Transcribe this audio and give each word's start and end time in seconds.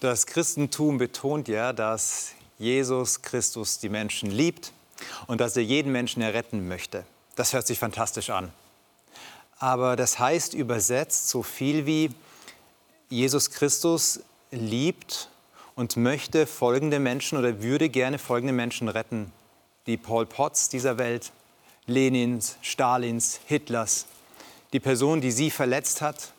Das 0.00 0.26
Christentum 0.26 0.98
betont 0.98 1.48
ja, 1.48 1.72
dass 1.72 2.32
Jesus 2.56 3.20
Christus 3.20 3.80
die 3.80 3.88
Menschen 3.88 4.30
liebt 4.30 4.72
und 5.26 5.40
dass 5.40 5.56
er 5.56 5.64
jeden 5.64 5.90
Menschen 5.90 6.22
erretten 6.22 6.68
möchte. 6.68 7.04
Das 7.34 7.52
hört 7.52 7.66
sich 7.66 7.80
fantastisch 7.80 8.30
an. 8.30 8.52
Aber 9.58 9.96
das 9.96 10.20
heißt 10.20 10.54
übersetzt 10.54 11.28
so 11.28 11.42
viel 11.42 11.84
wie 11.84 12.10
Jesus 13.08 13.50
Christus 13.50 14.20
liebt 14.52 15.30
und 15.74 15.96
möchte 15.96 16.46
folgende 16.46 17.00
Menschen 17.00 17.36
oder 17.36 17.60
würde 17.60 17.88
gerne 17.88 18.20
folgende 18.20 18.52
Menschen 18.52 18.88
retten. 18.88 19.32
Die 19.88 19.96
Paul 19.96 20.26
Potts 20.26 20.68
dieser 20.68 20.98
Welt, 20.98 21.32
Lenins, 21.86 22.56
Stalins, 22.62 23.40
Hitlers, 23.46 24.06
die 24.72 24.80
Person, 24.80 25.20
die 25.20 25.32
sie 25.32 25.50
verletzt 25.50 26.02
hat, 26.02 26.32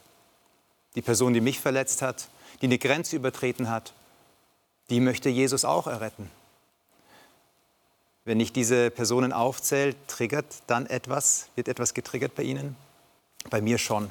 die 0.95 1.01
Person, 1.01 1.33
die 1.33 1.41
mich 1.41 1.59
verletzt 1.59 2.01
hat, 2.01 2.29
die 2.61 2.67
eine 2.67 2.77
Grenze 2.77 3.15
übertreten 3.15 3.69
hat, 3.69 3.93
die 4.89 4.99
möchte 4.99 5.29
Jesus 5.29 5.65
auch 5.65 5.87
erretten. 5.87 6.29
Wenn 8.25 8.39
ich 8.39 8.51
diese 8.51 8.91
Personen 8.91 9.33
aufzähle, 9.33 9.95
triggert 10.07 10.45
dann 10.67 10.85
etwas, 10.85 11.47
wird 11.55 11.67
etwas 11.67 11.93
getriggert 11.93 12.35
bei 12.35 12.43
Ihnen? 12.43 12.75
Bei 13.49 13.61
mir 13.61 13.77
schon. 13.77 14.09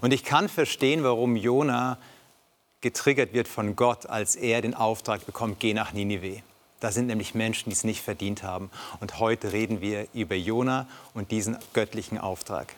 Und 0.00 0.12
ich 0.12 0.24
kann 0.24 0.48
verstehen, 0.48 1.02
warum 1.02 1.36
Jona 1.36 1.98
getriggert 2.80 3.32
wird 3.32 3.48
von 3.48 3.76
Gott, 3.76 4.06
als 4.06 4.36
er 4.36 4.62
den 4.62 4.74
Auftrag 4.74 5.26
bekommt, 5.26 5.60
geh 5.60 5.74
nach 5.74 5.92
Ninive. 5.92 6.42
Da 6.80 6.90
sind 6.90 7.06
nämlich 7.06 7.34
Menschen, 7.34 7.70
die 7.70 7.74
es 7.74 7.84
nicht 7.84 8.02
verdient 8.02 8.42
haben. 8.42 8.70
Und 9.00 9.20
heute 9.20 9.52
reden 9.52 9.80
wir 9.80 10.08
über 10.14 10.34
Jona 10.34 10.88
und 11.14 11.30
diesen 11.30 11.56
göttlichen 11.74 12.18
Auftrag. 12.18 12.74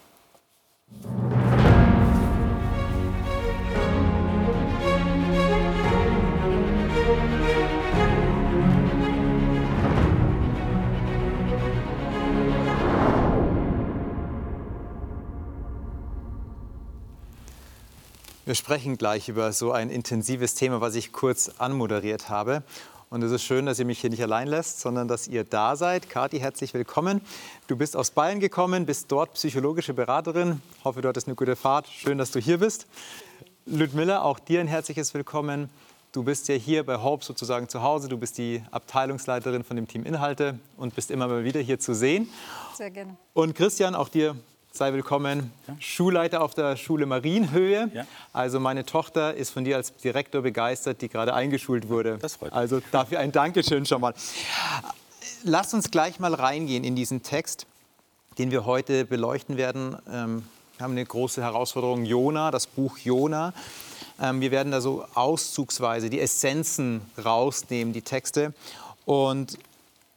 Wir 18.46 18.54
sprechen 18.54 18.98
gleich 18.98 19.30
über 19.30 19.54
so 19.54 19.72
ein 19.72 19.88
intensives 19.88 20.54
Thema, 20.54 20.82
was 20.82 20.96
ich 20.96 21.12
kurz 21.12 21.50
anmoderiert 21.56 22.28
habe. 22.28 22.62
Und 23.08 23.22
es 23.22 23.32
ist 23.32 23.42
schön, 23.42 23.64
dass 23.64 23.78
ihr 23.78 23.86
mich 23.86 24.00
hier 24.00 24.10
nicht 24.10 24.22
allein 24.22 24.48
lässt, 24.48 24.80
sondern 24.80 25.08
dass 25.08 25.26
ihr 25.26 25.44
da 25.44 25.76
seid. 25.76 26.10
Kathi, 26.10 26.40
herzlich 26.40 26.74
willkommen. 26.74 27.22
Du 27.68 27.76
bist 27.76 27.96
aus 27.96 28.10
Bayern 28.10 28.40
gekommen, 28.40 28.84
bist 28.84 29.10
dort 29.10 29.32
psychologische 29.32 29.94
Beraterin. 29.94 30.60
Hoffe, 30.84 31.00
du 31.00 31.08
hattest 31.08 31.26
eine 31.26 31.36
gute 31.36 31.56
Fahrt. 31.56 31.88
Schön, 31.88 32.18
dass 32.18 32.32
du 32.32 32.38
hier 32.38 32.58
bist. 32.58 32.86
Ludmilla, 33.64 34.20
auch 34.20 34.38
dir 34.38 34.60
ein 34.60 34.68
herzliches 34.68 35.14
Willkommen. 35.14 35.70
Du 36.12 36.22
bist 36.22 36.46
ja 36.48 36.54
hier 36.54 36.84
bei 36.84 36.98
Hope 36.98 37.24
sozusagen 37.24 37.70
zu 37.70 37.80
Hause. 37.80 38.08
Du 38.08 38.18
bist 38.18 38.36
die 38.36 38.62
Abteilungsleiterin 38.72 39.64
von 39.64 39.76
dem 39.76 39.88
Team 39.88 40.04
Inhalte 40.04 40.58
und 40.76 40.94
bist 40.94 41.10
immer 41.10 41.28
mal 41.28 41.44
wieder 41.44 41.60
hier 41.60 41.80
zu 41.80 41.94
sehen. 41.94 42.28
Sehr 42.76 42.90
gerne. 42.90 43.16
Und 43.32 43.54
Christian, 43.54 43.94
auch 43.94 44.10
dir 44.10 44.36
sei 44.76 44.92
willkommen. 44.92 45.52
Ja. 45.68 45.76
Schulleiter 45.78 46.42
auf 46.42 46.54
der 46.54 46.76
Schule 46.76 47.06
Marienhöhe. 47.06 47.90
Ja. 47.94 48.06
Also 48.32 48.58
meine 48.58 48.84
Tochter 48.84 49.32
ist 49.34 49.50
von 49.50 49.64
dir 49.64 49.76
als 49.76 49.94
Direktor 49.94 50.42
begeistert, 50.42 51.00
die 51.00 51.08
gerade 51.08 51.32
eingeschult 51.32 51.88
wurde. 51.88 52.18
Das 52.20 52.34
freut 52.34 52.50
mich. 52.50 52.58
Also 52.58 52.80
dafür 52.90 53.20
ein 53.20 53.30
Dankeschön 53.30 53.86
schon 53.86 54.00
mal. 54.00 54.14
Lass 55.44 55.74
uns 55.74 55.92
gleich 55.92 56.18
mal 56.18 56.34
reingehen 56.34 56.82
in 56.82 56.96
diesen 56.96 57.22
Text, 57.22 57.66
den 58.36 58.50
wir 58.50 58.64
heute 58.64 59.04
beleuchten 59.04 59.56
werden. 59.56 59.96
Ähm, 60.10 60.44
wir 60.76 60.84
haben 60.84 60.92
eine 60.92 61.04
große 61.06 61.40
Herausforderung, 61.40 62.04
Jona, 62.04 62.50
das 62.50 62.66
Buch 62.66 62.98
Jona. 62.98 63.52
Ähm, 64.20 64.40
wir 64.40 64.50
werden 64.50 64.72
da 64.72 64.80
so 64.80 65.04
auszugsweise 65.14 66.10
die 66.10 66.18
Essenzen 66.18 67.00
rausnehmen, 67.24 67.94
die 67.94 68.02
Texte. 68.02 68.52
Und 69.04 69.56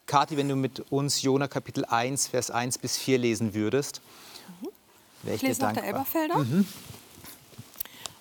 Kathi, 0.08 0.36
wenn 0.36 0.50
du 0.50 0.56
mit 0.56 0.80
uns 0.92 1.22
Jona 1.22 1.48
Kapitel 1.48 1.86
1, 1.86 2.26
Vers 2.26 2.50
1 2.50 2.80
bis 2.80 2.98
4 2.98 3.20
lesen 3.20 3.54
würdest. 3.54 4.02
Ich 5.26 5.42
lese 5.42 5.62
nach 5.62 5.74
der 5.74 5.84
Elberfelder. 5.84 6.38
Mhm. 6.38 6.68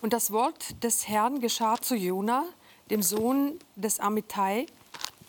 Und 0.03 0.13
das 0.13 0.31
Wort 0.31 0.83
des 0.83 1.09
Herrn 1.09 1.41
geschah 1.41 1.77
zu 1.81 1.95
Jona, 1.95 2.45
dem 2.91 3.03
Sohn 3.03 3.59
des 3.75 4.01
Amittai. 4.01 4.67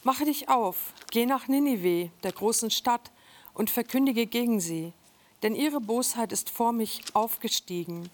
Mache 0.04 0.26
dich 0.26 0.50
auf, 0.50 0.94
geh 1.12 1.26
nach 1.26 1.48
Ninive, 1.48 2.12
der 2.24 2.32
großen 2.32 2.72
Stadt, 2.72 3.12
und 3.54 3.72
verkündige 3.72 4.28
gegen 4.28 4.60
sie, 4.60 4.94
denn 5.42 5.56
ihre 5.56 5.82
Bosheit 5.82 6.32
ist 6.32 6.52
vor 6.52 6.72
mich 6.72 7.02
aufgestiegen. 7.14 8.10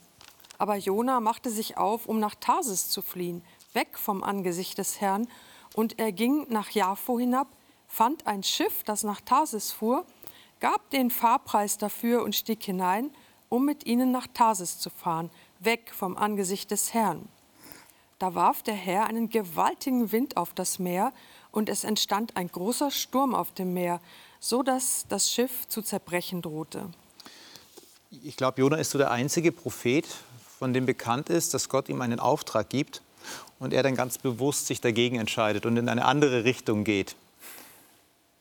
Aber 0.57 0.77
Jona 0.77 1.19
machte 1.19 1.49
sich 1.49 1.75
auf, 1.75 2.05
um 2.05 2.19
nach 2.19 2.35
Tarsis 2.35 2.89
zu 2.89 3.01
fliehen, 3.01 3.43
weg 3.73 3.97
vom 3.97 4.23
Angesicht 4.23 4.77
des 4.77 5.01
Herrn, 5.01 5.27
und 5.73 5.99
er 5.99 6.11
ging 6.11 6.45
nach 6.49 6.69
Jaffo 6.69 7.19
hinab, 7.19 7.47
fand 7.87 8.25
ein 8.25 8.43
Schiff, 8.43 8.83
das 8.83 9.03
nach 9.03 9.19
Tarsis 9.19 9.71
fuhr, 9.71 10.05
gab 10.63 10.89
den 10.91 11.11
Fahrpreis 11.11 11.77
dafür 11.77 12.23
und 12.23 12.35
stieg 12.35 12.63
hinein 12.63 13.11
um 13.53 13.65
mit 13.65 13.85
ihnen 13.85 14.11
nach 14.11 14.25
Tarsis 14.33 14.79
zu 14.79 14.89
fahren, 14.89 15.29
weg 15.59 15.91
vom 15.93 16.17
Angesicht 16.17 16.71
des 16.71 16.95
Herrn. 16.95 17.29
Da 18.17 18.33
warf 18.33 18.63
der 18.63 18.73
Herr 18.73 19.05
einen 19.05 19.29
gewaltigen 19.29 20.11
Wind 20.11 20.37
auf 20.37 20.55
das 20.55 20.79
Meer, 20.79 21.13
und 21.51 21.69
es 21.69 21.83
entstand 21.83 22.35
ein 22.35 22.47
großer 22.47 22.89
Sturm 22.89 23.35
auf 23.35 23.51
dem 23.51 23.75
Meer, 23.75 24.01
so 24.39 24.63
dass 24.63 25.05
das 25.07 25.31
Schiff 25.31 25.67
zu 25.67 25.83
zerbrechen 25.83 26.41
drohte. 26.41 26.89
Ich 28.23 28.37
glaube, 28.37 28.59
Jona 28.59 28.77
ist 28.77 28.89
so 28.89 28.97
der 28.97 29.11
einzige 29.11 29.51
Prophet, 29.51 30.07
von 30.57 30.73
dem 30.73 30.87
bekannt 30.87 31.29
ist, 31.29 31.53
dass 31.53 31.69
Gott 31.69 31.89
ihm 31.89 32.01
einen 32.01 32.19
Auftrag 32.19 32.69
gibt 32.69 33.03
und 33.59 33.71
er 33.71 33.83
dann 33.83 33.95
ganz 33.95 34.17
bewusst 34.17 34.65
sich 34.65 34.81
dagegen 34.81 35.17
entscheidet 35.17 35.67
und 35.67 35.77
in 35.77 35.89
eine 35.89 36.05
andere 36.05 36.43
Richtung 36.43 36.85
geht. 36.85 37.15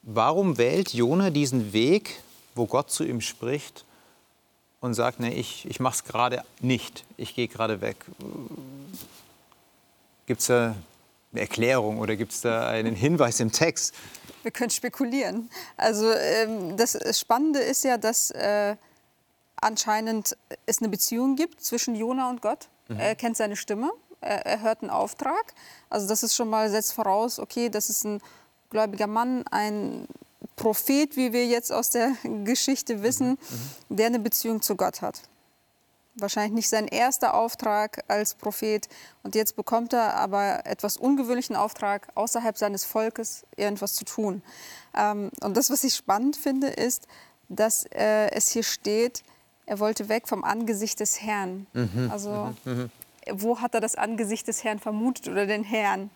Warum 0.03 0.59
wählt 0.59 0.93
Jona 0.93 1.31
diesen 1.31 1.73
Weg, 1.73 2.21
wo 2.55 2.67
Gott 2.67 2.91
zu 2.91 3.05
ihm 3.05 3.21
spricht 3.21 3.85
und 4.81 4.95
sagt, 4.95 5.21
nee, 5.21 5.33
ich, 5.33 5.65
ich 5.67 5.79
mache 5.79 5.95
es 5.95 6.05
gerade 6.05 6.43
nicht, 6.61 7.05
ich 7.17 7.35
gehe 7.35 7.47
gerade 7.47 7.81
weg. 7.81 7.97
Gibt 10.27 10.41
es 10.41 10.49
da 10.49 10.75
eine 11.31 11.41
Erklärung 11.41 11.99
oder 11.99 12.17
gibt 12.17 12.33
es 12.33 12.41
da 12.41 12.69
einen 12.69 12.97
Hinweis 12.97 13.39
im 13.41 13.53
Text? 13.53 13.95
Wir 14.43 14.51
können 14.51 14.71
spekulieren. 14.71 15.49
Also 15.77 16.11
ähm, 16.11 16.77
das 16.77 16.99
Spannende 17.19 17.61
ist 17.61 17.85
ja, 17.85 17.97
dass 17.97 18.33
äh, 18.33 18.77
anscheinend 19.55 20.37
es 20.67 20.81
eine 20.81 20.89
Beziehung 20.89 21.37
gibt 21.37 21.62
zwischen 21.62 21.95
Jona 21.95 22.29
und 22.29 22.43
Gott. 22.43 22.69
Mhm. 22.89 22.99
Er 22.99 23.15
kennt 23.15 23.37
seine 23.37 23.55
Stimme, 23.55 23.93
er, 24.21 24.45
er, 24.47 24.61
hört 24.62 24.83
einen 24.83 24.91
Auftrag. 24.91 25.55
Also 25.89 26.09
das 26.09 26.25
ist 26.25 26.35
schon 26.35 26.51
mal 26.51 26.69
setzt 26.71 26.93
voraus, 26.93 27.39
okay, 27.39 27.69
das 27.69 27.89
ist 27.89 28.05
ein 28.05 28.21
gläubiger 28.72 29.06
Mann, 29.06 29.44
ein 29.50 30.09
Prophet, 30.56 31.16
wie 31.16 31.33
wir 31.33 31.47
jetzt 31.47 31.72
aus 31.72 31.91
der 31.91 32.12
Geschichte 32.44 33.03
wissen, 33.03 33.31
mhm. 33.31 33.37
mhm. 33.91 33.97
der 33.97 34.06
eine 34.06 34.19
Beziehung 34.19 34.60
zu 34.60 34.77
Gott 34.77 35.03
hat. 35.03 35.22
Wahrscheinlich 36.15 36.53
nicht 36.53 36.69
sein 36.69 36.88
erster 36.88 37.34
Auftrag 37.34 38.05
als 38.09 38.34
Prophet. 38.34 38.88
Und 39.22 39.34
jetzt 39.34 39.56
bekommt 39.56 39.94
er 39.94 40.16
aber 40.16 40.66
etwas 40.66 40.99
ungewöhnlichen 40.99 41.56
Auftrag, 41.56 42.09
außerhalb 42.15 42.59
seines 42.59 42.84
Volkes 42.84 43.44
irgendwas 43.56 43.94
zu 43.94 44.05
tun. 44.05 44.43
Ähm, 44.94 45.31
und 45.43 45.56
das, 45.56 45.71
was 45.71 45.84
ich 45.84 45.94
spannend 45.94 46.37
finde, 46.37 46.66
ist, 46.66 47.06
dass 47.49 47.84
äh, 47.87 48.31
es 48.32 48.50
hier 48.50 48.62
steht, 48.62 49.22
er 49.65 49.78
wollte 49.78 50.09
weg 50.09 50.28
vom 50.28 50.44
Angesicht 50.44 51.00
des 51.00 51.22
Herrn. 51.22 51.66
Mhm. 51.72 52.11
Also, 52.12 52.53
mhm. 52.65 52.72
mhm. 52.72 52.91
wo 53.32 53.61
hat 53.61 53.75
er 53.75 53.81
das 53.81 53.94
Angesicht 53.94 54.49
des 54.49 54.65
Herrn 54.65 54.81
vermutet 54.81 55.28
oder 55.28 55.47
den 55.47 55.65
Herrn? 55.65 56.11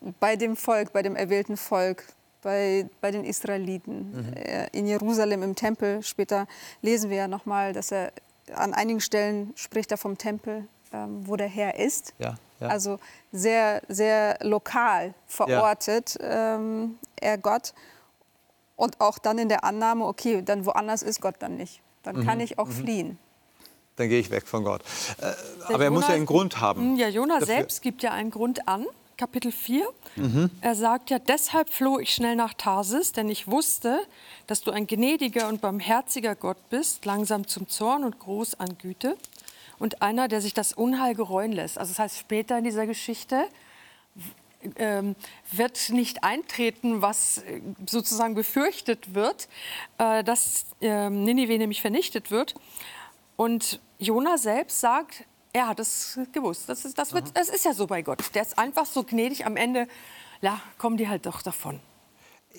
Mhm. 0.00 0.14
Bei 0.20 0.36
dem 0.36 0.56
Volk, 0.56 0.92
bei 0.92 1.02
dem 1.02 1.16
erwählten 1.16 1.56
Volk 1.56 2.04
bei, 2.46 2.88
bei 3.00 3.10
den 3.10 3.24
Israeliten. 3.24 4.12
Mhm. 4.12 4.32
Äh, 4.34 4.68
in 4.72 4.86
Jerusalem 4.86 5.42
im 5.42 5.56
Tempel, 5.56 6.02
später 6.02 6.46
lesen 6.80 7.10
wir 7.10 7.16
ja 7.16 7.28
nochmal, 7.28 7.72
dass 7.72 7.90
er 7.90 8.12
an 8.54 8.72
einigen 8.72 9.00
Stellen 9.00 9.52
spricht 9.56 9.90
er 9.90 9.98
vom 9.98 10.16
Tempel, 10.16 10.68
ähm, 10.92 11.26
wo 11.26 11.34
der 11.34 11.48
Herr 11.48 11.76
ist. 11.76 12.14
Ja, 12.20 12.36
ja. 12.60 12.68
Also 12.68 12.98
sehr, 13.32 13.82
sehr 13.88 14.38
lokal 14.42 15.12
verortet 15.26 16.16
ähm, 16.20 16.98
er 17.20 17.36
Gott. 17.36 17.74
Und 18.76 19.00
auch 19.00 19.18
dann 19.18 19.38
in 19.38 19.48
der 19.48 19.64
Annahme, 19.64 20.06
okay, 20.06 20.42
dann 20.42 20.66
woanders 20.66 21.02
ist 21.02 21.20
Gott 21.20 21.36
dann 21.40 21.56
nicht. 21.56 21.80
Dann 22.04 22.20
mhm. 22.20 22.26
kann 22.26 22.38
ich 22.38 22.58
auch 22.58 22.68
mhm. 22.68 22.72
fliehen 22.72 23.18
dann 23.96 24.10
gehe 24.10 24.20
ich 24.20 24.30
weg 24.30 24.46
von 24.46 24.62
Gott. 24.62 24.82
Äh, 25.22 25.72
aber 25.72 25.84
er 25.84 25.90
muss 25.90 26.06
ja 26.06 26.14
einen 26.14 26.26
Grund 26.26 26.60
haben. 26.60 26.96
Ja, 26.96 27.08
Jonah 27.08 27.40
selbst 27.40 27.80
gibt 27.80 28.02
ja 28.02 28.12
einen 28.12 28.30
Grund 28.30 28.68
an. 28.68 28.84
Kapitel 29.16 29.50
4. 29.50 29.88
Mhm. 30.16 30.50
Er 30.60 30.74
sagt 30.74 31.08
ja, 31.08 31.18
deshalb 31.18 31.70
floh 31.70 31.98
ich 31.98 32.12
schnell 32.12 32.36
nach 32.36 32.52
Tarsis, 32.52 33.12
denn 33.12 33.30
ich 33.30 33.48
wusste, 33.48 33.98
dass 34.46 34.60
du 34.60 34.72
ein 34.72 34.86
gnädiger 34.86 35.48
und 35.48 35.62
barmherziger 35.62 36.34
Gott 36.34 36.58
bist, 36.68 37.06
langsam 37.06 37.46
zum 37.46 37.66
Zorn 37.66 38.04
und 38.04 38.18
groß 38.18 38.60
an 38.60 38.76
Güte 38.76 39.16
und 39.78 40.02
einer, 40.02 40.28
der 40.28 40.42
sich 40.42 40.52
das 40.52 40.74
Unheil 40.74 41.14
gereuen 41.14 41.52
lässt. 41.52 41.78
Also 41.78 41.92
das 41.92 41.98
heißt, 41.98 42.18
später 42.18 42.58
in 42.58 42.64
dieser 42.64 42.86
Geschichte 42.86 43.46
ähm, 44.76 45.16
wird 45.50 45.90
nicht 45.90 46.22
eintreten, 46.22 47.00
was 47.00 47.38
äh, 47.38 47.62
sozusagen 47.86 48.34
befürchtet 48.34 49.14
wird, 49.14 49.48
äh, 49.96 50.24
dass 50.24 50.66
äh, 50.82 51.08
Ninive 51.08 51.56
nämlich 51.56 51.80
vernichtet 51.80 52.30
wird. 52.30 52.54
Und 53.36 53.80
Jona 53.98 54.36
selbst 54.36 54.80
sagt, 54.80 55.24
Er 55.56 55.68
hat 55.68 55.80
es 55.80 56.18
gewusst. 56.32 56.68
Das 56.68 56.84
ist, 56.84 56.98
das, 56.98 57.14
wird, 57.14 57.34
das 57.34 57.48
ist 57.48 57.64
ja 57.64 57.72
so 57.72 57.86
bei 57.86 58.02
Gott. 58.02 58.22
Der 58.34 58.42
ist 58.42 58.58
einfach 58.58 58.84
so 58.84 59.04
gnädig. 59.04 59.46
Am 59.46 59.56
Ende 59.56 59.88
ja, 60.42 60.60
kommen 60.76 60.98
die 60.98 61.08
halt 61.08 61.24
doch 61.24 61.40
davon. 61.40 61.80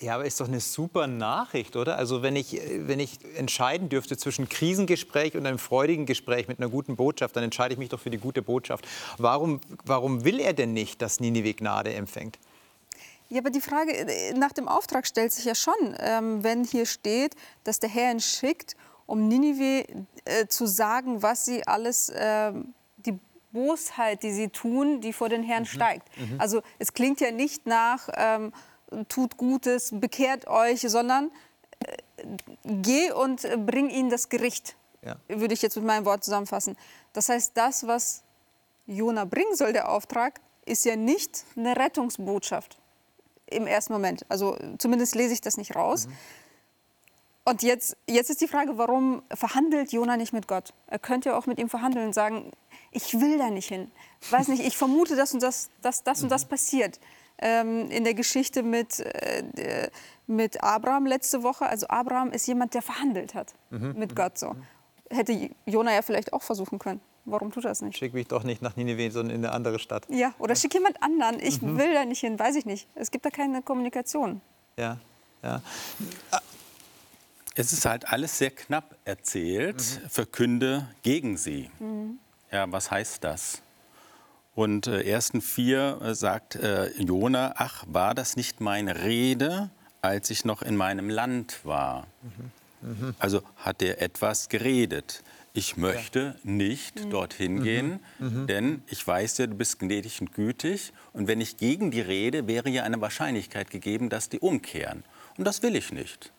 Ja, 0.00 0.16
aber 0.16 0.24
ist 0.24 0.40
doch 0.40 0.48
eine 0.48 0.58
super 0.58 1.06
Nachricht, 1.06 1.76
oder? 1.76 1.96
Also 1.96 2.22
wenn 2.22 2.34
ich, 2.34 2.60
wenn 2.88 2.98
ich 2.98 3.20
entscheiden 3.36 3.88
dürfte 3.88 4.16
zwischen 4.16 4.48
Krisengespräch 4.48 5.36
und 5.36 5.46
einem 5.46 5.60
freudigen 5.60 6.06
Gespräch 6.06 6.48
mit 6.48 6.58
einer 6.58 6.68
guten 6.68 6.96
Botschaft, 6.96 7.36
dann 7.36 7.44
entscheide 7.44 7.72
ich 7.72 7.78
mich 7.78 7.88
doch 7.88 8.00
für 8.00 8.10
die 8.10 8.18
gute 8.18 8.42
Botschaft. 8.42 8.84
Warum, 9.16 9.60
warum 9.84 10.24
will 10.24 10.40
er 10.40 10.52
denn 10.52 10.72
nicht, 10.72 11.00
dass 11.00 11.20
Ninive 11.20 11.54
Gnade 11.54 11.94
empfängt? 11.94 12.40
Ja, 13.28 13.38
aber 13.38 13.50
die 13.50 13.60
Frage 13.60 14.34
nach 14.36 14.52
dem 14.52 14.66
Auftrag 14.66 15.06
stellt 15.06 15.30
sich 15.30 15.44
ja 15.44 15.54
schon, 15.54 15.94
ähm, 16.00 16.42
wenn 16.42 16.64
hier 16.64 16.84
steht, 16.84 17.36
dass 17.62 17.78
der 17.78 17.90
Herr 17.90 18.10
ihn 18.10 18.18
schickt, 18.18 18.74
um 19.06 19.28
Ninive 19.28 19.84
äh, 20.24 20.48
zu 20.48 20.66
sagen, 20.66 21.22
was 21.22 21.44
sie 21.44 21.64
alles, 21.64 22.08
äh, 22.08 22.52
Bosheit, 23.52 24.22
die 24.22 24.32
sie 24.32 24.48
tun, 24.48 25.00
die 25.00 25.12
vor 25.12 25.28
den 25.28 25.42
Herrn 25.42 25.62
mhm. 25.62 25.66
steigt. 25.66 26.18
Mhm. 26.18 26.40
Also 26.40 26.62
es 26.78 26.92
klingt 26.92 27.20
ja 27.20 27.30
nicht 27.30 27.66
nach, 27.66 28.08
ähm, 28.14 28.52
tut 29.08 29.36
Gutes, 29.36 29.90
bekehrt 29.92 30.46
euch, 30.46 30.80
sondern 30.80 31.30
äh, 31.80 31.96
geh 32.64 33.10
und 33.12 33.46
bring 33.66 33.90
ihnen 33.90 34.10
das 34.10 34.28
Gericht, 34.28 34.76
ja. 35.02 35.16
würde 35.28 35.54
ich 35.54 35.62
jetzt 35.62 35.76
mit 35.76 35.84
meinem 35.84 36.04
Wort 36.04 36.24
zusammenfassen. 36.24 36.76
Das 37.12 37.28
heißt, 37.28 37.56
das, 37.56 37.86
was 37.86 38.22
Jona 38.86 39.24
bringen 39.24 39.54
soll, 39.54 39.72
der 39.72 39.90
Auftrag, 39.90 40.40
ist 40.64 40.84
ja 40.84 40.96
nicht 40.96 41.44
eine 41.56 41.76
Rettungsbotschaft 41.76 42.78
im 43.46 43.66
ersten 43.66 43.92
Moment. 43.92 44.26
Also 44.28 44.56
zumindest 44.78 45.14
lese 45.14 45.32
ich 45.32 45.40
das 45.40 45.56
nicht 45.56 45.74
raus. 45.74 46.06
Mhm. 46.06 46.12
Und 47.44 47.62
jetzt, 47.62 47.96
jetzt 48.06 48.28
ist 48.28 48.42
die 48.42 48.48
Frage, 48.48 48.76
warum 48.76 49.22
verhandelt 49.32 49.90
Jona 49.90 50.18
nicht 50.18 50.34
mit 50.34 50.46
Gott? 50.48 50.74
Er 50.86 50.98
könnte 50.98 51.30
ja 51.30 51.38
auch 51.38 51.46
mit 51.46 51.58
ihm 51.58 51.70
verhandeln 51.70 52.08
und 52.08 52.12
sagen, 52.12 52.50
ich 52.90 53.14
will 53.20 53.38
da 53.38 53.50
nicht 53.50 53.68
hin. 53.68 53.90
Weiß 54.30 54.48
nicht, 54.48 54.64
ich 54.64 54.76
vermute, 54.76 55.16
dass 55.16 55.32
und 55.34 55.42
das, 55.42 55.70
das, 55.82 56.02
das 56.02 56.22
und 56.22 56.30
das 56.30 56.44
mhm. 56.44 56.48
passiert. 56.48 57.00
Ähm, 57.40 57.90
in 57.90 58.04
der 58.04 58.14
Geschichte 58.14 58.62
mit, 58.62 58.98
äh, 59.00 59.90
mit 60.26 60.62
Abraham 60.62 61.06
letzte 61.06 61.42
Woche. 61.42 61.66
Also 61.66 61.86
Abraham 61.88 62.32
ist 62.32 62.46
jemand, 62.46 62.74
der 62.74 62.82
verhandelt 62.82 63.34
hat 63.34 63.54
mhm. 63.70 63.94
mit 63.96 64.16
Gott. 64.16 64.38
So. 64.38 64.56
Hätte 65.10 65.50
Jona 65.64 65.94
ja 65.94 66.02
vielleicht 66.02 66.32
auch 66.32 66.42
versuchen 66.42 66.78
können. 66.78 67.00
Warum 67.24 67.52
tut 67.52 67.64
er 67.64 67.70
das 67.70 67.82
nicht? 67.82 67.98
Schick 67.98 68.14
mich 68.14 68.26
doch 68.26 68.42
nicht 68.42 68.62
nach 68.62 68.74
Nineveh, 68.76 69.10
sondern 69.10 69.36
in 69.36 69.44
eine 69.44 69.54
andere 69.54 69.78
Stadt. 69.78 70.06
Ja, 70.08 70.32
oder 70.38 70.56
schick 70.56 70.72
jemand 70.74 71.02
anderen. 71.02 71.38
Ich 71.40 71.60
mhm. 71.60 71.78
will 71.78 71.92
da 71.92 72.04
nicht 72.04 72.20
hin, 72.20 72.38
weiß 72.38 72.56
ich 72.56 72.64
nicht. 72.64 72.88
Es 72.94 73.10
gibt 73.10 73.24
da 73.24 73.30
keine 73.30 73.62
Kommunikation. 73.62 74.40
Ja, 74.76 74.98
ja. 75.42 75.60
Es 77.54 77.72
ist 77.72 77.84
halt 77.84 78.08
alles 78.10 78.38
sehr 78.38 78.50
knapp 78.50 78.96
erzählt. 79.04 79.76
Mhm. 79.76 80.08
Verkünde 80.08 80.88
gegen 81.02 81.36
sie. 81.36 81.70
Mhm. 81.78 82.18
Ja, 82.50 82.70
was 82.70 82.90
heißt 82.90 83.24
das? 83.24 83.62
Und 84.54 84.86
äh, 84.86 85.02
ersten 85.02 85.40
vier 85.40 86.00
äh, 86.02 86.14
sagt 86.14 86.56
äh, 86.56 86.90
Jona, 87.00 87.54
ach, 87.56 87.84
war 87.86 88.14
das 88.14 88.36
nicht 88.36 88.60
meine 88.60 89.04
Rede, 89.04 89.70
als 90.02 90.30
ich 90.30 90.44
noch 90.44 90.62
in 90.62 90.76
meinem 90.76 91.10
Land 91.10 91.64
war? 91.64 92.06
Mhm. 92.22 92.90
Mhm. 92.90 93.14
Also 93.18 93.42
hat 93.56 93.82
er 93.82 94.02
etwas 94.02 94.48
geredet. 94.48 95.22
Ich 95.52 95.76
möchte 95.76 96.36
ja. 96.42 96.50
nicht 96.50 97.04
mhm. 97.04 97.10
dorthin 97.10 97.54
mhm. 97.56 97.62
gehen, 97.62 98.00
mhm. 98.18 98.46
denn 98.46 98.82
ich 98.86 99.06
weiß 99.06 99.38
ja, 99.38 99.46
du 99.46 99.54
bist 99.54 99.78
gnädig 99.78 100.20
und 100.20 100.32
gütig. 100.32 100.92
Und 101.12 101.28
wenn 101.28 101.40
ich 101.40 101.56
gegen 101.56 101.90
die 101.90 102.00
rede, 102.00 102.46
wäre 102.46 102.68
ja 102.68 102.82
eine 102.84 103.00
Wahrscheinlichkeit 103.00 103.70
gegeben, 103.70 104.08
dass 104.08 104.28
die 104.28 104.40
umkehren. 104.40 105.04
Und 105.36 105.44
das 105.44 105.62
will 105.62 105.76
ich 105.76 105.92
nicht 105.92 106.32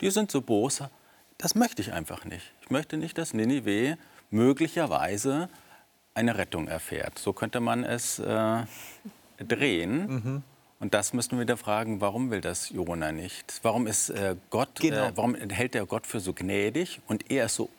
die 0.00 0.10
sind 0.10 0.30
so 0.30 0.40
böse. 0.40 0.90
Das 1.38 1.54
möchte 1.54 1.82
ich 1.82 1.92
einfach 1.92 2.24
nicht. 2.24 2.52
Ich 2.62 2.70
möchte 2.70 2.96
nicht, 2.96 3.18
dass 3.18 3.34
Ninive 3.34 3.98
möglicherweise 4.34 5.48
eine 6.12 6.36
Rettung 6.36 6.68
erfährt. 6.68 7.18
So 7.18 7.32
könnte 7.32 7.60
man 7.60 7.84
es 7.84 8.18
äh, 8.18 8.64
drehen. 9.38 10.06
Mhm. 10.06 10.42
Und 10.80 10.92
das 10.92 11.12
müssen 11.12 11.32
wir 11.32 11.40
wieder 11.40 11.56
fragen, 11.56 12.00
warum 12.00 12.30
will 12.30 12.40
das 12.40 12.68
Jona 12.68 13.10
nicht? 13.12 13.60
Warum, 13.62 13.86
ist, 13.86 14.10
äh, 14.10 14.36
Gott, 14.50 14.80
äh, 14.80 14.90
genau. 14.90 15.04
äh, 15.06 15.12
warum 15.14 15.34
hält 15.34 15.74
er 15.74 15.86
Gott 15.86 16.06
für 16.06 16.20
so 16.20 16.32
gnädig 16.34 17.00
und 17.06 17.30
er 17.30 17.46
ist 17.46 17.54
so 17.54 17.70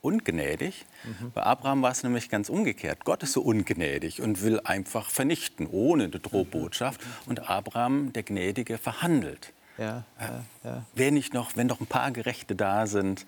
ungnädig? 0.00 0.84
Mhm. 1.04 1.32
Bei 1.32 1.42
Abraham 1.44 1.82
war 1.82 1.92
es 1.92 2.02
nämlich 2.02 2.28
ganz 2.28 2.48
umgekehrt. 2.48 3.04
Gott 3.04 3.22
ist 3.22 3.34
so 3.34 3.42
ungnädig 3.42 4.20
und 4.20 4.42
will 4.42 4.60
einfach 4.64 5.10
vernichten, 5.10 5.68
ohne 5.70 6.04
eine 6.04 6.18
Drohbotschaft. 6.18 7.00
Mhm. 7.00 7.30
Und 7.30 7.50
Abraham, 7.50 8.12
der 8.12 8.24
Gnädige, 8.24 8.78
verhandelt. 8.78 9.52
Ja, 9.78 10.04
ja, 10.20 10.44
ja. 10.64 10.86
Wer 10.94 11.10
nicht 11.12 11.32
noch, 11.32 11.56
wenn 11.56 11.66
noch 11.66 11.80
ein 11.80 11.86
paar 11.86 12.10
Gerechte 12.10 12.54
da 12.54 12.86
sind. 12.86 13.26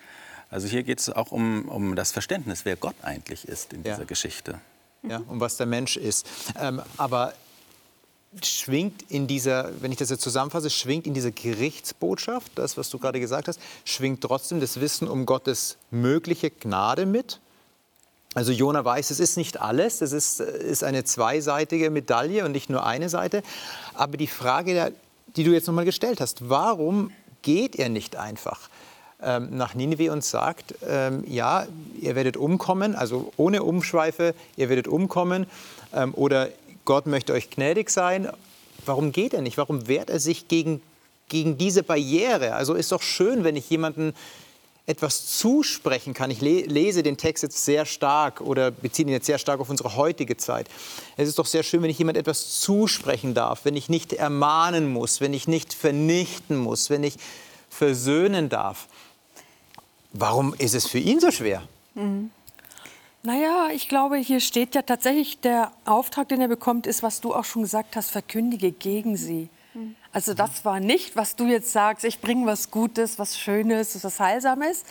Also 0.52 0.68
hier 0.68 0.82
geht 0.82 1.00
es 1.00 1.08
auch 1.08 1.32
um, 1.32 1.68
um 1.68 1.96
das 1.96 2.12
Verständnis, 2.12 2.64
wer 2.64 2.76
Gott 2.76 2.94
eigentlich 3.02 3.48
ist 3.48 3.72
in 3.72 3.82
dieser 3.82 4.04
Geschichte. 4.04 4.60
Ja, 5.02 5.22
um 5.26 5.40
was 5.40 5.56
der 5.56 5.66
Mensch 5.66 5.96
ist. 5.96 6.26
Ähm, 6.60 6.82
aber 6.98 7.32
schwingt 8.42 9.02
in 9.10 9.26
dieser, 9.26 9.70
wenn 9.80 9.92
ich 9.92 9.98
das 9.98 10.10
jetzt 10.10 10.22
zusammenfasse, 10.22 10.68
schwingt 10.68 11.06
in 11.06 11.14
dieser 11.14 11.30
Gerichtsbotschaft, 11.30 12.52
das, 12.54 12.76
was 12.76 12.90
du 12.90 12.98
gerade 12.98 13.18
gesagt 13.18 13.48
hast, 13.48 13.58
schwingt 13.84 14.20
trotzdem 14.20 14.60
das 14.60 14.78
Wissen 14.78 15.08
um 15.08 15.24
Gottes 15.26 15.78
mögliche 15.90 16.50
Gnade 16.50 17.06
mit? 17.06 17.40
Also 18.34 18.52
Jona 18.52 18.84
weiß, 18.84 19.10
es 19.10 19.20
ist 19.20 19.38
nicht 19.38 19.60
alles, 19.60 20.02
es 20.02 20.12
ist, 20.12 20.40
ist 20.40 20.84
eine 20.84 21.04
zweiseitige 21.04 21.90
Medaille 21.90 22.44
und 22.44 22.52
nicht 22.52 22.70
nur 22.70 22.84
eine 22.84 23.08
Seite. 23.08 23.42
Aber 23.94 24.16
die 24.18 24.26
Frage 24.26 24.92
die 25.36 25.44
du 25.44 25.52
jetzt 25.52 25.66
nochmal 25.66 25.86
gestellt 25.86 26.20
hast. 26.20 26.50
Warum 26.50 27.10
geht 27.42 27.76
er 27.76 27.88
nicht 27.88 28.16
einfach 28.16 28.68
ähm, 29.22 29.56
nach 29.56 29.74
Nineveh 29.74 30.10
und 30.10 30.24
sagt, 30.24 30.74
ähm, 30.86 31.24
ja, 31.26 31.66
ihr 32.00 32.14
werdet 32.14 32.36
umkommen, 32.36 32.94
also 32.94 33.32
ohne 33.36 33.62
Umschweife, 33.62 34.34
ihr 34.56 34.68
werdet 34.68 34.88
umkommen 34.88 35.46
ähm, 35.94 36.14
oder 36.14 36.48
Gott 36.84 37.06
möchte 37.06 37.32
euch 37.32 37.50
gnädig 37.50 37.90
sein. 37.90 38.28
Warum 38.84 39.12
geht 39.12 39.34
er 39.34 39.42
nicht? 39.42 39.56
Warum 39.58 39.86
wehrt 39.86 40.10
er 40.10 40.18
sich 40.18 40.48
gegen, 40.48 40.82
gegen 41.28 41.56
diese 41.56 41.82
Barriere? 41.82 42.54
Also 42.54 42.74
ist 42.74 42.90
doch 42.90 43.02
schön, 43.02 43.44
wenn 43.44 43.56
ich 43.56 43.70
jemanden 43.70 44.14
etwas 44.86 45.38
zusprechen 45.38 46.12
kann. 46.12 46.30
Ich 46.32 46.40
lese 46.40 47.04
den 47.04 47.16
Text 47.16 47.44
jetzt 47.44 47.64
sehr 47.64 47.86
stark 47.86 48.40
oder 48.40 48.72
beziehe 48.72 49.06
ihn 49.06 49.12
jetzt 49.12 49.26
sehr 49.26 49.38
stark 49.38 49.60
auf 49.60 49.70
unsere 49.70 49.96
heutige 49.96 50.36
Zeit. 50.36 50.68
Es 51.16 51.28
ist 51.28 51.38
doch 51.38 51.46
sehr 51.46 51.62
schön, 51.62 51.82
wenn 51.82 51.90
ich 51.90 51.98
jemand 51.98 52.18
etwas 52.18 52.60
zusprechen 52.60 53.32
darf, 53.32 53.64
wenn 53.64 53.76
ich 53.76 53.88
nicht 53.88 54.12
ermahnen 54.12 54.92
muss, 54.92 55.20
wenn 55.20 55.34
ich 55.34 55.46
nicht 55.46 55.72
vernichten 55.72 56.56
muss, 56.56 56.90
wenn 56.90 57.04
ich 57.04 57.14
versöhnen 57.70 58.48
darf. 58.48 58.88
Warum 60.12 60.54
ist 60.54 60.74
es 60.74 60.86
für 60.86 60.98
ihn 60.98 61.20
so 61.20 61.30
schwer? 61.30 61.62
Mhm. 61.94 62.30
Naja, 63.22 63.68
ich 63.72 63.88
glaube, 63.88 64.16
hier 64.16 64.40
steht 64.40 64.74
ja 64.74 64.82
tatsächlich, 64.82 65.38
der 65.40 65.70
Auftrag, 65.84 66.28
den 66.28 66.40
er 66.40 66.48
bekommt, 66.48 66.86
ist, 66.86 67.02
was 67.02 67.20
du 67.20 67.34
auch 67.34 67.44
schon 67.44 67.62
gesagt 67.62 67.94
hast, 67.94 68.10
verkündige 68.10 68.72
gegen 68.72 69.16
sie. 69.16 69.48
Also 70.12 70.34
das 70.34 70.64
war 70.64 70.80
nicht, 70.80 71.16
was 71.16 71.36
du 71.36 71.46
jetzt 71.46 71.72
sagst, 71.72 72.04
ich 72.04 72.20
bringe 72.20 72.46
was 72.46 72.70
Gutes, 72.70 73.18
was 73.18 73.38
Schönes, 73.38 74.02
was 74.04 74.20
Heilsames, 74.20 74.84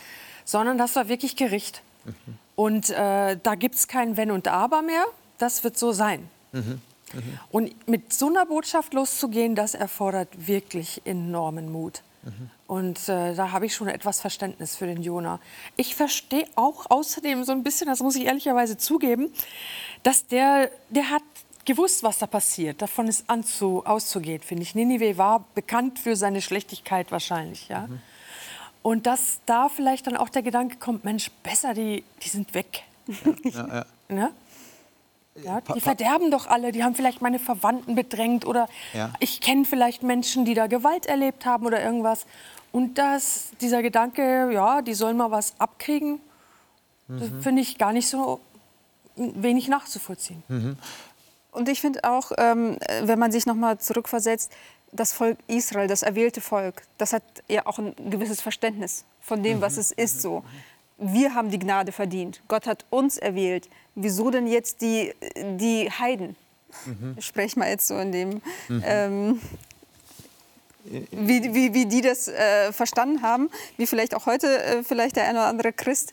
sondern 0.44 0.78
das 0.78 0.96
war 0.96 1.08
wirklich 1.08 1.36
Gericht. 1.36 1.82
Mhm. 2.04 2.12
Und 2.56 2.90
äh, 2.90 3.38
da 3.40 3.54
gibt 3.54 3.76
es 3.76 3.86
kein 3.86 4.16
Wenn 4.16 4.30
und 4.30 4.48
Aber 4.48 4.82
mehr, 4.82 5.04
das 5.38 5.62
wird 5.62 5.78
so 5.78 5.92
sein. 5.92 6.28
Mhm. 6.52 6.80
Mhm. 7.12 7.38
Und 7.50 7.88
mit 7.88 8.12
so 8.12 8.28
einer 8.28 8.46
Botschaft 8.46 8.94
loszugehen, 8.94 9.54
das 9.54 9.74
erfordert 9.74 10.28
wirklich 10.46 11.02
enormen 11.04 11.70
Mut. 11.70 12.02
Mhm. 12.22 12.50
Und 12.66 13.08
äh, 13.08 13.34
da 13.34 13.50
habe 13.50 13.66
ich 13.66 13.74
schon 13.74 13.88
etwas 13.88 14.20
Verständnis 14.20 14.76
für 14.76 14.86
den 14.86 15.02
Jona. 15.02 15.40
Ich 15.76 15.94
verstehe 15.94 16.46
auch 16.54 16.86
außerdem 16.90 17.44
so 17.44 17.52
ein 17.52 17.62
bisschen, 17.62 17.88
das 17.88 18.00
muss 18.00 18.16
ich 18.16 18.24
ehrlicherweise 18.24 18.78
zugeben, 18.78 19.32
dass 20.02 20.26
der, 20.26 20.70
der 20.88 21.10
hat 21.10 21.22
gewusst, 21.64 22.02
was 22.02 22.18
da 22.18 22.26
passiert. 22.26 22.82
Davon 22.82 23.08
ist 23.08 23.24
anzu, 23.28 23.84
auszugehen, 23.84 24.42
finde 24.42 24.62
ich. 24.62 24.74
Ninive 24.74 25.18
war 25.18 25.44
bekannt 25.54 25.98
für 25.98 26.16
seine 26.16 26.42
Schlechtigkeit 26.42 27.12
wahrscheinlich. 27.12 27.68
Ja? 27.68 27.86
Mhm. 27.86 28.00
Und 28.82 29.06
dass 29.06 29.40
da 29.46 29.68
vielleicht 29.68 30.06
dann 30.06 30.16
auch 30.16 30.28
der 30.28 30.42
Gedanke 30.42 30.76
kommt, 30.76 31.04
Mensch, 31.04 31.30
besser, 31.42 31.74
die, 31.74 32.04
die 32.22 32.28
sind 32.28 32.54
weg. 32.54 32.84
Ja, 33.44 33.66
ja. 33.68 33.86
ne? 34.08 34.30
Ja, 35.34 35.60
die 35.60 35.80
verderben 35.80 36.30
doch 36.30 36.46
alle, 36.46 36.72
die 36.72 36.84
haben 36.84 36.94
vielleicht 36.94 37.22
meine 37.22 37.38
Verwandten 37.38 37.94
bedrängt 37.94 38.46
oder 38.46 38.68
ja. 38.92 39.12
ich 39.18 39.40
kenne 39.40 39.64
vielleicht 39.64 40.02
Menschen, 40.02 40.44
die 40.44 40.54
da 40.54 40.66
Gewalt 40.66 41.06
erlebt 41.06 41.46
haben 41.46 41.66
oder 41.66 41.82
irgendwas. 41.82 42.26
Und 42.70 42.98
dass 42.98 43.50
dieser 43.60 43.82
Gedanke, 43.82 44.50
ja, 44.52 44.82
die 44.82 44.94
sollen 44.94 45.16
mal 45.16 45.30
was 45.30 45.54
abkriegen, 45.58 46.20
mhm. 47.08 47.42
finde 47.42 47.62
ich 47.62 47.78
gar 47.78 47.92
nicht 47.92 48.08
so 48.08 48.40
wenig 49.16 49.68
nachzuvollziehen. 49.68 50.42
Mhm. 50.48 50.76
Und 51.50 51.68
ich 51.68 51.80
finde 51.80 52.04
auch, 52.04 52.32
ähm, 52.38 52.78
wenn 53.02 53.18
man 53.18 53.30
sich 53.30 53.44
noch 53.44 53.54
mal 53.54 53.78
zurückversetzt, 53.78 54.50
das 54.90 55.12
Volk 55.12 55.38
Israel, 55.46 55.86
das 55.86 56.02
erwählte 56.02 56.40
Volk, 56.40 56.82
das 56.98 57.12
hat 57.12 57.22
ja 57.48 57.66
auch 57.66 57.78
ein 57.78 57.94
gewisses 58.10 58.40
Verständnis 58.40 59.04
von 59.20 59.42
dem, 59.42 59.60
was 59.60 59.74
mhm. 59.74 59.80
es 59.80 59.92
ist 59.92 60.20
so. 60.22 60.44
Wir 61.02 61.34
haben 61.34 61.50
die 61.50 61.58
Gnade 61.58 61.90
verdient. 61.90 62.40
Gott 62.46 62.66
hat 62.66 62.86
uns 62.90 63.18
erwählt. 63.18 63.68
Wieso 63.96 64.30
denn 64.30 64.46
jetzt 64.46 64.80
die, 64.82 65.12
die 65.58 65.90
Heiden? 65.90 66.36
Mhm. 66.86 67.16
Ich 67.18 67.26
spreche 67.26 67.58
mal 67.58 67.68
jetzt 67.68 67.88
so 67.88 67.98
in 67.98 68.12
dem, 68.12 68.40
mhm. 68.68 68.82
ähm, 68.86 69.40
wie, 70.84 71.54
wie, 71.54 71.74
wie 71.74 71.86
die 71.86 72.00
das 72.00 72.28
äh, 72.28 72.72
verstanden 72.72 73.22
haben, 73.22 73.50
wie 73.76 73.86
vielleicht 73.86 74.14
auch 74.14 74.26
heute 74.26 74.62
äh, 74.62 74.82
vielleicht 74.82 75.16
der 75.16 75.24
eine 75.24 75.38
oder 75.40 75.48
andere 75.48 75.72
Christ 75.72 76.12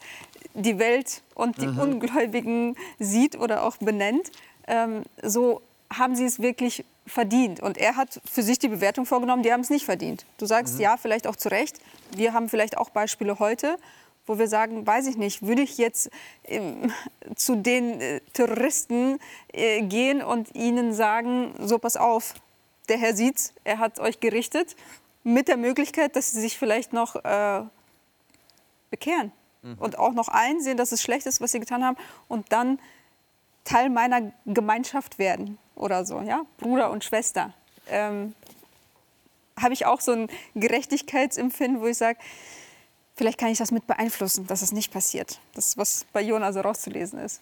die 0.53 0.79
Welt 0.79 1.21
und 1.35 1.61
die 1.61 1.67
mhm. 1.67 1.79
Ungläubigen 1.79 2.75
sieht 2.97 3.37
oder 3.37 3.63
auch 3.63 3.77
benennt, 3.77 4.31
ähm, 4.67 5.03
so 5.21 5.61
haben 5.91 6.15
sie 6.15 6.25
es 6.25 6.39
wirklich 6.39 6.83
verdient. 7.05 7.59
Und 7.59 7.77
er 7.77 7.95
hat 7.95 8.21
für 8.25 8.43
sich 8.43 8.59
die 8.59 8.67
Bewertung 8.67 9.05
vorgenommen, 9.05 9.43
die 9.43 9.51
haben 9.51 9.61
es 9.61 9.69
nicht 9.69 9.85
verdient. 9.85 10.25
Du 10.37 10.45
sagst 10.45 10.75
mhm. 10.75 10.81
ja, 10.81 10.97
vielleicht 10.97 11.27
auch 11.27 11.35
zu 11.35 11.49
Recht. 11.49 11.79
Wir 12.15 12.33
haben 12.33 12.49
vielleicht 12.49 12.77
auch 12.77 12.89
Beispiele 12.89 13.39
heute, 13.39 13.77
wo 14.25 14.37
wir 14.37 14.47
sagen, 14.47 14.85
weiß 14.85 15.07
ich 15.07 15.17
nicht, 15.17 15.41
würde 15.45 15.61
ich 15.61 15.77
jetzt 15.77 16.09
ähm, 16.43 16.91
zu 17.35 17.55
den 17.55 17.99
äh, 17.99 18.21
Terroristen 18.33 19.19
äh, 19.51 19.81
gehen 19.81 20.21
und 20.21 20.55
ihnen 20.55 20.93
sagen, 20.93 21.53
so 21.59 21.79
pass 21.79 21.97
auf, 21.97 22.35
der 22.89 22.97
Herr 22.97 23.15
sieht's, 23.15 23.53
er 23.63 23.79
hat 23.79 23.99
euch 23.99 24.19
gerichtet, 24.19 24.75
mit 25.23 25.47
der 25.47 25.57
Möglichkeit, 25.57 26.15
dass 26.15 26.31
sie 26.31 26.41
sich 26.41 26.57
vielleicht 26.57 26.93
noch 26.93 27.15
äh, 27.15 27.63
bekehren 28.89 29.31
mhm. 29.61 29.75
und 29.79 29.97
auch 29.97 30.13
noch 30.13 30.27
einsehen, 30.27 30.77
dass 30.77 30.91
es 30.91 31.01
schlecht 31.01 31.25
ist, 31.25 31.41
was 31.41 31.51
sie 31.51 31.59
getan 31.59 31.83
haben 31.83 31.97
und 32.27 32.51
dann 32.51 32.79
Teil 33.63 33.89
meiner 33.89 34.31
Gemeinschaft 34.45 35.19
werden 35.19 35.57
oder 35.75 36.05
so, 36.05 36.21
ja, 36.21 36.45
Bruder 36.57 36.91
und 36.91 37.03
Schwester. 37.03 37.53
Ähm, 37.87 38.33
habe 39.61 39.73
ich 39.73 39.85
auch 39.85 40.01
so 40.01 40.13
ein 40.13 40.27
Gerechtigkeitsempfinden, 40.55 41.81
wo 41.81 41.87
ich 41.87 41.97
sage, 41.97 42.17
vielleicht 43.19 43.37
kann 43.37 43.49
ich 43.49 43.57
das 43.57 43.71
mit 43.71 43.85
beeinflussen, 43.85 44.47
dass 44.47 44.61
es 44.61 44.71
nicht 44.71 44.93
passiert. 44.93 45.39
Das 45.53 45.77
was 45.77 46.05
bei 46.13 46.21
Jona 46.21 46.53
so 46.53 46.61
rauszulesen 46.61 47.19
ist. 47.19 47.41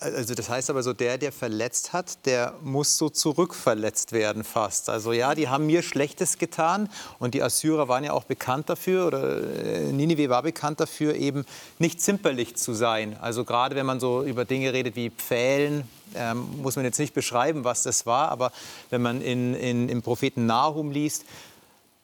Also 0.00 0.34
das 0.34 0.48
heißt 0.48 0.70
aber 0.70 0.82
so, 0.82 0.92
der, 0.92 1.18
der 1.18 1.32
verletzt 1.32 1.92
hat, 1.92 2.24
der 2.24 2.54
muss 2.62 2.96
so 2.96 3.10
zurückverletzt 3.10 4.12
werden 4.12 4.42
fast. 4.42 4.88
Also 4.88 5.12
ja, 5.12 5.34
die 5.34 5.48
haben 5.48 5.66
mir 5.66 5.82
Schlechtes 5.82 6.38
getan 6.38 6.88
und 7.18 7.34
die 7.34 7.42
Assyrer 7.42 7.88
waren 7.88 8.04
ja 8.04 8.12
auch 8.12 8.24
bekannt 8.24 8.70
dafür 8.70 9.06
oder 9.06 9.42
äh, 9.42 9.92
Ninive 9.92 10.30
war 10.30 10.42
bekannt 10.42 10.80
dafür, 10.80 11.14
eben 11.14 11.44
nicht 11.78 12.00
zimperlich 12.00 12.56
zu 12.56 12.72
sein. 12.72 13.16
Also 13.20 13.44
gerade 13.44 13.76
wenn 13.76 13.86
man 13.86 14.00
so 14.00 14.22
über 14.22 14.44
Dinge 14.44 14.72
redet 14.72 14.96
wie 14.96 15.10
Pfählen, 15.10 15.88
ähm, 16.14 16.62
muss 16.62 16.76
man 16.76 16.84
jetzt 16.84 16.98
nicht 16.98 17.14
beschreiben, 17.14 17.64
was 17.64 17.82
das 17.82 18.06
war, 18.06 18.30
aber 18.30 18.52
wenn 18.88 19.02
man 19.02 19.20
in, 19.20 19.54
in, 19.54 19.88
im 19.88 20.02
Propheten 20.02 20.46
Nahum 20.46 20.90
liest, 20.90 21.24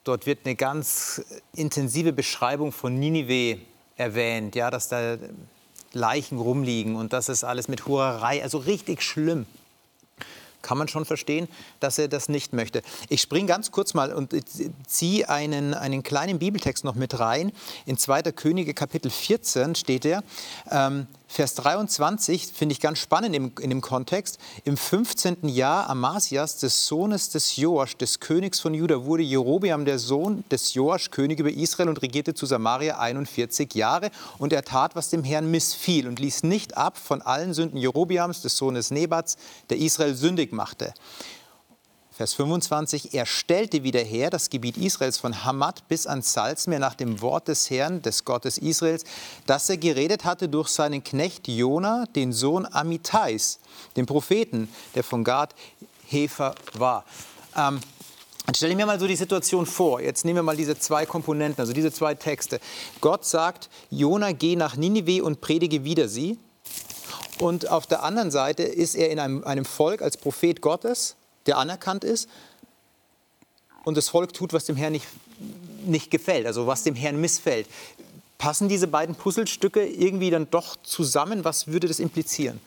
dort 0.06 0.26
wird 0.26 0.40
eine 0.44 0.54
ganz 0.54 1.22
intensive 1.54 2.12
Beschreibung 2.12 2.72
von 2.72 2.98
Ninive 2.98 3.58
erwähnt, 3.96 4.54
ja, 4.54 4.70
dass 4.70 4.88
da 4.88 5.16
Leichen 5.92 6.38
rumliegen 6.38 6.96
und 6.96 7.12
das 7.12 7.28
ist 7.28 7.44
alles 7.44 7.68
mit 7.68 7.86
Hurerei, 7.86 8.42
also 8.42 8.58
richtig 8.58 9.02
schlimm. 9.02 9.46
Kann 10.66 10.78
man 10.78 10.88
schon 10.88 11.04
verstehen, 11.04 11.46
dass 11.78 11.96
er 11.96 12.08
das 12.08 12.28
nicht 12.28 12.52
möchte. 12.52 12.82
Ich 13.08 13.20
springe 13.20 13.46
ganz 13.46 13.70
kurz 13.70 13.94
mal 13.94 14.12
und 14.12 14.34
ziehe 14.88 15.28
einen, 15.28 15.74
einen 15.74 16.02
kleinen 16.02 16.40
Bibeltext 16.40 16.82
noch 16.82 16.96
mit 16.96 17.20
rein. 17.20 17.52
In 17.84 17.96
2. 17.96 18.22
Könige 18.32 18.74
Kapitel 18.74 19.12
14 19.12 19.76
steht 19.76 20.04
er. 20.04 20.24
Ähm, 20.68 21.06
Vers 21.28 21.54
23 21.54 22.46
finde 22.46 22.72
ich 22.72 22.80
ganz 22.80 22.98
spannend 23.00 23.34
im, 23.34 23.50
in 23.60 23.68
dem 23.68 23.80
Kontext. 23.80 24.38
Im 24.64 24.76
15. 24.76 25.48
Jahr 25.48 25.90
Amasias, 25.90 26.58
des 26.58 26.86
Sohnes 26.86 27.30
des 27.30 27.56
Joasch, 27.56 27.96
des 27.96 28.20
Königs 28.20 28.60
von 28.60 28.74
Juda, 28.74 29.04
wurde 29.04 29.24
Jerobeam, 29.24 29.84
der 29.84 29.98
Sohn 29.98 30.44
des 30.52 30.74
Joasch, 30.74 31.10
König 31.10 31.40
über 31.40 31.50
Israel 31.50 31.88
und 31.88 32.00
regierte 32.00 32.32
zu 32.32 32.46
Samaria 32.46 32.98
41 32.98 33.74
Jahre. 33.74 34.10
Und 34.38 34.52
er 34.52 34.64
tat, 34.64 34.94
was 34.94 35.10
dem 35.10 35.24
Herrn 35.24 35.50
missfiel 35.50 36.06
und 36.06 36.20
ließ 36.20 36.44
nicht 36.44 36.76
ab 36.76 36.96
von 36.96 37.22
allen 37.22 37.54
Sünden 37.54 37.76
Jerobeams, 37.76 38.42
des 38.42 38.56
Sohnes 38.56 38.92
Nebats, 38.92 39.36
der 39.68 39.78
Israel 39.78 40.14
sündig 40.14 40.52
machte. 40.56 40.92
Vers 42.16 42.32
25, 42.32 43.12
er 43.12 43.26
stellte 43.26 43.82
wieder 43.82 44.00
her 44.00 44.30
das 44.30 44.48
Gebiet 44.48 44.78
Israels 44.78 45.18
von 45.18 45.44
Hamad 45.44 45.86
bis 45.86 46.06
ans 46.06 46.32
Salzmeer 46.32 46.78
nach 46.78 46.94
dem 46.94 47.20
Wort 47.20 47.48
des 47.48 47.68
Herrn, 47.68 48.00
des 48.00 48.24
Gottes 48.24 48.56
Israels, 48.56 49.04
das 49.44 49.68
er 49.68 49.76
geredet 49.76 50.24
hatte 50.24 50.48
durch 50.48 50.68
seinen 50.68 51.04
Knecht 51.04 51.46
Jona, 51.46 52.06
den 52.16 52.32
Sohn 52.32 52.66
Amitais, 52.72 53.58
den 53.96 54.06
Propheten, 54.06 54.70
der 54.94 55.04
von 55.04 55.24
Gad 55.24 55.54
Hefer 56.06 56.54
war. 56.72 57.04
Ähm, 57.54 57.80
dann 58.46 58.54
stelle 58.54 58.72
ich 58.72 58.78
mir 58.78 58.86
mal 58.86 58.98
so 58.98 59.06
die 59.06 59.16
Situation 59.16 59.66
vor. 59.66 60.00
Jetzt 60.00 60.24
nehmen 60.24 60.36
wir 60.36 60.42
mal 60.42 60.56
diese 60.56 60.78
zwei 60.78 61.04
Komponenten, 61.04 61.60
also 61.60 61.74
diese 61.74 61.92
zwei 61.92 62.14
Texte. 62.14 62.60
Gott 63.02 63.26
sagt, 63.26 63.68
Jona, 63.90 64.32
geh 64.32 64.56
nach 64.56 64.76
Ninive 64.76 65.22
und 65.22 65.42
predige 65.42 65.84
wieder 65.84 66.08
sie. 66.08 66.38
Und 67.38 67.70
auf 67.70 67.86
der 67.86 68.02
anderen 68.02 68.30
Seite 68.30 68.62
ist 68.62 68.94
er 68.94 69.10
in 69.10 69.18
einem, 69.18 69.44
einem 69.44 69.64
Volk 69.64 70.02
als 70.02 70.16
Prophet 70.16 70.60
Gottes 70.60 71.16
der 71.46 71.58
anerkannt 71.58 72.04
ist 72.04 72.28
und 73.84 73.96
das 73.96 74.08
Volk 74.08 74.32
tut, 74.34 74.52
was 74.52 74.64
dem 74.64 74.76
Herrn 74.76 74.92
nicht, 74.92 75.06
nicht 75.84 76.10
gefällt, 76.10 76.46
also 76.46 76.66
was 76.66 76.82
dem 76.82 76.94
Herrn 76.94 77.20
missfällt. 77.20 77.68
Passen 78.38 78.68
diese 78.68 78.88
beiden 78.88 79.14
Puzzlestücke 79.14 79.86
irgendwie 79.86 80.30
dann 80.30 80.50
doch 80.50 80.76
zusammen? 80.82 81.44
Was 81.44 81.68
würde 81.68 81.88
das 81.88 82.00
implizieren? 82.00 82.60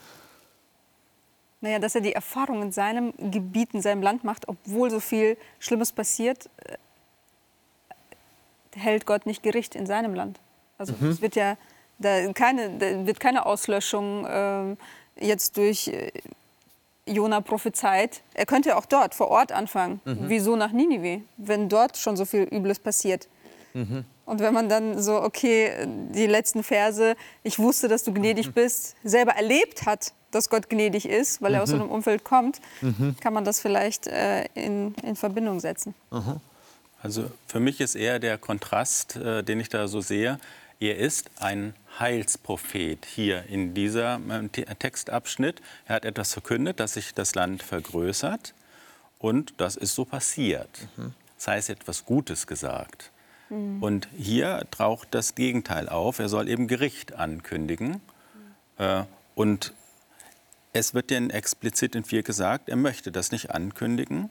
Naja, 1.62 1.78
dass 1.80 1.94
er 1.94 2.02
die 2.02 2.14
Erfahrung 2.14 2.62
in 2.62 2.72
seinem 2.72 3.14
Gebiet, 3.18 3.74
in 3.74 3.82
seinem 3.82 4.02
Land 4.02 4.24
macht, 4.24 4.48
obwohl 4.48 4.90
so 4.90 5.00
viel 5.00 5.38
Schlimmes 5.60 5.92
passiert, 5.92 6.50
äh, 6.64 6.78
hält 8.76 9.06
Gott 9.06 9.26
nicht 9.26 9.44
Gericht 9.44 9.76
in 9.76 9.86
seinem 9.86 10.16
Land. 10.16 10.40
Also 10.78 10.94
mhm. 10.98 11.10
es 11.10 11.22
wird 11.22 11.36
ja 11.36 11.58
da 12.00 12.32
keine, 12.34 12.78
da 12.78 13.06
wird 13.06 13.20
keine 13.20 13.46
Auslöschung 13.46 14.26
äh, 14.26 14.76
jetzt 15.20 15.58
durch 15.58 15.88
äh, 15.90 16.12
Jona 17.06 17.42
prophezeit, 17.42 18.22
er 18.34 18.46
könnte 18.46 18.78
auch 18.78 18.86
dort 18.86 19.16
vor 19.16 19.30
Ort 19.30 19.52
anfangen. 19.52 20.00
Mhm. 20.06 20.18
Wieso 20.28 20.56
nach 20.56 20.72
Ninive, 20.72 21.22
wenn 21.38 21.70
dort 21.70 21.98
schon 21.98 22.16
so 22.16 22.26
viel 22.26 22.44
Übles 22.44 22.80
passiert? 22.80 23.28
Mhm. 23.74 24.06
Und 24.26 24.42
wenn 24.42 24.54
man 24.54 24.70
dann 24.70 25.02
so, 25.02 25.22
okay, 25.22 25.72
die 26.14 26.28
letzten 26.28 26.64
Verse, 26.64 27.16
ich 27.42 27.58
wusste, 27.58 27.88
dass 27.88 28.04
du 28.04 28.14
gnädig 28.14 28.48
mhm. 28.48 28.54
bist, 28.54 28.96
selber 29.04 29.32
erlebt 29.32 29.86
hat, 29.88 30.14
dass 30.32 30.50
Gott 30.50 30.70
gnädig 30.70 31.08
ist, 31.08 31.42
weil 31.42 31.56
er 31.56 31.64
aus 31.64 31.70
so 31.70 31.76
mhm. 31.76 31.82
einem 31.84 31.92
Umfeld 31.92 32.24
kommt, 32.24 32.60
mhm. 32.82 33.16
kann 33.20 33.34
man 33.34 33.44
das 33.44 33.60
vielleicht 33.60 34.06
äh, 34.06 34.46
in, 34.54 34.94
in 35.02 35.16
Verbindung 35.16 35.60
setzen. 35.60 35.96
Also 37.02 37.32
für 37.48 37.60
mich 37.60 37.82
ist 37.82 37.96
eher 37.96 38.20
der 38.20 38.38
Kontrast, 38.38 39.16
äh, 39.16 39.44
den 39.44 39.60
ich 39.60 39.70
da 39.70 39.88
so 39.88 40.02
sehe, 40.02 40.40
er 40.80 40.98
ist 40.98 41.32
ein 41.40 41.74
Heilsprophet 42.00 43.06
hier 43.06 43.46
in 43.46 43.74
diesem 43.74 44.32
ähm, 44.32 44.52
Textabschnitt. 44.52 45.62
Er 45.86 45.96
hat 45.96 46.06
etwas 46.06 46.34
verkündet, 46.34 46.80
dass 46.80 46.94
sich 46.94 47.14
das 47.14 47.36
Land 47.36 47.64
vergrößert. 47.64 48.54
Und 49.18 49.54
das 49.58 49.76
ist 49.76 49.96
so 49.96 50.06
passiert. 50.06 50.88
Mhm. 50.98 51.14
Das 51.36 51.48
heißt, 51.48 51.70
etwas 51.70 52.06
Gutes 52.06 52.48
gesagt. 52.48 53.12
Mhm. 53.50 53.84
Und 53.84 54.08
hier 54.18 54.66
taucht 54.72 55.10
das 55.12 55.36
Gegenteil 55.36 55.90
auf. 55.90 56.20
Er 56.20 56.30
soll 56.30 56.48
eben 56.50 56.68
Gericht 56.68 57.14
ankündigen. 57.14 58.02
Mhm. 58.78 59.08
und 59.36 59.74
es 60.72 60.94
wird 60.94 61.10
denn 61.10 61.30
explizit 61.32 61.96
in 61.96 62.06
4 62.06 62.24
gesagt, 62.24 62.70
er 62.70 62.76
möchte 62.76 63.12
das 63.12 63.32
nicht 63.32 63.52
ankündigen, 63.52 64.30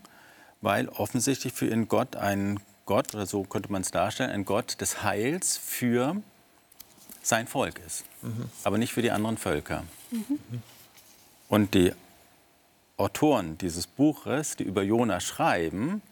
weil 0.62 0.88
offensichtlich 0.88 1.52
für 1.52 1.66
ihn 1.66 1.88
Gott 1.88 2.16
ein 2.16 2.60
Gott, 2.86 3.14
oder 3.14 3.26
so 3.26 3.42
könnte 3.42 3.70
man 3.70 3.82
es 3.82 3.90
darstellen, 3.90 4.30
ein 4.30 4.46
Gott 4.46 4.80
des 4.80 5.02
Heils 5.02 5.58
für 5.58 6.22
sein 7.22 7.46
Volk 7.46 7.80
ist, 7.86 8.04
mhm. 8.22 8.48
aber 8.64 8.78
nicht 8.78 8.92
für 8.92 9.02
die 9.02 9.10
anderen 9.10 9.36
Völker. 9.36 9.84
Mhm. 10.10 10.38
Und 11.48 11.74
die 11.74 11.92
Autoren 12.96 13.56
dieses 13.58 13.86
Buches, 13.86 14.56
die 14.56 14.64
über 14.64 14.82
Jona 14.82 15.20
schreiben, 15.20 16.02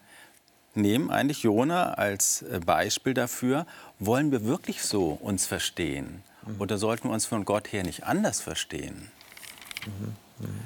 nehmen 0.73 1.09
eigentlich 1.11 1.43
Jona 1.43 1.93
als 1.93 2.43
äh, 2.43 2.59
Beispiel 2.65 3.13
dafür, 3.13 3.65
wollen 3.99 4.31
wir 4.31 4.45
wirklich 4.45 4.81
so 4.83 5.17
uns 5.21 5.45
verstehen? 5.45 6.23
Mhm. 6.45 6.61
Oder 6.61 6.77
sollten 6.77 7.09
wir 7.09 7.13
uns 7.13 7.25
von 7.25 7.45
Gott 7.45 7.71
her 7.71 7.83
nicht 7.83 8.05
anders 8.05 8.41
verstehen? 8.41 9.11
Mhm. 9.85 10.15
Mhm. 10.45 10.59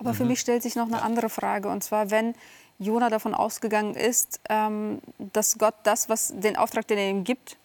Aber 0.00 0.14
für 0.14 0.24
mich 0.24 0.40
stellt 0.40 0.62
sich 0.62 0.76
noch 0.76 0.86
eine 0.86 1.02
andere 1.02 1.28
Frage. 1.28 1.68
Und 1.68 1.84
zwar, 1.84 2.10
wenn 2.10 2.34
Jona 2.78 3.10
davon 3.10 3.34
ausgegangen 3.34 3.94
ist, 3.94 4.40
ähm, 4.48 5.00
dass 5.18 5.58
Gott 5.58 5.74
das, 5.82 6.08
was 6.08 6.32
den 6.34 6.56
Auftrag, 6.56 6.88
den 6.88 6.98
er 6.98 7.10
ihm 7.10 7.24
gibt, 7.24 7.56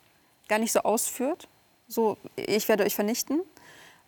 gar 0.48 0.60
nicht 0.60 0.72
so 0.72 0.82
ausführt, 0.82 1.48
so 1.88 2.18
ich 2.36 2.68
werde 2.68 2.84
euch 2.84 2.96
vernichten, 2.96 3.42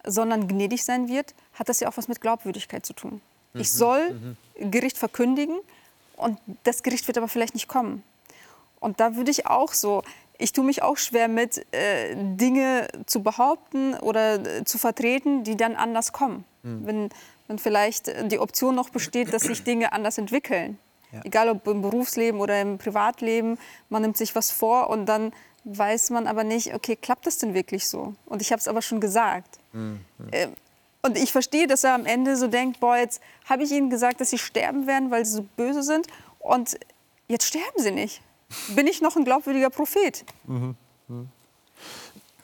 sondern 0.06 0.48
gnädig 0.48 0.84
sein 0.84 1.08
wird, 1.08 1.34
hat 1.53 1.70
das 1.70 1.79
ja 1.79 1.89
auch 1.89 1.98
was 1.98 2.08
mit 2.08 2.22
Glaubwürdigkeit 2.22 2.86
zu 2.86 2.94
tun. 2.94 3.22
Mhm. 3.53 3.62
Ich 3.62 3.72
soll 3.72 4.13
mhm. 4.13 4.72
Gericht 4.72 4.98
verkündigen 4.98 5.60
und 6.15 6.39
das 6.63 6.84
Gericht 6.84 7.08
wird 7.08 7.17
aber 7.17 7.27
vielleicht 7.27 7.53
nicht 7.53 7.67
kommen. 7.67 8.03
Und 8.79 9.00
da 9.00 9.15
würde 9.15 9.32
ich 9.32 9.48
auch 9.48 9.74
so, 9.74 10.03
ich 10.38 10.53
tue 10.53 10.63
mich 10.63 10.84
auch 10.84 10.98
schwer 10.98 11.27
mit, 11.27 11.65
äh, 11.74 12.15
Dinge 12.15 12.88
zu 13.06 13.24
behaupten 13.24 13.96
oder 13.96 14.36
äh, 14.36 14.63
zu 14.65 14.77
vertreten, 14.77 15.44
die 15.44 15.58
dann 15.58 15.75
anders 15.75 16.12
kommen. 16.12 16.46
Mhm. 16.63 16.86
Wenn, 16.86 17.10
wenn 17.48 17.60
vielleicht 17.60 18.12
die 18.32 18.39
Option 18.39 18.75
noch 18.75 18.89
besteht, 18.89 19.34
dass 19.34 19.44
sich 19.44 19.63
Dinge 19.63 19.94
anders 19.94 20.17
entwickeln. 20.17 20.77
Ja. 21.12 21.22
Egal 21.24 21.50
ob 21.50 21.65
im 21.67 21.82
Berufsleben 21.82 22.41
oder 22.41 22.62
im 22.62 22.77
Privatleben, 22.77 23.58
man 23.89 24.01
nimmt 24.01 24.17
sich 24.17 24.36
was 24.36 24.51
vor 24.51 24.89
und 24.89 25.06
dann 25.06 25.32
weiß 25.67 26.12
man 26.12 26.27
aber 26.27 26.43
nicht, 26.43 26.74
okay, 26.74 26.95
klappt 26.95 27.27
das 27.27 27.38
denn 27.38 27.53
wirklich 27.53 27.88
so? 27.88 28.15
Und 28.25 28.41
ich 28.41 28.51
habe 28.51 28.59
es 28.59 28.67
aber 28.67 28.81
schon 28.81 29.01
gesagt. 29.01 29.59
Mhm. 29.74 30.00
Äh, 30.31 30.47
und 31.01 31.17
ich 31.17 31.31
verstehe, 31.31 31.67
dass 31.67 31.83
er 31.83 31.93
am 31.93 32.05
Ende 32.05 32.36
so 32.38 32.47
denkt, 32.47 32.79
boah, 32.79 32.97
jetzt 32.97 33.21
habe 33.45 33.63
ich 33.63 33.71
ihnen 33.71 33.89
gesagt, 33.89 34.21
dass 34.21 34.29
sie 34.29 34.38
sterben 34.38 34.88
werden, 34.88 35.12
weil 35.12 35.25
sie 35.25 35.33
so 35.33 35.45
böse 35.55 35.83
sind. 35.83 36.07
Und 36.39 36.77
jetzt 37.27 37.45
sterben 37.45 37.81
sie 37.81 37.91
nicht. 37.91 38.21
Bin 38.75 38.88
ich 38.88 39.01
noch 39.01 39.15
ein 39.15 39.25
glaubwürdiger 39.25 39.69
Prophet? 39.69 40.24
Mhm. 40.45 40.75
Mhm. 41.09 41.29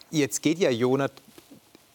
jetzt 0.09 0.41
geht 0.41 0.59
ja 0.59 0.69
Jonah 0.69 1.09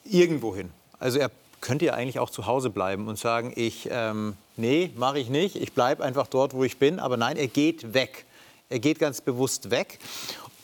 irgendwo 0.04 0.54
hin. 0.54 0.70
Also 0.98 1.18
er 1.18 1.30
könnte 1.60 1.86
ja 1.86 1.94
eigentlich 1.94 2.18
auch 2.18 2.30
zu 2.30 2.46
Hause 2.46 2.68
bleiben 2.68 3.08
und 3.08 3.18
sagen, 3.18 3.52
ich, 3.56 3.88
ähm, 3.90 4.36
nee, 4.56 4.90
mache 4.96 5.18
ich 5.18 5.30
nicht, 5.30 5.56
ich 5.56 5.72
bleibe 5.72 6.04
einfach 6.04 6.26
dort, 6.26 6.52
wo 6.52 6.64
ich 6.64 6.78
bin. 6.78 6.98
Aber 6.98 7.16
nein, 7.16 7.36
er 7.36 7.48
geht 7.48 7.94
weg. 7.94 8.26
Er 8.68 8.80
geht 8.80 8.98
ganz 8.98 9.22
bewusst 9.22 9.70
weg 9.70 9.98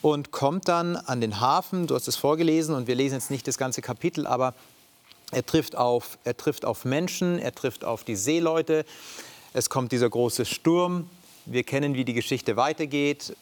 und 0.04 0.32
kommt 0.32 0.68
dann 0.68 0.96
an 0.96 1.22
den 1.22 1.40
Hafen. 1.40 1.86
Du 1.86 1.94
hast 1.94 2.08
es 2.08 2.16
vorgelesen 2.16 2.74
und 2.74 2.86
wir 2.88 2.94
lesen 2.94 3.14
jetzt 3.14 3.30
nicht 3.30 3.48
das 3.48 3.56
ganze 3.56 3.80
Kapitel, 3.80 4.26
aber 4.26 4.52
er 5.30 5.46
trifft 5.46 5.76
auf, 5.76 6.18
er 6.24 6.36
trifft 6.36 6.66
auf 6.66 6.84
Menschen, 6.84 7.38
er 7.38 7.54
trifft 7.54 7.86
auf 7.86 8.04
die 8.04 8.14
Seeleute. 8.14 8.84
Es 9.54 9.70
kommt 9.70 9.92
dieser 9.92 10.10
große 10.10 10.44
Sturm. 10.44 11.08
Wir 11.46 11.64
kennen, 11.64 11.94
wie 11.94 12.04
die 12.04 12.12
Geschichte 12.12 12.58
weitergeht. 12.58 13.34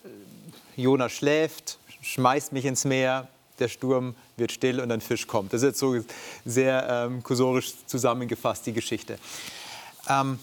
Jona 0.76 1.08
schläft, 1.08 1.78
schmeißt 2.00 2.52
mich 2.52 2.64
ins 2.64 2.84
Meer, 2.84 3.26
der 3.58 3.66
Sturm 3.66 4.14
wird 4.36 4.52
still 4.52 4.78
und 4.78 4.92
ein 4.92 5.00
Fisch 5.00 5.26
kommt. 5.26 5.52
Das 5.52 5.62
ist 5.62 5.66
jetzt 5.66 5.80
so 5.80 5.96
sehr 6.44 6.88
ähm, 6.88 7.24
kursorisch 7.24 7.72
zusammengefasst, 7.86 8.66
die 8.66 8.72
Geschichte. 8.72 9.18
Ähm, 10.08 10.38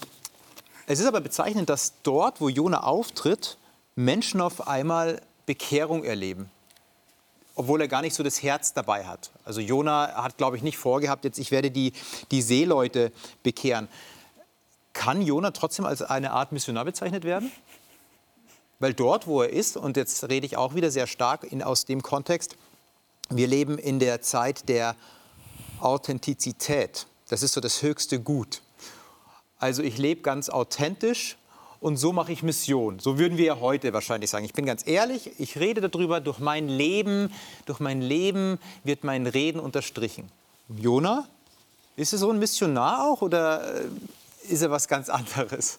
es 0.86 1.00
ist 1.00 1.06
aber 1.06 1.22
bezeichnend, 1.22 1.70
dass 1.70 1.94
dort, 2.02 2.42
wo 2.42 2.50
Jona 2.50 2.82
auftritt, 2.82 3.56
Menschen 3.96 4.42
auf 4.42 4.68
einmal 4.68 5.22
Bekehrung 5.46 6.04
erleben. 6.04 6.50
Obwohl 7.54 7.80
er 7.80 7.88
gar 7.88 8.02
nicht 8.02 8.14
so 8.14 8.22
das 8.22 8.42
Herz 8.42 8.72
dabei 8.72 9.04
hat. 9.06 9.30
Also 9.44 9.60
Jona 9.60 10.14
hat, 10.22 10.36
glaube 10.36 10.56
ich, 10.56 10.62
nicht 10.62 10.78
vorgehabt, 10.78 11.24
jetzt 11.24 11.38
ich 11.38 11.50
werde 11.50 11.70
die, 11.70 11.92
die 12.30 12.42
Seeleute 12.42 13.12
bekehren. 13.42 13.88
Kann 14.92 15.22
Jona 15.22 15.50
trotzdem 15.50 15.84
als 15.84 16.02
eine 16.02 16.32
Art 16.32 16.52
Missionar 16.52 16.84
bezeichnet 16.84 17.24
werden? 17.24 17.52
Weil 18.78 18.94
dort, 18.94 19.26
wo 19.26 19.42
er 19.42 19.50
ist, 19.50 19.76
und 19.76 19.96
jetzt 19.96 20.24
rede 20.28 20.46
ich 20.46 20.56
auch 20.56 20.74
wieder 20.74 20.90
sehr 20.90 21.06
stark 21.06 21.44
in, 21.44 21.62
aus 21.62 21.84
dem 21.84 22.02
Kontext, 22.02 22.56
wir 23.28 23.46
leben 23.46 23.78
in 23.78 23.98
der 23.98 24.22
Zeit 24.22 24.68
der 24.68 24.96
Authentizität. 25.80 27.06
Das 27.28 27.42
ist 27.42 27.52
so 27.52 27.60
das 27.60 27.82
höchste 27.82 28.20
Gut. 28.20 28.62
Also 29.58 29.82
ich 29.82 29.98
lebe 29.98 30.22
ganz 30.22 30.48
authentisch 30.48 31.36
und 31.80 31.96
so 31.96 32.12
mache 32.12 32.30
ich 32.32 32.42
Mission. 32.42 32.98
So 32.98 33.18
würden 33.18 33.38
wir 33.38 33.46
ja 33.46 33.60
heute 33.60 33.92
wahrscheinlich 33.92 34.30
sagen. 34.30 34.44
Ich 34.44 34.52
bin 34.52 34.66
ganz 34.66 34.86
ehrlich, 34.86 35.32
ich 35.38 35.58
rede 35.58 35.80
darüber, 35.80 36.20
durch 36.20 36.38
mein 36.38 36.68
Leben, 36.68 37.32
durch 37.64 37.80
mein 37.80 38.02
Leben 38.02 38.58
wird 38.84 39.02
mein 39.02 39.26
Reden 39.26 39.58
unterstrichen. 39.60 40.30
Jona, 40.68 41.26
ist 41.96 42.12
er 42.12 42.18
so 42.18 42.30
ein 42.30 42.38
Missionar 42.38 43.10
auch 43.10 43.22
oder 43.22 43.80
äh, 43.80 43.88
ist 44.48 44.62
er 44.62 44.70
was 44.70 44.88
ganz 44.88 45.08
anderes? 45.08 45.78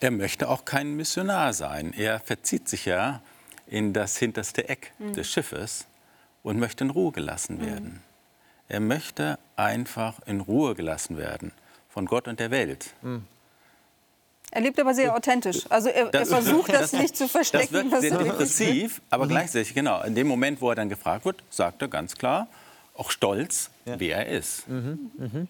Er 0.00 0.10
möchte 0.10 0.48
auch 0.48 0.64
kein 0.64 0.96
Missionar 0.96 1.52
sein. 1.52 1.92
Er 1.92 2.20
verzieht 2.20 2.68
sich 2.68 2.86
ja 2.86 3.22
in 3.66 3.92
das 3.92 4.16
hinterste 4.16 4.68
Eck 4.68 4.92
mhm. 4.98 5.12
des 5.12 5.30
Schiffes 5.30 5.86
und 6.42 6.58
möchte 6.58 6.84
in 6.84 6.90
Ruhe 6.90 7.12
gelassen 7.12 7.64
werden. 7.64 7.84
Mhm. 7.86 8.00
Er 8.68 8.80
möchte 8.80 9.38
einfach 9.56 10.20
in 10.26 10.40
Ruhe 10.40 10.74
gelassen 10.74 11.18
werden 11.18 11.52
von 11.94 12.06
Gott 12.06 12.26
und 12.26 12.40
der 12.40 12.50
Welt. 12.50 12.92
Mhm. 13.02 13.22
Er 14.50 14.60
lebt 14.60 14.78
aber 14.80 14.94
sehr 14.94 15.14
authentisch. 15.14 15.64
Also 15.68 15.88
er, 15.88 16.06
das, 16.06 16.28
er 16.28 16.42
versucht 16.42 16.72
das, 16.72 16.90
das, 16.90 17.00
nicht 17.00 17.16
zu 17.16 17.28
verstecken. 17.28 17.88
Das 17.90 18.02
wird 18.02 18.20
depressiv, 18.20 19.00
aber 19.10 19.26
mhm. 19.26 19.28
gleichzeitig, 19.30 19.74
genau, 19.74 20.02
in 20.02 20.16
dem 20.16 20.26
Moment, 20.26 20.60
wo 20.60 20.70
er 20.70 20.74
dann 20.74 20.88
gefragt 20.88 21.24
wird, 21.24 21.42
sagt 21.50 21.82
er 21.82 21.88
ganz 21.88 22.16
klar, 22.16 22.48
auch 22.94 23.12
stolz, 23.12 23.70
ja. 23.84 23.98
wer 23.98 24.26
er 24.26 24.38
ist. 24.38 24.68
Mhm. 24.68 25.48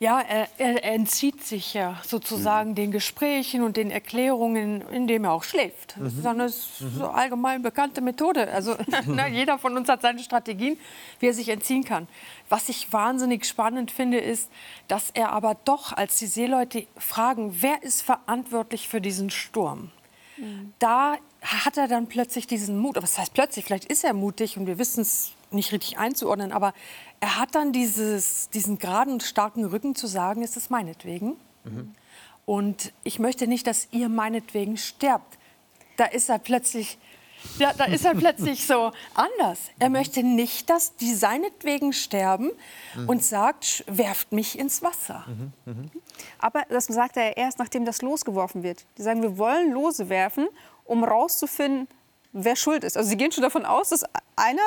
Mhm. 0.00 0.04
Ja, 0.04 0.20
er, 0.20 0.48
er, 0.58 0.84
entzieht 0.84 1.44
sich 1.44 1.74
ja 1.74 2.00
sozusagen 2.06 2.70
mhm. 2.70 2.74
den 2.74 2.90
Gesprächen 2.90 3.62
und 3.62 3.76
den 3.76 3.90
Erklärungen, 3.90 4.82
indem 4.88 5.24
er 5.24 5.32
auch 5.32 5.44
schläft. 5.44 5.94
Das 5.98 6.14
ist 6.14 6.26
eine 6.26 6.46
mhm. 6.46 6.98
so 6.98 7.06
allgemein 7.08 7.62
bekannte 7.62 8.00
Methode. 8.00 8.50
Also 8.50 8.76
na, 9.06 9.28
jeder 9.28 9.58
von 9.58 9.76
uns 9.76 9.88
hat 9.88 10.02
seine 10.02 10.20
Strategien, 10.20 10.78
wie 11.20 11.26
er 11.26 11.34
sich 11.34 11.48
entziehen 11.50 11.84
kann. 11.84 12.08
Was 12.48 12.68
ich 12.68 12.92
wahnsinnig 12.92 13.44
spannend 13.44 13.90
finde, 13.90 14.18
ist, 14.18 14.50
dass 14.88 15.10
er 15.10 15.32
aber 15.32 15.56
doch, 15.64 15.92
als 15.92 16.16
die 16.16 16.26
Seeleute 16.26 16.86
fragen, 16.96 17.56
wer 17.60 17.82
ist 17.82 18.02
verantwortlich 18.02 18.88
für 18.88 19.00
diesen 19.00 19.30
Sturm, 19.30 19.90
mhm. 20.36 20.72
da 20.78 21.16
hat 21.42 21.76
er 21.76 21.88
dann 21.88 22.06
plötzlich 22.06 22.46
diesen 22.46 22.78
Mut. 22.78 22.96
Was 23.00 23.18
heißt 23.18 23.34
plötzlich? 23.34 23.64
Vielleicht 23.64 23.86
ist 23.86 24.04
er 24.04 24.14
mutig 24.14 24.56
und 24.56 24.66
wir 24.66 24.78
wissen 24.78 25.02
es 25.02 25.32
nicht 25.52 25.72
richtig 25.72 25.98
einzuordnen, 25.98 26.52
aber 26.52 26.72
er 27.20 27.38
hat 27.38 27.54
dann 27.54 27.72
dieses, 27.72 28.48
diesen 28.50 28.78
geraden 28.78 29.14
und 29.14 29.22
starken 29.22 29.64
Rücken 29.64 29.94
zu 29.94 30.06
sagen, 30.06 30.42
ist 30.42 30.56
es 30.56 30.70
meinetwegen. 30.70 31.36
Mhm. 31.64 31.94
Und 32.46 32.92
ich 33.04 33.18
möchte 33.18 33.46
nicht, 33.46 33.66
dass 33.66 33.88
ihr 33.92 34.08
meinetwegen 34.08 34.76
sterbt. 34.76 35.38
Da 35.96 36.06
ist 36.06 36.28
er 36.28 36.38
plötzlich, 36.38 36.98
ja, 37.58 37.72
da 37.74 37.84
ist 37.84 38.04
er 38.04 38.14
plötzlich 38.14 38.66
so 38.66 38.90
anders. 39.14 39.58
Er 39.78 39.90
möchte 39.90 40.22
nicht, 40.22 40.70
dass 40.70 40.96
die 40.96 41.14
seinetwegen 41.14 41.92
sterben 41.92 42.50
mhm. 42.94 43.08
und 43.08 43.24
sagt, 43.24 43.84
werft 43.86 44.32
mich 44.32 44.58
ins 44.58 44.82
Wasser. 44.82 45.26
Mhm. 45.64 45.90
Aber 46.38 46.62
das 46.68 46.86
sagt 46.86 47.16
er 47.16 47.36
erst, 47.36 47.58
nachdem 47.58 47.84
das 47.84 48.02
losgeworfen 48.02 48.62
wird. 48.62 48.84
Die 48.98 49.02
sagen, 49.02 49.22
wir 49.22 49.38
wollen 49.38 49.72
Lose 49.72 50.08
werfen, 50.08 50.48
um 50.84 51.04
rauszufinden, 51.04 51.86
wer 52.32 52.56
schuld 52.56 52.84
ist. 52.84 52.96
Also 52.96 53.10
sie 53.10 53.16
gehen 53.16 53.32
schon 53.32 53.42
davon 53.42 53.64
aus, 53.64 53.90
dass 53.90 54.04
einer 54.36 54.62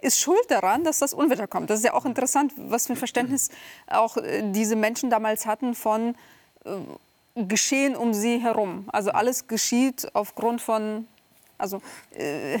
ist 0.00 0.18
schuld 0.20 0.44
daran, 0.48 0.84
dass 0.84 0.98
das 0.98 1.14
Unwetter 1.14 1.46
kommt. 1.46 1.70
Das 1.70 1.78
ist 1.78 1.84
ja 1.84 1.94
auch 1.94 2.04
interessant, 2.04 2.52
was 2.56 2.86
für 2.86 2.94
ein 2.94 2.96
Verständnis 2.96 3.50
auch 3.86 4.16
äh, 4.16 4.42
diese 4.52 4.76
Menschen 4.76 5.10
damals 5.10 5.46
hatten 5.46 5.74
von 5.74 6.14
äh, 6.64 6.70
Geschehen 7.36 7.96
um 7.96 8.12
sie 8.12 8.38
herum. 8.38 8.88
Also 8.92 9.12
alles 9.12 9.46
geschieht 9.46 10.08
aufgrund 10.14 10.60
von 10.60 11.06
also, 11.58 11.80
äh, 12.14 12.58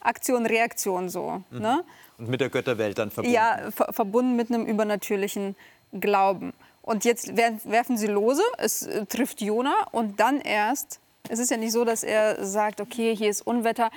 Aktion, 0.00 0.46
Reaktion 0.46 1.08
so. 1.08 1.42
Mhm. 1.50 1.58
Ne? 1.58 1.84
Und 2.18 2.28
mit 2.28 2.40
der 2.40 2.48
Götterwelt 2.48 2.98
dann 2.98 3.10
verbunden. 3.10 3.34
Ja, 3.34 3.70
ver 3.70 3.92
verbunden 3.92 4.36
mit 4.36 4.50
einem 4.50 4.66
übernatürlichen 4.66 5.54
Glauben. 5.92 6.52
Und 6.82 7.04
jetzt 7.04 7.36
werfen 7.36 7.96
sie 7.96 8.06
lose, 8.06 8.42
es 8.58 8.82
äh, 8.86 9.06
trifft 9.06 9.40
Jona 9.40 9.74
und 9.92 10.20
dann 10.20 10.40
erst, 10.40 11.00
es 11.28 11.38
ist 11.38 11.50
ja 11.50 11.56
nicht 11.56 11.72
so, 11.72 11.84
dass 11.84 12.04
er 12.04 12.44
sagt, 12.44 12.80
okay, 12.80 13.14
hier 13.14 13.28
ist 13.28 13.42
Unwetter, 13.42 13.90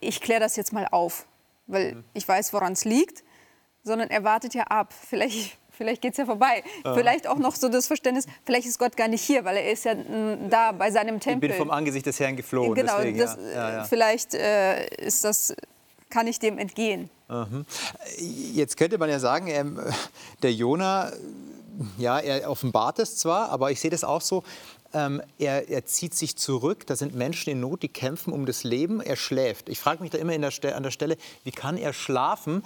ich 0.00 0.20
kläre 0.20 0.40
das 0.40 0.54
jetzt 0.54 0.72
mal 0.72 0.86
auf 0.90 1.26
weil 1.66 1.96
mhm. 1.96 2.04
ich 2.12 2.26
weiß, 2.26 2.52
woran 2.52 2.72
es 2.72 2.84
liegt, 2.84 3.24
sondern 3.82 4.10
er 4.10 4.24
wartet 4.24 4.54
ja 4.54 4.64
ab. 4.64 4.92
Vielleicht, 5.08 5.58
vielleicht 5.70 6.02
geht 6.02 6.12
es 6.12 6.18
ja 6.18 6.26
vorbei. 6.26 6.62
Ah. 6.82 6.94
Vielleicht 6.94 7.26
auch 7.26 7.38
noch 7.38 7.54
so 7.56 7.68
das 7.68 7.86
Verständnis, 7.86 8.26
vielleicht 8.44 8.66
ist 8.66 8.78
Gott 8.78 8.96
gar 8.96 9.08
nicht 9.08 9.22
hier, 9.22 9.44
weil 9.44 9.56
er 9.56 9.70
ist 9.70 9.84
ja 9.84 9.94
da 9.94 10.72
bei 10.72 10.90
seinem 10.90 11.20
Tempel. 11.20 11.50
Ich 11.50 11.56
bin 11.56 11.66
vom 11.66 11.70
Angesicht 11.70 12.06
des 12.06 12.18
Herrn 12.20 12.36
geflohen. 12.36 12.74
Genau, 12.74 12.96
deswegen, 12.98 13.18
das, 13.18 13.36
ja. 13.36 13.72
Ja, 13.72 13.84
vielleicht 13.84 14.34
äh, 14.34 14.86
ist 14.96 15.24
das, 15.24 15.54
kann 16.10 16.26
ich 16.26 16.38
dem 16.38 16.58
entgehen. 16.58 17.10
Mhm. 17.28 17.64
Jetzt 18.18 18.76
könnte 18.76 18.98
man 18.98 19.10
ja 19.10 19.18
sagen, 19.18 19.48
ähm, 19.48 19.80
der 20.42 20.52
Jona, 20.52 21.12
ja, 21.98 22.18
er 22.20 22.50
offenbart 22.50 22.98
es 22.98 23.16
zwar, 23.16 23.48
aber 23.48 23.70
ich 23.70 23.80
sehe 23.80 23.90
das 23.90 24.04
auch 24.04 24.20
so, 24.20 24.44
ähm, 24.94 25.20
er, 25.38 25.68
er, 25.68 25.84
zieht 25.84 26.14
sich 26.14 26.36
zurück. 26.36 26.86
Da 26.86 26.96
sind 26.96 27.14
Menschen 27.14 27.50
in 27.50 27.60
Not, 27.60 27.82
die 27.82 27.88
kämpfen 27.88 28.32
um 28.32 28.46
das 28.46 28.64
Leben. 28.64 29.00
Er 29.00 29.16
schläft. 29.16 29.68
Ich 29.68 29.78
frage 29.78 30.02
mich 30.02 30.10
da 30.10 30.18
immer 30.18 30.38
der, 30.38 30.76
an 30.76 30.82
der 30.82 30.90
Stelle, 30.90 31.16
wie 31.42 31.50
kann 31.50 31.76
er 31.76 31.92
schlafen? 31.92 32.62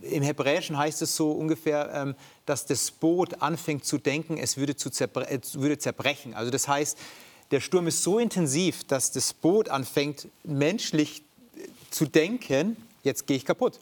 Im 0.00 0.22
Hebräischen 0.22 0.76
heißt 0.76 1.02
es 1.02 1.16
so 1.16 1.32
ungefähr, 1.32 1.90
ähm, 1.94 2.14
dass 2.46 2.66
das 2.66 2.90
Boot 2.90 3.42
anfängt 3.42 3.84
zu 3.84 3.98
denken, 3.98 4.38
es 4.38 4.56
würde, 4.56 4.76
zu 4.76 4.90
zerbre 4.90 5.28
es 5.28 5.60
würde 5.60 5.78
zerbrechen. 5.78 6.34
Also 6.34 6.50
das 6.50 6.66
heißt, 6.66 6.98
der 7.50 7.60
Sturm 7.60 7.86
ist 7.86 8.02
so 8.02 8.18
intensiv, 8.18 8.84
dass 8.84 9.12
das 9.12 9.32
Boot 9.32 9.68
anfängt, 9.68 10.28
menschlich 10.44 11.22
äh, 11.56 11.68
zu 11.90 12.06
denken, 12.06 12.76
jetzt 13.02 13.26
gehe 13.26 13.36
ich 13.36 13.44
kaputt. 13.44 13.78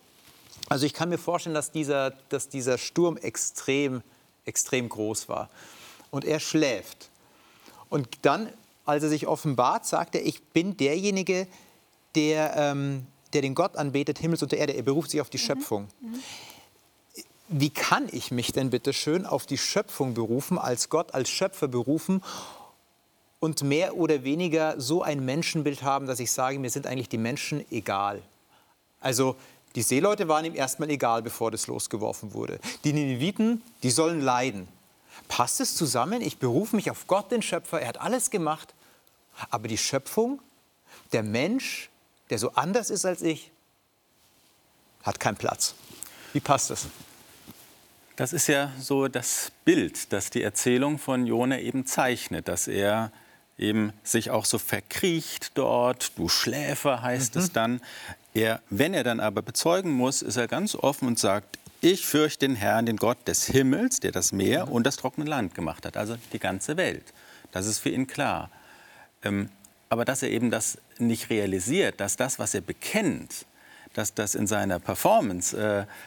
Also 0.69 0.87
ich 0.87 0.95
kann 0.95 1.09
mir 1.09 1.19
vorstellen, 1.19 1.55
dass 1.55 1.71
dieser, 1.73 2.11
dass 2.29 2.49
dieser 2.49 2.79
Sturm 2.79 3.17
extrem, 3.17 4.03
extrem 4.45 4.89
groß 4.89 5.29
war. 5.29 5.49
Und 6.11 6.25
er 6.25 6.41
schläft. 6.41 7.10
Und 7.91 8.09
dann, 8.23 8.49
als 8.87 9.03
er 9.03 9.11
sich 9.11 9.27
offenbart, 9.27 9.85
sagt 9.85 10.15
er, 10.15 10.25
ich 10.25 10.43
bin 10.43 10.77
derjenige, 10.77 11.47
der, 12.15 12.57
ähm, 12.57 13.07
der 13.33 13.43
den 13.43 13.55
Gott 13.55 13.77
anbetet, 13.77 14.19
Himmels 14.19 14.43
und 14.43 14.53
der 14.53 14.61
Erde. 14.61 14.73
Er 14.73 14.83
beruft 14.83 15.11
sich 15.11 15.21
auf 15.21 15.29
die 15.29 15.39
mhm. 15.39 15.43
Schöpfung. 15.43 15.89
Mhm. 16.01 16.15
Wie 17.49 17.71
kann 17.71 18.09
ich 18.13 18.31
mich 18.31 18.53
denn 18.53 18.71
bitte 18.71 18.93
schön 18.93 19.27
auf 19.27 19.45
die 19.45 19.59
Schöpfung 19.59 20.15
berufen, 20.15 20.57
als 20.57 20.89
Gott, 20.89 21.15
als 21.15 21.29
Schöpfer 21.29 21.67
berufen 21.67 22.23
und 23.41 23.63
mehr 23.63 23.97
oder 23.97 24.23
weniger 24.23 24.81
so 24.81 25.03
ein 25.03 25.25
Menschenbild 25.25 25.83
haben, 25.83 26.07
dass 26.07 26.21
ich 26.21 26.31
sage, 26.31 26.61
mir 26.61 26.71
sind 26.71 26.87
eigentlich 26.87 27.09
die 27.09 27.19
Menschen 27.19 27.65
egal. 27.73 28.23
Also 29.01 29.35
die 29.75 29.83
Seeleute 29.83 30.29
waren 30.29 30.45
ihm 30.45 30.55
erstmal 30.55 30.91
egal, 30.91 31.23
bevor 31.23 31.51
das 31.51 31.67
losgeworfen 31.67 32.35
wurde. 32.35 32.61
Die 32.85 32.93
Nineviten, 32.93 33.63
die 33.83 33.91
sollen 33.91 34.21
leiden. 34.21 34.69
Passt 35.29 35.61
es 35.61 35.75
zusammen? 35.77 36.23
Ich 36.23 36.39
berufe 36.39 36.77
mich 36.77 36.91
auf 36.91 37.07
Gott, 37.07 37.31
den 37.31 37.43
Schöpfer. 37.43 37.81
Er 37.81 37.89
hat 37.89 38.01
alles 38.01 38.31
gemacht. 38.31 38.75
Aber 39.51 39.69
die 39.69 39.79
Schöpfung, 39.79 40.41
der 41.13 41.23
Mensch, 41.23 41.89
der 42.31 42.39
so 42.39 42.53
anders 42.53 42.91
ist 42.91 43.05
als 43.05 43.23
ich, 43.23 43.51
hat 45.03 45.19
keinen 45.19 45.37
Platz. 45.37 45.75
Wie 46.33 46.41
passt 46.41 46.71
das? 46.71 46.87
Das 48.17 48.33
ist 48.33 48.49
ja 48.49 48.71
so 48.79 49.09
das 49.09 49.51
Bild, 49.65 50.13
das 50.13 50.31
die 50.31 50.43
Erzählung 50.43 50.99
von 50.99 51.27
Jona 51.27 51.59
eben 51.59 51.87
zeichnet, 51.87 52.49
dass 52.49 52.69
er 52.69 53.13
eben 53.57 53.93
sich 54.03 54.31
auch 54.31 54.45
so 54.45 54.59
verkriecht 54.59 55.53
dort, 55.55 56.19
du 56.19 56.29
Schläfer 56.29 57.03
heißt 57.03 57.35
mhm. 57.35 57.41
es 57.41 57.53
dann. 57.53 57.81
Er, 58.35 58.61
wenn 58.71 58.95
er 58.95 59.05
dann 59.05 59.21
aber 59.21 59.43
bezeugen 59.43 59.93
muss, 59.93 60.23
ist 60.23 60.37
er 60.37 60.49
ganz 60.49 60.75
offen 60.75 61.09
und 61.09 61.19
sagt, 61.19 61.59
ich 61.81 62.07
fürchte 62.07 62.47
den 62.47 62.57
Herrn, 62.57 62.87
den 62.87 62.97
Gott 62.97 63.27
des 63.27 63.47
Himmels, 63.47 64.01
der 64.01 64.13
das 64.13 64.33
Meer 64.33 64.71
und 64.71 64.87
das 64.87 64.97
trockene 64.97 65.29
Land 65.29 65.55
gemacht 65.55 65.87
hat, 65.87 65.97
also 65.97 66.17
die 66.33 66.39
ganze 66.39 66.77
Welt. 66.77 67.13
Das 67.53 67.67
ist 67.67 67.79
für 67.79 67.89
ihn 67.89 68.07
klar. 68.07 68.51
Ähm, 69.23 69.49
aber 69.89 70.05
dass 70.05 70.23
er 70.23 70.31
eben 70.31 70.51
das 70.51 70.79
nicht 70.99 71.31
realisiert, 71.31 72.01
dass 72.01 72.17
das, 72.17 72.39
was 72.39 72.55
er 72.55 72.61
bekennt, 72.61 73.47
dass 73.95 74.15
das 74.15 74.35
in 74.35 74.47
seiner 74.47 74.79
Performance 74.79 75.57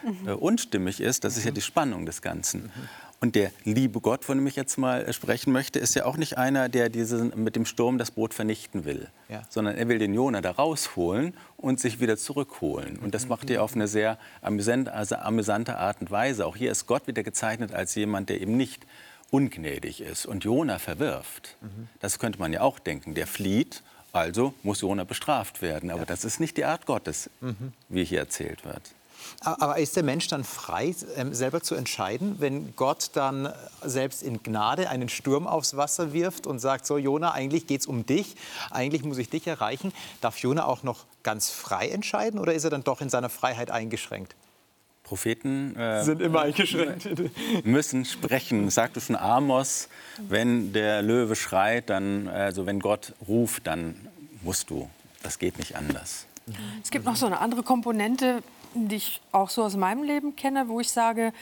äh, 0.04 0.08
mhm. 0.08 0.38
unstimmig 0.38 1.02
ist, 1.02 1.24
das 1.24 1.36
ist 1.38 1.44
ja 1.44 1.52
die 1.52 1.62
Spannung 1.62 2.06
des 2.06 2.22
Ganzen. 2.22 2.64
Mhm. 2.64 2.72
Und 3.24 3.36
der 3.36 3.54
liebe 3.64 4.02
Gott, 4.02 4.26
von 4.26 4.38
dem 4.38 4.48
ich 4.48 4.58
jetzt 4.58 4.78
mal 4.78 5.06
äh, 5.06 5.14
sprechen 5.14 5.54
möchte, 5.54 5.80
ist 5.80 5.96
ja 5.96 6.04
auch 6.04 6.18
nicht 6.18 6.38
einer, 6.38 6.68
der 6.68 6.90
diesen, 6.90 7.32
mit 7.42 7.56
dem 7.56 7.66
Sturm 7.66 7.98
das 7.98 8.12
Boot 8.12 8.34
vernichten 8.34 8.84
will, 8.84 9.08
ja. 9.30 9.44
sondern 9.48 9.78
er 9.78 9.88
will 9.88 9.98
den 9.98 10.14
Jona 10.14 10.42
da 10.42 10.52
rausholen 10.52 11.34
und 11.56 11.80
sich 11.80 12.02
wieder 12.02 12.18
zurückholen. 12.18 13.00
Und 13.00 13.16
das 13.16 13.30
macht 13.30 13.50
er 13.50 13.64
auf 13.64 13.76
eine 13.76 13.88
sehr 13.88 14.18
amüsante, 14.42 14.92
also 14.92 15.16
amüsante 15.16 15.78
Art 15.78 16.02
und 16.02 16.12
Weise. 16.12 16.46
Auch 16.46 16.58
hier 16.58 16.70
ist 16.70 16.86
Gott 16.86 17.08
wieder 17.08 17.24
gezeichnet 17.24 17.74
als 17.74 17.96
jemand, 17.96 18.28
der 18.28 18.42
eben 18.42 18.58
nicht 18.58 18.86
ungnädig 19.32 20.02
ist 20.02 20.26
und 20.26 20.44
Jona 20.44 20.78
verwirft. 20.78 21.56
Mhm. 21.62 21.88
Das 22.02 22.20
könnte 22.20 22.40
man 22.40 22.52
ja 22.52 22.60
auch 22.60 22.78
denken. 22.78 23.14
Der 23.14 23.26
flieht, 23.26 23.84
also 24.12 24.54
muss 24.64 24.82
Jona 24.82 25.06
bestraft 25.06 25.62
werden. 25.62 25.92
Aber 25.92 26.02
ja. 26.02 26.08
das 26.08 26.26
ist 26.26 26.42
nicht 26.42 26.58
die 26.58 26.66
Art 26.66 26.86
Gottes, 26.86 27.30
mhm. 27.40 27.72
wie 27.88 28.04
hier 28.04 28.20
erzählt 28.20 28.66
wird. 28.66 28.92
Aber 29.42 29.78
ist 29.78 29.96
der 29.96 30.04
Mensch 30.04 30.28
dann 30.28 30.44
frei, 30.44 30.96
ähm, 31.16 31.34
selber 31.34 31.62
zu 31.62 31.76
entscheiden, 31.76 32.36
wenn 32.40 32.76
Gott 32.76 33.12
dann 33.14 33.48
äh, 33.48 33.52
selbst 33.84 34.24
in 34.24 34.44
Gnade 34.44 34.90
einen 34.90 35.10
Sturm 35.10 35.48
aufs 35.48 35.76
Wasser 35.76 36.14
wirft 36.14 36.48
und 36.48 36.60
sagt, 36.60 36.86
so 36.86 36.98
Jona, 36.98 37.32
eigentlich 37.32 37.68
geht 37.68 37.82
es 37.82 37.88
um 37.88 38.06
dich, 38.06 38.36
eigentlich 38.72 39.04
muss 39.04 39.18
ich 39.18 39.30
dich 39.30 39.48
erreichen. 39.48 39.92
Darf 40.22 40.38
Jona 40.38 40.66
auch 40.66 40.84
noch 40.84 41.06
ganz 41.24 41.50
frei 41.50 41.90
entscheiden 41.90 42.40
oder 42.40 42.54
ist 42.54 42.64
er 42.64 42.70
dann 42.70 42.84
doch 42.84 43.02
in 43.02 43.10
seiner 43.10 43.30
Freiheit 43.30 43.72
eingeschränkt? 43.72 44.36
Propheten 45.04 45.76
äh, 45.76 46.04
sind 46.04 46.22
immer 46.22 46.42
eingeschränkt. 46.42 47.08
müssen 47.66 48.06
sprechen. 48.06 48.70
Sagte 48.70 49.02
schon 49.02 49.18
Amos, 49.18 49.90
wenn 50.18 50.72
der 50.72 51.02
Löwe 51.02 51.36
schreit, 51.36 51.90
dann, 51.90 52.28
also 52.28 52.66
wenn 52.66 52.80
Gott 52.80 53.14
ruft, 53.28 53.68
dann 53.68 53.96
musst 54.42 54.70
du. 54.70 54.90
Das 55.22 55.40
geht 55.40 55.58
nicht 55.58 55.76
anders. 55.76 56.26
Es 56.82 56.90
gibt 56.90 57.06
noch 57.06 57.16
so 57.16 57.26
eine 57.26 57.40
andere 57.40 57.64
Komponente, 57.64 58.44
die 58.76 58.96
ich 58.96 59.22
auch 59.32 59.50
so 59.50 59.64
aus 59.64 59.76
meinem 59.76 60.04
Leben 60.04 60.36
kenne, 60.36 60.68
wo 60.68 60.80
ich 60.80 60.90
sage, 60.90 61.34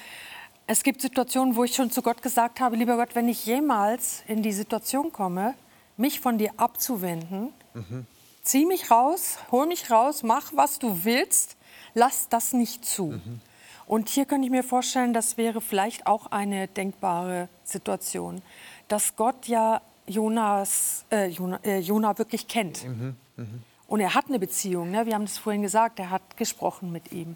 es 0.68 0.84
gibt 0.84 1.02
Situationen, 1.02 1.56
wo 1.56 1.64
ich 1.64 1.76
schon 1.76 1.92
zu 1.92 2.02
Gott 2.02 2.22
gesagt 2.22 2.60
habe, 2.60 2.76
lieber 2.76 2.96
Gott, 2.96 3.16
wenn 3.16 3.28
ich 3.28 3.46
jemals 3.46 4.24
in 4.28 4.42
die 4.42 4.54
Situation 4.54 5.12
komme, 5.12 5.56
mich 5.98 6.20
von 6.20 6.38
dir 6.38 6.52
abzuwenden, 6.58 7.50
mhm. 7.74 8.06
zieh 8.44 8.66
mich 8.66 8.90
raus, 8.90 9.38
hol 9.52 9.68
mich 9.68 9.92
raus, 9.92 10.24
mach, 10.24 10.52
was 10.56 10.80
du 10.80 11.04
willst, 11.04 11.58
lass 11.94 12.30
das 12.30 12.54
nicht 12.54 12.86
zu. 12.86 13.08
Mhm. 13.08 13.42
Und 13.86 14.08
hier 14.08 14.26
könnte 14.26 14.46
ich 14.46 14.52
mir 14.52 14.64
vorstellen, 14.64 15.14
das 15.14 15.38
wäre 15.38 15.60
vielleicht 15.60 16.08
auch 16.08 16.28
eine 16.28 16.68
denkbare 16.68 17.50
Situation, 17.64 18.42
dass 18.88 19.16
Gott 19.16 19.48
ja 19.48 19.82
Jonas, 20.08 21.06
äh, 21.12 21.28
Jona, 21.28 21.60
äh, 21.64 21.80
Jona 21.80 22.18
wirklich 22.18 22.48
kennt. 22.48 22.86
Mhm. 22.86 23.16
Mhm. 23.36 23.64
Und 23.92 24.00
er 24.00 24.14
hat 24.14 24.30
eine 24.30 24.40
Beziehung, 24.40 24.90
ne? 24.90 25.06
wir 25.06 25.16
haben 25.16 25.26
das 25.26 25.38
vorhin 25.38 25.64
gesagt, 25.64 26.00
er 26.00 26.12
hat 26.12 26.38
gesprochen 26.38 26.94
mit 26.94 27.12
ihm. 27.12 27.36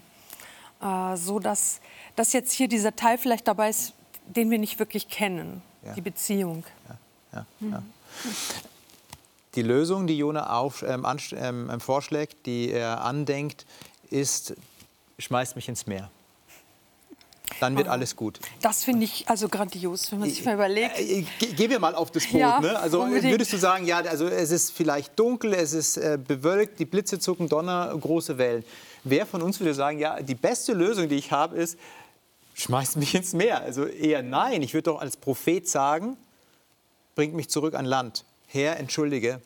Äh, 0.80 1.14
so 1.18 1.38
dass, 1.38 1.82
dass 2.16 2.32
jetzt 2.32 2.50
hier 2.50 2.66
dieser 2.66 2.96
Teil 2.96 3.18
vielleicht 3.18 3.46
dabei 3.46 3.68
ist, 3.68 3.92
den 4.24 4.50
wir 4.50 4.58
nicht 4.58 4.78
wirklich 4.78 5.08
kennen, 5.08 5.60
ja. 5.84 5.92
die 5.92 6.00
Beziehung. 6.00 6.64
Ja. 6.88 7.38
Ja. 7.38 7.46
Mhm. 7.60 7.92
Die 9.54 9.60
Lösung, 9.60 10.06
die 10.06 10.16
Jona 10.16 10.58
auf, 10.58 10.82
ähm, 10.82 11.06
ähm, 11.34 11.78
vorschlägt, 11.78 12.46
die 12.46 12.70
er 12.70 13.02
andenkt, 13.02 13.66
ist, 14.08 14.54
schmeißt 15.18 15.56
mich 15.56 15.68
ins 15.68 15.86
Meer 15.86 16.10
dann 17.60 17.76
wird 17.76 17.88
alles 17.88 18.16
gut. 18.16 18.40
Das 18.60 18.84
finde 18.84 19.04
ich 19.04 19.28
also 19.28 19.48
grandios, 19.48 20.10
wenn 20.10 20.18
man 20.18 20.28
sich 20.28 20.44
mal 20.44 20.54
überlegt. 20.54 20.98
Äh, 20.98 21.20
äh, 21.20 21.22
gehen 21.54 21.70
wir 21.70 21.78
mal 21.78 21.94
auf 21.94 22.10
das 22.10 22.26
Boot. 22.26 22.40
Ja, 22.40 22.60
ne? 22.60 22.78
Also 22.78 23.02
unbedingt. 23.02 23.32
würdest 23.32 23.52
du 23.52 23.56
sagen, 23.56 23.86
ja, 23.86 23.98
also 23.98 24.26
es 24.26 24.50
ist 24.50 24.72
vielleicht 24.72 25.18
dunkel, 25.18 25.54
es 25.54 25.72
ist 25.72 25.96
äh, 25.96 26.18
bewölkt, 26.22 26.78
die 26.78 26.84
Blitze 26.84 27.18
zucken, 27.18 27.48
Donner, 27.48 27.96
große 27.98 28.36
Wellen. 28.38 28.64
Wer 29.04 29.26
von 29.26 29.42
uns 29.42 29.60
würde 29.60 29.74
sagen, 29.74 29.98
ja, 29.98 30.20
die 30.20 30.34
beste 30.34 30.72
Lösung, 30.72 31.08
die 31.08 31.14
ich 31.14 31.30
habe, 31.30 31.56
ist, 31.56 31.78
schmeißt 32.54 32.96
mich 32.96 33.14
ins 33.14 33.32
Meer. 33.32 33.60
Also 33.60 33.84
eher 33.86 34.22
nein. 34.22 34.62
Ich 34.62 34.74
würde 34.74 34.90
doch 34.90 35.00
als 35.00 35.16
Prophet 35.16 35.68
sagen, 35.68 36.16
bringt 37.14 37.34
mich 37.34 37.48
zurück 37.48 37.74
an 37.74 37.84
Land. 37.84 38.24
Herr, 38.48 38.78
entschuldige, 38.78 39.40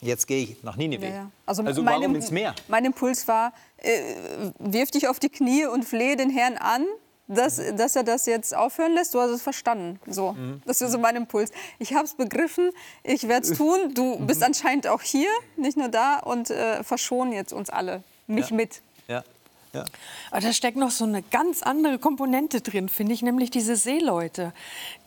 jetzt 0.00 0.26
gehe 0.26 0.44
ich 0.44 0.62
nach 0.62 0.76
Ninive. 0.76 1.06
Ja, 1.06 1.12
ja. 1.12 1.30
Also, 1.44 1.62
also 1.62 1.84
warum 1.84 2.00
mein, 2.00 2.14
ins 2.14 2.30
Meer? 2.30 2.54
Mein 2.68 2.84
Impuls 2.84 3.26
war, 3.26 3.52
äh, 3.78 4.14
wirf 4.58 4.90
dich 4.90 5.08
auf 5.08 5.18
die 5.18 5.28
Knie 5.28 5.66
und 5.66 5.84
flehe 5.84 6.16
den 6.16 6.30
Herrn 6.30 6.56
an, 6.56 6.86
dass, 7.28 7.60
dass 7.76 7.96
er 7.96 8.04
das 8.04 8.26
jetzt 8.26 8.54
aufhören 8.54 8.92
lässt. 8.92 9.14
Du 9.14 9.20
hast 9.20 9.30
es 9.30 9.42
verstanden. 9.42 9.98
So. 10.06 10.32
Mhm. 10.32 10.62
Das 10.64 10.80
ist 10.80 10.92
so 10.92 10.98
mein 10.98 11.16
Impuls. 11.16 11.50
Ich 11.78 11.94
habe 11.94 12.04
es 12.04 12.14
begriffen, 12.14 12.70
ich 13.02 13.28
werde 13.28 13.46
es 13.46 13.56
tun. 13.56 13.94
Du 13.94 14.16
mhm. 14.16 14.26
bist 14.26 14.42
anscheinend 14.42 14.86
auch 14.86 15.02
hier, 15.02 15.30
nicht 15.56 15.76
nur 15.76 15.88
da 15.88 16.18
und 16.18 16.50
äh, 16.50 16.82
verschonen 16.82 17.32
jetzt 17.32 17.52
uns 17.52 17.70
alle, 17.70 18.02
mich 18.26 18.50
ja. 18.50 18.56
mit. 18.56 18.82
Ja. 19.08 19.24
Ja. 19.72 19.84
Aber 20.30 20.40
da 20.40 20.52
steckt 20.54 20.78
noch 20.78 20.90
so 20.90 21.04
eine 21.04 21.22
ganz 21.22 21.62
andere 21.62 21.98
Komponente 21.98 22.62
drin, 22.62 22.88
finde 22.88 23.12
ich, 23.12 23.20
nämlich 23.20 23.50
diese 23.50 23.76
Seeleute, 23.76 24.54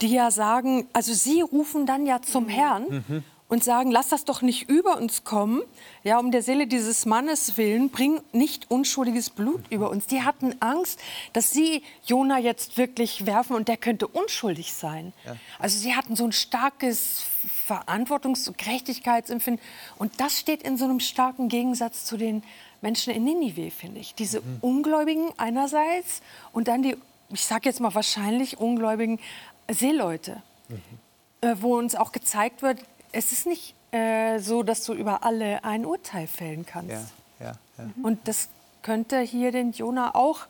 die 0.01 0.09
ja 0.09 0.29
sagen, 0.29 0.87
also 0.93 1.11
sie 1.13 1.41
rufen 1.41 1.87
dann 1.87 2.05
ja 2.05 2.21
zum 2.21 2.43
mhm. 2.43 2.49
Herrn 2.49 3.03
mhm 3.07 3.23
und 3.49 3.63
sagen, 3.63 3.91
lass 3.91 4.09
das 4.09 4.25
doch 4.25 4.41
nicht 4.41 4.69
über 4.69 4.97
uns 4.97 5.23
kommen, 5.23 5.61
ja, 6.03 6.19
um 6.19 6.31
der 6.31 6.43
Seele 6.43 6.67
dieses 6.67 7.05
Mannes 7.05 7.57
willen, 7.57 7.89
bring 7.89 8.21
nicht 8.31 8.69
unschuldiges 8.69 9.31
Blut 9.31 9.63
über 9.71 9.89
uns. 9.89 10.05
Die 10.05 10.21
hatten 10.21 10.55
Angst, 10.61 10.99
dass 11.33 11.51
sie 11.51 11.83
Jona 12.05 12.39
jetzt 12.39 12.77
wirklich 12.77 13.25
werfen 13.25 13.55
und 13.55 13.67
der 13.67 13.77
könnte 13.77 14.07
unschuldig 14.07 14.71
sein. 14.73 15.13
Ja. 15.25 15.35
Also 15.57 15.79
sie 15.79 15.95
hatten 15.95 16.15
so 16.15 16.25
ein 16.25 16.31
starkes 16.31 17.23
Verantwortungs- 17.67 18.47
und 18.47 18.57
Gerechtigkeitsempfinden 18.59 19.63
und 19.97 20.21
das 20.21 20.39
steht 20.39 20.61
in 20.61 20.77
so 20.77 20.85
einem 20.85 20.99
starken 20.99 21.49
Gegensatz 21.49 22.05
zu 22.05 22.17
den 22.17 22.43
Menschen 22.81 23.13
in 23.13 23.23
Ninive, 23.23 23.71
finde 23.71 23.99
ich. 23.99 24.13
Diese 24.13 24.41
mhm. 24.41 24.57
Ungläubigen 24.61 25.29
einerseits 25.37 26.21
und 26.53 26.67
dann 26.67 26.83
die, 26.83 26.95
ich 27.29 27.45
sage 27.45 27.67
jetzt 27.67 27.79
mal 27.79 27.95
wahrscheinlich 27.95 28.59
ungläubigen 28.59 29.19
Seeleute. 29.69 30.43
Mhm. 30.67 30.81
Äh, 31.41 31.55
wo 31.61 31.77
uns 31.77 31.95
auch 31.95 32.11
gezeigt 32.11 32.61
wird, 32.61 32.79
es 33.11 33.31
ist 33.31 33.45
nicht 33.45 33.75
äh, 33.91 34.39
so, 34.39 34.63
dass 34.63 34.83
du 34.83 34.93
über 34.93 35.23
alle 35.23 35.63
ein 35.63 35.85
Urteil 35.85 36.27
fällen 36.27 36.65
kannst. 36.65 36.91
Ja, 36.91 37.05
ja, 37.39 37.53
ja. 37.77 37.89
Und 38.03 38.27
das 38.27 38.49
könnte 38.81 39.19
hier 39.21 39.51
den 39.51 39.71
Jona 39.71 40.15
auch 40.15 40.41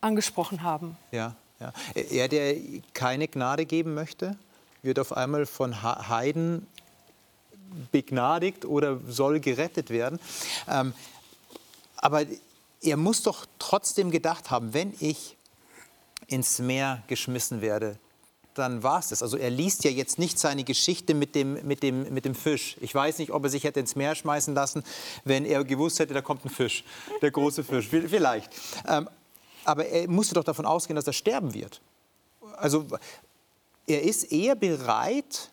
angesprochen 0.00 0.62
haben. 0.62 0.96
Ja, 1.12 1.34
ja. 1.60 1.72
Er, 1.94 2.28
der 2.28 2.56
keine 2.94 3.28
Gnade 3.28 3.66
geben 3.66 3.94
möchte, 3.94 4.36
wird 4.82 4.98
auf 4.98 5.12
einmal 5.12 5.46
von 5.46 5.82
Heiden 5.82 6.66
begnadigt 7.92 8.64
oder 8.64 8.98
soll 9.06 9.40
gerettet 9.40 9.90
werden. 9.90 10.18
Ähm, 10.68 10.92
aber 11.96 12.24
er 12.82 12.96
muss 12.96 13.22
doch 13.22 13.46
trotzdem 13.58 14.10
gedacht 14.10 14.50
haben, 14.50 14.72
wenn 14.72 14.94
ich 15.00 15.36
ins 16.26 16.58
Meer 16.58 17.02
geschmissen 17.06 17.60
werde, 17.60 17.98
dann 18.54 18.82
war 18.82 18.98
es 18.98 19.08
das. 19.08 19.22
Also 19.22 19.36
er 19.36 19.50
liest 19.50 19.84
ja 19.84 19.90
jetzt 19.90 20.18
nicht 20.18 20.38
seine 20.38 20.64
Geschichte 20.64 21.14
mit 21.14 21.34
dem, 21.34 21.66
mit, 21.66 21.82
dem, 21.82 22.12
mit 22.12 22.24
dem 22.24 22.34
Fisch. 22.34 22.76
Ich 22.80 22.94
weiß 22.94 23.18
nicht, 23.18 23.30
ob 23.30 23.44
er 23.44 23.50
sich 23.50 23.64
hätte 23.64 23.80
ins 23.80 23.96
Meer 23.96 24.14
schmeißen 24.14 24.54
lassen, 24.54 24.82
wenn 25.24 25.44
er 25.44 25.64
gewusst 25.64 25.98
hätte, 25.98 26.14
da 26.14 26.22
kommt 26.22 26.44
ein 26.44 26.50
Fisch, 26.50 26.84
der 27.22 27.30
große 27.30 27.64
Fisch. 27.64 27.88
Vielleicht. 27.88 28.50
Ähm, 28.86 29.08
aber 29.64 29.86
er 29.86 30.08
musste 30.08 30.34
doch 30.34 30.44
davon 30.44 30.66
ausgehen, 30.66 30.96
dass 30.96 31.06
er 31.06 31.12
sterben 31.12 31.54
wird. 31.54 31.80
Also 32.56 32.86
er 33.86 34.02
ist 34.02 34.32
eher 34.32 34.54
bereit 34.54 35.50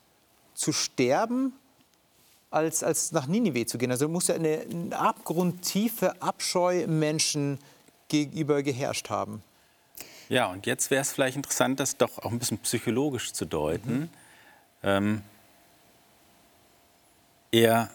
zu 0.54 0.72
sterben, 0.72 1.54
als, 2.50 2.84
als 2.84 3.12
nach 3.12 3.28
Ninive 3.28 3.66
zu 3.66 3.78
gehen. 3.78 3.92
Also 3.92 4.08
muss 4.08 4.28
ja 4.28 4.36
eine, 4.36 4.62
eine 4.70 4.98
abgrundtiefe 4.98 6.22
Abscheu 6.22 6.88
Menschen 6.88 7.60
gegenüber 8.08 8.64
geherrscht 8.64 9.10
haben. 9.10 9.44
Ja, 10.30 10.48
und 10.48 10.66
jetzt 10.66 10.92
wäre 10.92 11.02
es 11.02 11.12
vielleicht 11.12 11.38
interessant, 11.38 11.80
das 11.80 11.98
doch 11.98 12.20
auch 12.20 12.32
ein 12.32 12.40
bisschen 12.40 12.60
psychologisch 12.60 13.34
zu 13.34 13.46
deuten. 13.46 14.00
Mhm. 14.00 14.10
Ähm, 14.84 15.22
er 17.52 17.90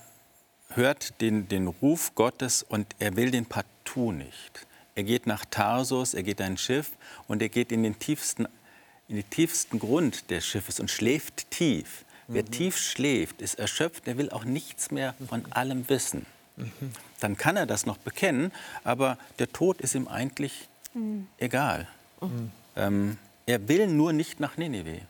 hört 0.71 1.21
den, 1.21 1.49
den 1.49 1.67
Ruf 1.67 2.15
Gottes 2.15 2.63
und 2.63 2.87
er 2.99 3.17
will 3.17 3.31
den 3.31 3.47
partout 3.47 4.13
nicht. 4.13 4.67
Er 4.95 5.05
geht 5.05 5.27
nach 5.27 5.45
Tarsus, 5.45 6.15
er 6.15 6.23
geht 6.23 6.41
ein 6.41 6.57
Schiff 6.57 6.91
und 7.29 7.43
er 7.43 7.49
geht 7.49 7.73
in 7.73 7.83
den 7.83 7.99
tiefsten, 7.99 8.47
in 9.09 9.17
den 9.17 9.29
tiefsten 9.31 9.79
Grund 9.79 10.31
des 10.31 10.47
Schiffes 10.47 10.81
und 10.81 10.91
schläft 10.91 11.51
tief. 11.51 12.05
Mhm. 12.29 12.35
Wer 12.35 12.45
tief 12.47 12.79
schläft, 12.79 13.43
ist 13.43 13.59
erschöpft, 13.59 14.07
der 14.07 14.19
will 14.19 14.31
auch 14.31 14.45
nichts 14.45 14.91
mehr 14.91 15.15
von 15.29 15.51
allem 15.53 15.89
wissen. 15.89 16.27
Mhm. 16.57 16.93
Dann 17.21 17.37
kann 17.37 17.57
er 17.57 17.67
das 17.67 17.87
noch 17.87 17.99
bekennen, 17.99 18.53
aber 18.85 19.19
der 19.39 19.53
Tod 19.53 19.81
ist 19.81 19.95
ihm 19.95 20.09
eigentlich 20.09 20.69
mhm. 20.95 21.27
egal. 21.39 21.89
Mhm. 22.23 22.51
Ähm, 22.77 23.19
er 23.47 23.69
will 23.69 23.87
nur 23.87 24.13
nicht 24.13 24.41
nach 24.41 24.57
Nineveh. 24.57 25.03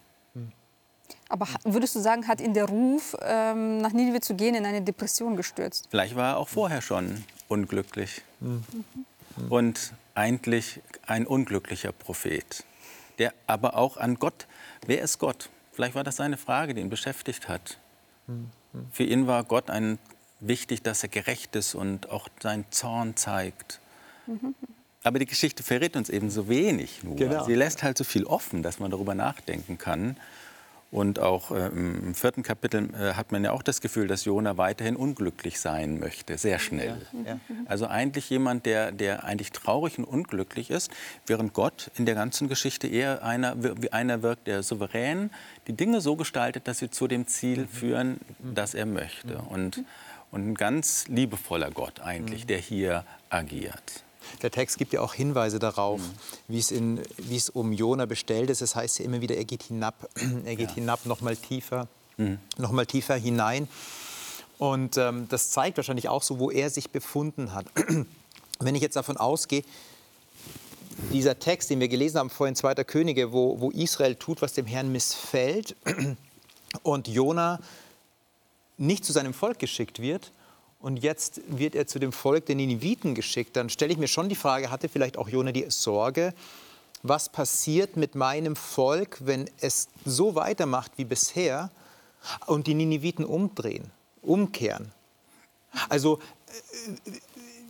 Aber 1.29 1.49
würdest 1.65 1.95
du 1.95 2.01
sagen, 2.01 2.29
hat 2.29 2.43
ihn 2.43 2.53
der 2.53 2.67
Ruf, 2.67 3.17
ähm, 3.23 3.79
nach 3.79 3.93
Ninive 3.93 4.21
zu 4.21 4.35
gehen, 4.35 4.55
in 4.55 4.67
eine 4.67 4.83
Depression 4.83 5.35
gestürzt? 5.35 5.89
Vielleicht 5.91 6.15
war 6.15 6.33
er 6.33 6.37
auch 6.37 6.49
vorher 6.49 6.83
schon 6.83 7.25
unglücklich. 7.49 8.23
Und 9.49 9.93
eigentlich 10.15 10.81
ein 11.07 11.27
unglücklicher 11.27 11.93
Prophet, 11.93 12.65
der 13.19 13.33
aber 13.47 13.77
auch 13.77 13.97
an 13.97 14.19
Gott, 14.19 14.47
wer 14.87 15.01
ist 15.01 15.19
Gott? 15.19 15.49
Vielleicht 15.73 15.95
war 15.95 16.05
das 16.05 16.17
seine 16.17 16.37
Frage, 16.37 16.75
die 16.75 16.83
ihn 16.83 16.91
beschäftigt 16.91 17.49
hat. 17.49 17.79
Für 18.91 19.05
ihn 19.05 19.27
war 19.27 19.45
Gott 19.45 19.71
ein, 19.71 19.99
wichtig, 20.41 20.83
dass 20.83 21.03
er 21.03 21.09
gerecht 21.09 21.57
ist 21.57 21.75
und 21.75 22.11
auch 22.11 22.29
seinen 22.43 22.67
Zorn 22.71 23.17
zeigt. 23.17 23.81
Aber 25.03 25.19
die 25.19 25.27
Geschichte 25.27 25.63
verrät 25.63 25.97
uns 25.97 26.09
eben 26.09 26.31
so 26.31 26.49
wenig 26.49 27.03
nur. 27.03 27.17
Genau. 27.17 27.45
Sie 27.45 27.55
lässt 27.55 27.83
halt 27.83 27.99
so 27.99 28.05
viel 28.05 28.25
offen, 28.25 28.63
dass 28.63 28.79
man 28.79 28.91
darüber 28.91 29.15
nachdenken 29.15 29.79
kann. 29.79 30.17
Und 30.93 31.21
auch 31.21 31.51
äh, 31.53 31.69
im 31.69 32.15
vierten 32.15 32.43
Kapitel 32.43 32.91
äh, 32.95 33.15
hat 33.15 33.33
man 33.33 33.43
ja 33.43 33.53
auch 33.53 33.63
das 33.63 33.81
Gefühl, 33.81 34.09
dass 34.09 34.27
Jona 34.27 34.59
weiterhin 34.59 34.95
unglücklich 34.95 35.59
sein 35.59 35.99
möchte, 35.99 36.37
sehr 36.37 36.59
schnell. 36.59 37.01
ja. 37.27 37.41
Also 37.65 37.87
eigentlich 37.87 38.29
jemand, 38.29 38.67
der, 38.67 38.93
der 38.93 39.25
eigentlich 39.25 39.53
traurig 39.53 39.97
und 39.97 40.05
unglücklich 40.05 40.69
ist, 40.69 40.91
während 41.27 41.55
Gott 41.55 41.91
in 41.97 42.05
der 42.05 42.15
ganzen 42.15 42.47
Geschichte 42.47 42.89
eher 42.89 43.25
einer, 43.25 43.55
wie 43.81 43.91
einer 43.91 44.23
wirkt, 44.23 44.47
der 44.47 44.63
souverän 44.63 45.31
die 45.67 45.73
Dinge 45.73 46.03
so 46.03 46.15
gestaltet, 46.15 46.69
dass 46.69 46.79
sie 46.81 46.91
zu 46.91 47.09
dem 47.09 47.27
Ziel 47.27 47.67
führen, 47.67 48.21
das 48.39 48.75
er 48.75 48.85
möchte. 48.85 49.39
Und, 49.39 49.83
und 50.31 50.47
ein 50.47 50.55
ganz 50.55 51.09
liebevoller 51.09 51.71
Gott 51.71 52.01
eigentlich, 52.01 52.45
der 52.45 52.59
hier 52.59 53.07
agiert. 53.31 54.05
Der 54.43 54.51
Text 54.51 54.79
gibt 54.79 54.93
ja 54.93 55.01
auch 55.01 55.15
Hinweise 55.15 55.59
darauf, 55.59 56.01
wie, 56.49 56.59
es 56.59 56.71
in, 56.71 57.01
wie 57.19 57.37
es 57.37 57.51
um 57.51 57.73
Jona 57.73 58.07
bestellt 58.07 58.51
ist. 58.51 58.63
Es 58.63 58.75
heißt 58.75 58.99
ja 58.99 59.05
immer 59.05 59.21
wieder, 59.21 59.37
er 59.37 59.45
geht 59.45 59.63
hinab, 59.65 60.09
er 60.45 60.57
geht 60.57 60.73
hinab, 60.73 61.07
noch 61.07 61.21
mal 61.21 61.37
tiefer, 61.37 61.89
noch 62.59 62.73
mal 62.73 62.87
tiefer 62.87 63.17
hinein. 63.17 63.69
Und 64.59 64.97
ähm, 64.97 65.27
das 65.29 65.51
zeigt 65.51 65.77
wahrscheinlich 65.77 66.09
auch 66.09 66.23
so, 66.23 66.39
wo 66.39 66.51
er 66.51 66.71
sich 66.71 66.91
befunden 66.91 67.53
hat. 67.53 67.67
Wenn 68.61 68.75
ich 68.75 68.83
jetzt 68.83 68.97
davon 68.97 69.17
ausgehe, 69.17 69.65
dieser 71.13 71.39
Text, 71.39 71.71
den 71.71 71.81
wir 71.81 71.89
gelesen 71.89 72.19
haben 72.19 72.31
vorhin, 72.31 72.55
2. 72.55 72.75
Könige, 72.85 73.33
wo, 73.33 73.61
wo 73.61 73.71
Israel 73.71 74.15
tut, 74.15 74.43
was 74.43 74.53
dem 74.53 74.67
Herrn 74.67 74.93
missfällt 74.93 75.75
und 76.83 77.09
Jona 77.09 77.59
nicht 78.79 79.05
zu 79.05 79.13
seinem 79.13 79.35
Volk 79.35 79.59
geschickt 79.59 80.01
wird 80.01 80.33
und 80.83 80.99
jetzt 80.99 81.41
wird 81.47 81.75
er 81.75 81.87
zu 81.87 81.99
dem 81.99 82.13
Volk 82.13 82.47
der 82.47 82.57
Niniviten 82.57 83.15
geschickt, 83.15 83.57
dann 83.57 83.71
stelle 83.71 83.93
ich 83.93 83.99
mir 83.99 84.09
schon 84.09 84.29
die 84.29 84.35
Frage, 84.35 84.71
hatte 84.71 84.89
vielleicht 84.89 85.17
auch 85.17 85.29
Jona 85.29 85.53
die 85.53 85.65
Sorge, 85.69 86.35
was 87.03 87.29
passiert 87.29 87.97
mit 87.97 88.15
meinem 88.15 88.57
Volk, 88.57 89.19
wenn 89.21 89.49
es 89.61 89.89
so 90.05 90.35
weitermacht 90.35 90.93
wie 90.97 91.05
bisher 91.05 91.71
und 92.47 92.67
die 92.67 92.75
Niniviten 92.75 93.25
umdrehen, 93.25 93.91
umkehren? 94.23 94.93
Also 95.89 96.19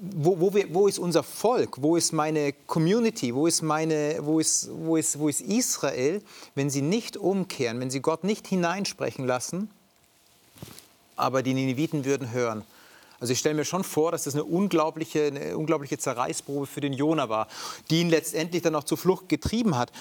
wo, 0.00 0.40
wo, 0.40 0.52
wir, 0.52 0.74
wo 0.74 0.88
ist 0.88 0.98
unser 0.98 1.22
Volk? 1.22 1.80
Wo 1.80 1.96
ist 1.96 2.12
meine 2.12 2.52
Community? 2.66 3.34
Wo 3.34 3.46
ist, 3.46 3.62
meine, 3.62 4.18
wo, 4.20 4.40
ist, 4.40 4.68
wo, 4.72 4.96
ist, 4.96 5.18
wo 5.18 5.28
ist 5.28 5.40
Israel, 5.40 6.20
wenn 6.54 6.70
sie 6.70 6.82
nicht 6.82 7.16
umkehren, 7.16 7.78
wenn 7.78 7.90
sie 7.90 8.00
Gott 8.00 8.24
nicht 8.24 8.48
hineinsprechen 8.48 9.26
lassen? 9.26 9.70
Aber 11.14 11.42
die 11.42 11.54
Nineviten 11.54 12.04
würden 12.04 12.32
hören. 12.32 12.64
Also 13.22 13.32
ich 13.34 13.38
stelle 13.38 13.54
mir 13.54 13.64
schon 13.64 13.84
vor, 13.84 14.10
dass 14.10 14.24
das 14.24 14.34
eine 14.34 14.42
unglaubliche, 14.42 15.26
eine 15.26 15.56
unglaubliche 15.56 15.96
Zerreißprobe 15.96 16.66
für 16.66 16.80
den 16.80 16.92
Jona 16.92 17.28
war, 17.28 17.46
die 17.88 18.00
ihn 18.00 18.10
letztendlich 18.10 18.62
dann 18.62 18.74
auch 18.74 18.82
zur 18.82 18.98
Flucht 18.98 19.28
getrieben 19.28 19.78
hat. 19.78 19.92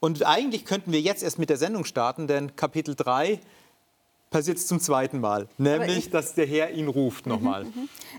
Und 0.00 0.22
eigentlich 0.22 0.66
könnten 0.66 0.92
wir 0.92 1.00
jetzt 1.00 1.22
erst 1.22 1.38
mit 1.38 1.48
der 1.48 1.56
Sendung 1.56 1.86
starten, 1.86 2.26
denn 2.26 2.54
Kapitel 2.54 2.94
3 2.94 3.40
passiert 4.28 4.58
es 4.58 4.66
zum 4.66 4.80
zweiten 4.80 5.18
Mal, 5.20 5.48
nämlich, 5.56 5.96
ich- 5.96 6.10
dass 6.10 6.34
der 6.34 6.44
Herr 6.46 6.72
ihn 6.72 6.88
ruft 6.88 7.26
nochmal. 7.26 7.64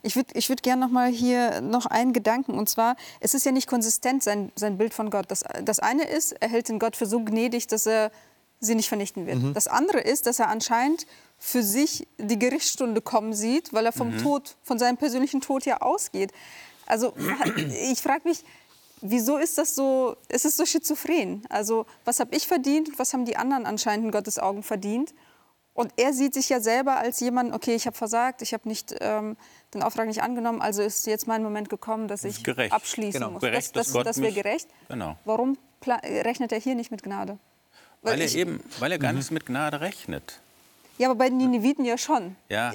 Ich 0.02 0.16
würde 0.16 0.30
ich 0.34 0.50
würd 0.50 0.64
gerne 0.64 0.84
noch 0.84 0.92
mal 0.92 1.12
hier 1.12 1.62
noch 1.62 1.86
einen 1.86 2.12
Gedanken. 2.12 2.58
Und 2.58 2.70
zwar, 2.70 2.96
es 3.20 3.36
ist 3.36 3.46
ja 3.46 3.52
nicht 3.52 3.68
konsistent, 3.68 4.24
sein, 4.24 4.52
sein 4.56 4.80
Bild 4.80 4.96
von 4.96 5.12
Gott. 5.12 5.26
Das, 5.30 5.44
das 5.64 5.78
eine 5.78 6.10
ist, 6.10 6.32
er 6.32 6.50
hält 6.50 6.70
den 6.70 6.80
Gott 6.80 6.96
für 6.96 7.06
so 7.06 7.20
gnädig, 7.24 7.68
dass 7.68 7.86
er 7.86 8.10
sie 8.60 8.76
nicht 8.76 8.88
vernichten 8.90 9.28
wird. 9.28 9.56
Das 9.56 9.68
andere 9.68 10.00
ist, 10.00 10.26
dass 10.26 10.40
er 10.40 10.50
anscheinend 10.50 11.06
für 11.38 11.62
sich 11.62 12.08
die 12.18 12.40
Gerichtsstunde 12.40 13.02
kommen 13.02 13.34
sieht, 13.34 13.72
weil 13.74 13.86
er 13.86 13.92
vom 13.92 14.18
Tod, 14.18 14.56
von 14.64 14.80
seinem 14.80 14.98
persönlichen 14.98 15.42
Tod 15.42 15.66
ja 15.66 15.82
ausgeht. 15.82 16.32
Also 16.88 17.14
ich 17.92 18.02
frage 18.02 18.28
mich, 18.28 18.44
wieso 19.02 19.38
ist 19.38 19.58
das 19.58 19.76
so, 19.76 20.16
es 20.30 20.46
ist 20.46 20.58
so 20.58 20.66
schizophren. 20.66 21.44
Also 21.50 21.86
was 22.06 22.20
habe 22.20 22.36
ich 22.36 22.48
verdient 22.48 22.90
und 22.90 23.00
was 23.00 23.14
haben 23.14 23.26
die 23.26 23.38
anderen 23.38 23.66
anscheinend 23.66 24.06
in 24.06 24.12
Gottes 24.12 24.40
Augen 24.40 24.64
verdient? 24.64 25.14
Und 25.76 25.94
er 25.96 26.12
sieht 26.12 26.34
sich 26.34 26.50
ja 26.50 26.60
selber 26.60 26.98
als 26.98 27.20
jemand, 27.20 27.54
okay, 27.54 27.76
ich 27.76 27.86
habe 27.86 27.96
versagt, 27.96 28.42
ich 28.42 28.52
habe 28.52 28.68
nicht 28.68 28.96
ähm, 29.00 29.38
den 29.76 29.84
Auftrag 29.84 30.08
nicht 30.08 30.24
angenommen, 30.24 30.60
also 30.60 30.82
ist 30.82 31.06
jetzt 31.06 31.28
mein 31.28 31.44
Moment 31.44 31.70
gekommen, 31.70 32.08
dass 32.08 32.24
ich 32.24 32.44
gerecht. 32.44 32.74
abschließen 32.74 33.22
Genau. 33.22 33.34
muss. 33.34 33.42
Gerecht, 33.42 33.76
das 33.76 33.92
dass 33.92 33.94
das, 33.94 34.04
das 34.16 34.22
wäre 34.22 34.34
gerecht. 34.34 34.68
Genau. 34.90 35.18
Warum 35.24 35.56
rechnet 35.86 36.52
er 36.52 36.60
hier 36.60 36.74
nicht 36.74 36.90
mit 36.90 37.04
Gnade? 37.04 37.38
Weil 38.02 38.20
er 38.22 38.26
ich- 38.28 38.36
eben, 38.36 38.64
weil 38.80 38.92
er 38.92 39.00
gar 39.00 39.14
nicht 39.14 39.32
mit 39.32 39.46
Gnade 39.46 39.82
rechnet. 39.82 40.40
Ja, 40.98 41.10
aber 41.10 41.18
bei 41.18 41.30
den 41.30 41.38
Nineviten 41.38 41.86
ja 41.86 41.98
schon. 41.98 42.36
Ja, 42.50 42.74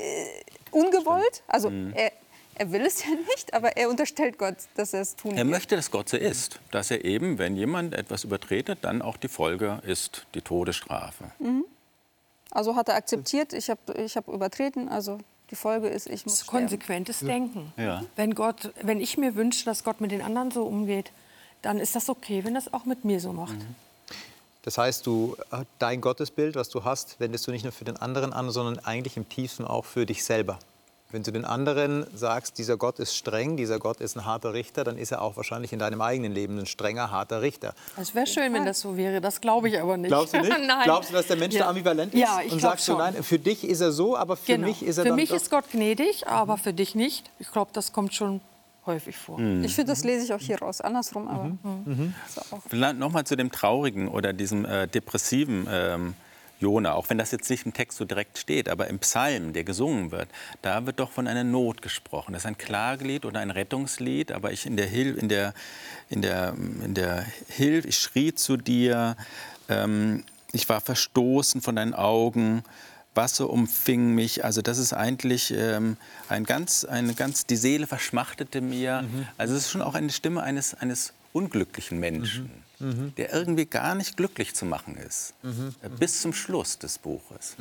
Ungewollt, 0.70 1.42
also 1.48 1.70
Mhm. 1.70 1.92
er, 1.94 2.12
er 2.54 2.72
will 2.72 2.82
es 2.82 3.02
ja 3.04 3.10
nicht, 3.28 3.52
aber 3.54 3.76
er 3.76 3.88
unterstellt 3.90 4.38
Gott, 4.38 4.56
dass 4.76 4.94
er 4.94 5.00
es 5.02 5.16
tun 5.16 5.32
er 5.32 5.38
wird. 5.38 5.48
möchte, 5.48 5.76
dass 5.76 5.90
Gott 5.90 6.08
so 6.08 6.16
ist. 6.16 6.58
Dass 6.70 6.90
er 6.90 7.04
eben, 7.04 7.38
wenn 7.38 7.56
jemand 7.56 7.94
etwas 7.94 8.24
übertretet, 8.24 8.78
dann 8.82 9.02
auch 9.02 9.16
die 9.16 9.28
Folge 9.28 9.80
ist 9.84 10.26
die 10.34 10.40
Todesstrafe. 10.40 11.24
Also 12.50 12.76
hat 12.76 12.88
er 12.88 12.96
akzeptiert, 12.96 13.52
ich 13.52 13.70
habe 13.70 13.80
ich 13.96 14.16
hab 14.16 14.28
übertreten, 14.28 14.88
also 14.88 15.18
die 15.50 15.54
Folge 15.56 15.88
ist, 15.88 16.06
ich 16.06 16.24
muss 16.24 16.24
Das 16.24 16.32
ist 16.34 16.42
sterben. 16.44 16.58
konsequentes 16.64 17.20
Denken. 17.20 17.72
Ja. 17.76 18.04
Wenn, 18.16 18.34
Gott, 18.34 18.72
wenn 18.82 19.00
ich 19.00 19.18
mir 19.18 19.34
wünsche, 19.34 19.64
dass 19.64 19.84
Gott 19.84 20.00
mit 20.00 20.10
den 20.10 20.22
anderen 20.22 20.50
so 20.50 20.64
umgeht, 20.64 21.12
dann 21.62 21.78
ist 21.78 21.94
das 21.96 22.08
okay, 22.08 22.44
wenn 22.44 22.54
das 22.54 22.72
auch 22.72 22.84
mit 22.86 23.04
mir 23.04 23.20
so 23.20 23.32
macht. 23.32 23.56
Das 24.62 24.78
heißt, 24.78 25.06
du, 25.06 25.36
dein 25.78 26.00
Gottesbild, 26.00 26.54
was 26.54 26.68
du 26.68 26.84
hast, 26.84 27.18
wendest 27.18 27.46
du 27.46 27.50
nicht 27.50 27.64
nur 27.64 27.72
für 27.72 27.84
den 27.84 27.96
anderen 27.96 28.32
an, 28.32 28.50
sondern 28.50 28.78
eigentlich 28.84 29.16
im 29.16 29.28
tiefsten 29.28 29.64
auch 29.64 29.84
für 29.84 30.06
dich 30.06 30.24
selber. 30.24 30.58
Wenn 31.10 31.22
du 31.24 31.30
den 31.30 31.44
anderen 31.44 32.06
sagst, 32.16 32.56
dieser 32.56 32.78
Gott 32.78 32.98
ist 32.98 33.14
streng, 33.14 33.58
dieser 33.58 33.78
Gott 33.78 34.00
ist 34.00 34.16
ein 34.16 34.24
harter 34.24 34.54
Richter, 34.54 34.82
dann 34.82 34.96
ist 34.96 35.12
er 35.12 35.20
auch 35.20 35.36
wahrscheinlich 35.36 35.72
in 35.74 35.78
deinem 35.78 36.00
eigenen 36.00 36.32
Leben 36.32 36.58
ein 36.58 36.64
strenger, 36.64 37.10
harter 37.10 37.42
Richter. 37.42 37.74
Es 38.00 38.14
wäre 38.14 38.26
schön, 38.26 38.54
wenn 38.54 38.64
das 38.64 38.80
so 38.80 38.96
wäre. 38.96 39.20
Das 39.20 39.42
glaube 39.42 39.68
ich 39.68 39.78
aber 39.78 39.98
nicht. 39.98 40.08
Glaubst 40.08 40.32
du 40.32 40.38
nicht? 40.40 40.48
nein. 40.66 40.84
Glaubst 40.84 41.10
du, 41.10 41.14
dass 41.14 41.26
der 41.26 41.36
Mensch 41.36 41.54
Ja. 41.54 41.64
da 41.64 41.68
ambivalent 41.68 42.14
ist? 42.14 42.20
Ja, 42.20 42.40
ich 42.42 42.50
Und 42.52 42.60
sagst 42.62 42.88
du, 42.88 42.92
schon. 42.92 42.98
nein, 43.00 43.22
für 43.22 43.38
dich 43.38 43.64
ist 43.64 43.80
er 43.82 43.92
so, 43.92 44.16
aber 44.16 44.36
für 44.38 44.52
Genau. 44.54 44.68
mich 44.68 44.82
ist 44.82 44.96
er 44.96 45.02
für 45.02 45.08
dann 45.10 45.16
mich 45.16 45.28
doch... 45.28 45.36
ist 45.36 45.50
Gott 45.50 45.64
gnädig, 45.70 46.26
aber 46.28 46.56
für 46.56 46.72
dich 46.72 46.94
nicht. 46.94 47.28
Ich 47.40 47.50
glaube, 47.52 47.72
das 47.74 47.92
kommt 47.92 48.14
schon 48.14 48.40
häufig 48.86 49.16
vor. 49.16 49.38
Ich 49.38 49.74
finde, 49.74 49.92
das 49.92 50.04
lese 50.04 50.24
ich 50.24 50.32
auch 50.32 50.40
hier 50.40 50.58
raus. 50.58 50.80
Andersrum, 50.80 51.28
aber 51.28 51.44
Mhm. 51.84 52.14
ist 52.26 52.52
auch 52.52 52.60
Vielleicht 52.68 52.98
noch 52.98 53.12
mal 53.12 53.24
zu 53.24 53.36
dem 53.36 53.50
traurigen 53.52 54.08
oder 54.08 54.32
diesem 54.32 54.64
äh, 54.64 54.86
depressiven 54.88 55.66
ähm, 55.70 56.14
Jona, 56.58 56.92
auch 56.94 57.10
wenn 57.10 57.18
das 57.18 57.32
jetzt 57.32 57.50
nicht 57.50 57.66
im 57.66 57.72
Text 57.72 57.98
so 57.98 58.04
direkt 58.04 58.38
steht, 58.38 58.68
aber 58.68 58.86
im 58.86 59.00
Psalm, 59.00 59.52
der 59.52 59.64
gesungen 59.64 60.12
wird, 60.12 60.28
da 60.62 60.86
wird 60.86 61.00
doch 61.00 61.10
von 61.10 61.26
einer 61.26 61.42
Not 61.42 61.82
gesprochen. 61.82 62.32
Das 62.32 62.42
ist 62.42 62.46
ein 62.46 62.56
Klagelied 62.58 63.24
oder 63.24 63.40
ein 63.40 63.50
Rettungslied, 63.50 64.30
aber 64.30 64.52
ich 64.52 64.64
in 64.66 64.76
der 64.76 64.86
Hil 64.86 65.16
in 65.16 65.28
der 65.28 65.54
in 66.08 66.22
der 66.22 66.54
in 66.84 66.94
der 66.94 67.24
Hilfe, 67.48 67.88
ich 67.88 67.98
schrie 67.98 68.32
zu 68.34 68.56
dir, 68.56 69.16
ähm, 69.68 70.22
ich 70.52 70.68
war 70.68 70.80
verstoßen 70.80 71.62
von 71.62 71.76
deinen 71.76 71.94
Augen. 71.94 72.62
Wasser 73.14 73.50
umfing 73.50 74.14
mich. 74.14 74.44
Also 74.44 74.62
das 74.62 74.78
ist 74.78 74.92
eigentlich 74.92 75.52
ähm, 75.56 75.96
ein 76.28 76.44
ganz, 76.44 76.84
eine 76.84 77.14
ganz, 77.14 77.46
die 77.46 77.56
Seele 77.56 77.86
verschmachtete 77.86 78.60
mir. 78.60 79.04
Also 79.36 79.54
es 79.54 79.64
ist 79.64 79.70
schon 79.70 79.82
auch 79.82 79.94
eine 79.94 80.10
Stimme 80.10 80.42
eines, 80.42 80.74
eines 80.74 81.12
unglücklichen 81.32 81.98
Menschen, 82.00 82.50
der 83.16 83.32
irgendwie 83.32 83.66
gar 83.66 83.94
nicht 83.94 84.16
glücklich 84.16 84.54
zu 84.54 84.64
machen 84.64 84.96
ist, 84.96 85.34
äh, 85.82 85.88
bis 85.88 86.20
zum 86.22 86.32
Schluss 86.32 86.78
des 86.78 86.98
Buches. 86.98 87.56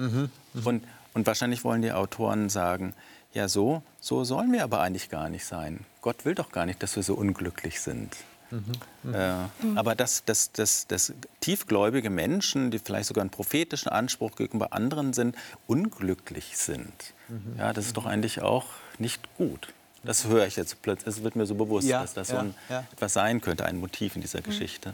Und, 0.66 0.84
und 1.14 1.28
wahrscheinlich 1.28 1.64
wollen 1.64 1.82
die 1.82 1.92
Autoren 1.92 2.50
sagen, 2.50 2.94
ja 3.34 3.48
so, 3.48 3.82
so 4.00 4.24
sollen 4.24 4.52
wir 4.52 4.64
aber 4.64 4.82
eigentlich 4.82 5.10
gar 5.10 5.30
nicht 5.30 5.46
sein. 5.46 5.86
Gott 6.02 6.26
will 6.26 6.36
doch 6.36 6.52
gar 6.52 6.66
nicht, 6.66 6.82
dass 6.84 6.96
wir 6.96 7.04
so 7.04 7.14
unglücklich 7.16 7.80
sind. 7.82 8.16
Äh, 8.52 9.34
aber 9.76 9.96
dass, 9.96 10.26
dass, 10.26 10.52
dass, 10.52 10.88
dass 10.88 11.14
tiefgläubige 11.40 12.10
Menschen, 12.10 12.72
die 12.72 12.80
vielleicht 12.80 13.08
sogar 13.08 13.22
einen 13.22 13.30
prophetischen 13.30 13.90
Anspruch 13.90 14.36
gegenüber 14.36 14.74
anderen 14.74 15.14
sind, 15.14 15.36
unglücklich 15.68 16.58
sind, 16.58 17.14
ja, 17.58 17.72
das 17.74 17.86
ist 17.88 17.98
doch 17.98 18.06
eigentlich 18.06 18.42
auch 18.42 18.66
nicht 19.00 19.22
gut. 19.38 19.74
Das 20.04 20.26
höre 20.26 20.48
ich 20.48 20.56
jetzt 20.56 20.82
plötzlich, 20.82 21.16
es 21.16 21.24
wird 21.24 21.36
mir 21.36 21.46
so 21.46 21.56
bewusst, 21.56 21.88
Ja, 21.88 22.02
dass 22.02 22.14
das 22.14 22.30
ja, 22.30 22.36
so 22.36 22.42
ein, 22.42 22.56
ja. 22.70 22.84
etwas 22.92 23.14
sein 23.14 23.40
könnte, 23.40 23.66
ein 23.66 23.80
Motiv 23.80 24.16
in 24.16 24.22
dieser 24.22 24.42
Geschichte. 24.42 24.94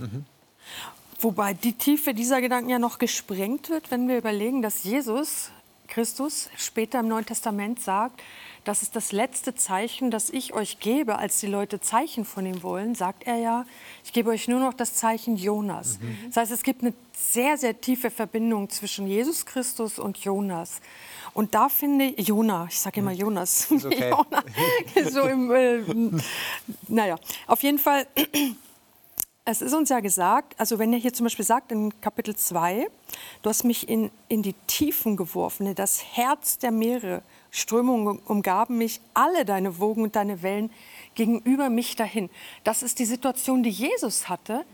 Wobei 1.20 1.54
die 1.54 1.74
Tiefe 1.74 2.14
dieser 2.14 2.42
Gedanken 2.42 2.70
ja 2.70 2.78
noch 2.78 3.00
gesprengt 3.00 3.70
wird, 3.70 3.90
wenn 3.90 4.08
wir 4.08 4.18
überlegen, 4.18 4.62
dass 4.62 4.84
Jesus 4.84 5.50
Christus 5.88 6.50
später 6.58 7.00
im 7.00 7.08
Neuen 7.08 7.26
Testament 7.26 7.80
sagt, 7.80 8.22
das 8.64 8.82
ist 8.82 8.98
das 8.98 9.14
letzte 9.14 9.56
Zeichen, 9.56 10.12
das 10.12 10.30
ich 10.30 10.54
euch 10.54 10.80
gebe, 10.80 11.18
als 11.18 11.40
die 11.40 11.48
Leute 11.48 11.80
Zeichen 11.80 12.26
von 12.26 12.46
ihm 12.46 12.64
wollen, 12.64 12.96
sagt 12.96 13.24
er 13.24 13.38
ja, 13.38 13.66
ich 14.04 14.12
gebe 14.12 14.30
euch 14.30 14.50
nur 14.50 14.60
noch 14.60 14.74
das 14.74 14.94
Zeichen 14.94 15.38
Jonas. 15.38 16.00
Mhm. 16.00 16.18
Das 16.28 16.38
heißt, 16.38 16.52
es 16.52 16.64
gibt 16.64 16.82
eine 16.82 16.94
sehr, 17.14 17.58
sehr 17.58 17.80
tiefe 17.80 18.12
Verbindung 18.12 18.70
zwischen 18.70 19.08
Jesus 19.08 19.46
Christus 19.46 20.00
und 20.00 20.18
Jonas. 20.18 20.82
Und 21.34 21.56
da 21.56 21.70
finde 21.70 22.06
ich, 22.06 22.28
Jona, 22.28 22.68
ich 22.70 22.80
sage 22.80 23.00
immer 23.00 23.12
mhm. 23.12 23.18
Jonas, 23.18 23.68
okay. 23.72 24.10
Jona, 24.96 25.12
so 25.12 25.22
im, 25.22 25.52
äh, 25.52 25.84
naja, 26.88 27.16
auf 27.46 27.64
jeden 27.64 27.80
Fall, 27.80 28.06
es 29.50 29.62
ist 29.62 29.74
uns 29.74 29.88
ja 29.88 30.02
gesagt, 30.02 30.60
also 30.60 30.78
wenn 30.78 30.92
er 30.92 31.00
hier 31.00 31.14
zum 31.14 31.24
Beispiel 31.24 31.46
sagt 31.46 31.72
in 31.72 32.02
Kapitel 32.02 32.36
2, 32.36 32.90
du 33.42 33.50
hast 33.50 33.64
mich 33.64 33.88
in, 33.88 34.12
in 34.28 34.42
die 34.42 34.54
Tiefen 34.68 35.16
geworfen, 35.16 35.74
das 35.74 36.04
Herz 36.04 36.58
der 36.58 36.72
Meere, 36.72 37.22
Strömungen 37.50 38.20
umgaben 38.20 38.78
mich, 38.78 39.00
alle 39.14 39.46
deine 39.46 39.80
Wogen 39.80 40.04
und 40.04 40.18
deine 40.18 40.44
Wellen 40.44 40.70
gegenüber 41.16 41.70
mich 41.70 41.96
dahin. 41.96 42.30
Das 42.66 42.84
ist 42.84 43.00
die 43.00 43.06
Situation, 43.06 43.64
die 43.64 43.70
Jesus 43.70 44.28
hatte, 44.28 44.66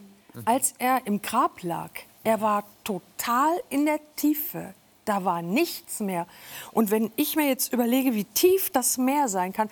als 0.44 0.74
er 0.80 1.06
im 1.06 1.22
Grab 1.22 1.62
lag. 1.62 1.92
Er 2.24 2.42
war 2.42 2.64
total 2.84 3.62
in 3.70 3.86
der 3.86 4.00
Tiefe. 4.16 4.74
Da 5.06 5.26
war 5.26 5.42
nichts 5.42 6.00
mehr. 6.00 6.28
Und 6.72 6.90
wenn 6.90 7.12
ich 7.18 7.36
mir 7.36 7.48
jetzt 7.48 7.74
überlege, 7.74 8.14
wie 8.14 8.24
tief 8.24 8.70
das 8.70 8.98
Meer 8.98 9.28
sein 9.28 9.52
kann, 9.52 9.70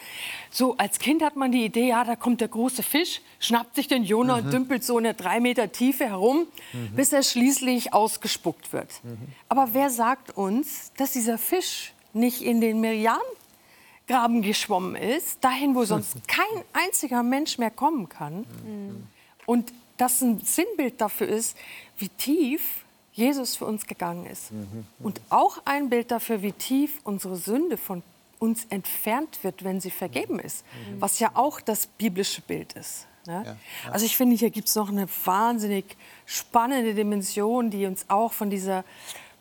so 0.49 0.75
als 0.77 0.99
Kind 0.99 1.23
hat 1.23 1.37
man 1.37 1.53
die 1.53 1.63
Idee, 1.63 1.87
ja, 1.87 2.03
da 2.03 2.17
kommt 2.17 2.41
der 2.41 2.49
große 2.49 2.83
Fisch, 2.83 3.21
schnappt 3.39 3.75
sich 3.75 3.87
den 3.87 4.03
Jonah 4.03 4.37
mhm. 4.37 4.45
und 4.45 4.53
dümpelt 4.53 4.83
so 4.83 4.97
in 4.97 5.05
der 5.05 5.13
drei 5.13 5.39
Meter 5.39 5.71
Tiefe 5.71 6.05
herum, 6.05 6.47
mhm. 6.73 6.95
bis 6.95 7.13
er 7.13 7.23
schließlich 7.23 7.93
ausgespuckt 7.93 8.73
wird. 8.73 8.89
Mhm. 9.03 9.17
Aber 9.47 9.73
wer 9.73 9.89
sagt 9.89 10.35
uns, 10.35 10.91
dass 10.97 11.13
dieser 11.13 11.37
Fisch 11.37 11.93
nicht 12.13 12.41
in 12.41 12.59
den 12.59 12.81
Milliardengraben 12.81 14.41
geschwommen 14.41 14.95
ist, 14.95 15.41
dahin, 15.41 15.75
wo 15.75 15.85
sonst 15.85 16.15
kein 16.27 16.63
einziger 16.73 17.23
Mensch 17.23 17.57
mehr 17.57 17.71
kommen 17.71 18.09
kann? 18.09 18.45
Mhm. 18.65 19.07
Und 19.45 19.71
das 19.95 20.21
ein 20.21 20.41
Sinnbild 20.41 20.99
dafür 20.99 21.27
ist, 21.27 21.55
wie 21.97 22.09
tief 22.09 22.80
Jesus 23.21 23.55
für 23.55 23.65
uns 23.65 23.85
gegangen 23.85 24.25
ist. 24.25 24.51
Mhm. 24.51 24.85
Und 24.99 25.21
auch 25.29 25.61
ein 25.65 25.89
Bild 25.89 26.11
dafür, 26.11 26.41
wie 26.41 26.51
tief 26.51 26.99
unsere 27.03 27.35
Sünde 27.35 27.77
von 27.77 28.01
uns 28.39 28.65
entfernt 28.69 29.43
wird, 29.43 29.63
wenn 29.63 29.79
sie 29.79 29.91
vergeben 29.91 30.39
ist. 30.39 30.65
Mhm. 30.65 31.01
Was 31.01 31.19
ja 31.19 31.31
auch 31.35 31.61
das 31.61 31.85
biblische 31.85 32.41
Bild 32.41 32.73
ist. 32.73 33.05
Ne? 33.27 33.43
Ja, 33.45 33.51
ja. 33.51 33.91
Also 33.91 34.05
ich 34.05 34.17
finde, 34.17 34.35
hier 34.35 34.49
gibt 34.49 34.67
es 34.67 34.75
noch 34.75 34.89
eine 34.89 35.07
wahnsinnig 35.25 35.85
spannende 36.25 36.95
Dimension, 36.95 37.69
die 37.69 37.85
uns 37.85 38.05
auch 38.07 38.33
von, 38.33 38.49
dieser, 38.49 38.83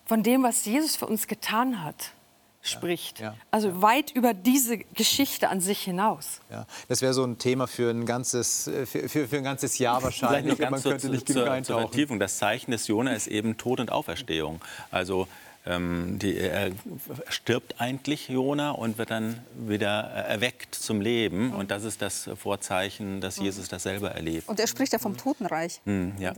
von 0.04 0.22
dem, 0.22 0.42
was 0.42 0.66
Jesus 0.66 0.96
für 0.96 1.06
uns 1.06 1.26
getan 1.26 1.82
hat, 1.82 2.12
spricht. 2.62 3.20
Ja, 3.20 3.36
also 3.50 3.82
weit 3.82 4.10
über 4.10 4.34
diese 4.34 4.78
Geschichte 4.78 5.48
an 5.48 5.60
sich 5.60 5.80
hinaus. 5.80 6.40
Ja, 6.50 6.66
das 6.88 7.00
wäre 7.00 7.14
so 7.14 7.24
ein 7.24 7.38
Thema 7.38 7.66
für 7.66 7.90
ein 7.90 8.04
ganzes, 8.06 8.66
äh, 8.66 8.86
für, 8.86 9.08
für, 9.08 9.28
für 9.28 9.36
ein 9.36 9.44
ganzes 9.44 9.78
Jahr 9.78 10.02
wahrscheinlich. 10.02 10.56
Vielleicht 10.56 10.70
Man 10.70 10.82
könnte 10.82 11.08
nicht 11.08 11.26
genug 11.26 11.46
zur, 11.46 11.62
zur 11.62 11.80
Vertiefung. 11.80 12.20
Das 12.20 12.38
Zeichen 12.38 12.70
des 12.70 12.86
Jona 12.86 13.14
ist 13.14 13.26
eben 13.28 13.56
Tod 13.56 13.80
und 13.80 13.90
Auferstehung. 13.90 14.60
Also 14.90 15.26
ähm, 15.66 16.18
die, 16.18 16.38
er 16.38 16.70
stirbt 17.28 17.80
eigentlich 17.80 18.28
Jona 18.28 18.70
und 18.70 18.96
wird 18.96 19.10
dann 19.10 19.40
wieder 19.54 19.86
erweckt 19.88 20.74
zum 20.74 21.00
Leben. 21.00 21.52
Und 21.52 21.70
das 21.70 21.84
ist 21.84 22.00
das 22.00 22.30
Vorzeichen, 22.36 23.20
dass 23.20 23.36
Jesus 23.38 23.68
das 23.68 23.82
selber 23.82 24.12
erlebt. 24.12 24.48
Und 24.48 24.58
er 24.58 24.66
spricht 24.66 24.92
ja 24.92 24.98
vom 24.98 25.16
Totenreich. 25.16 25.80
Mhm, 25.84 26.14
ja. 26.18 26.32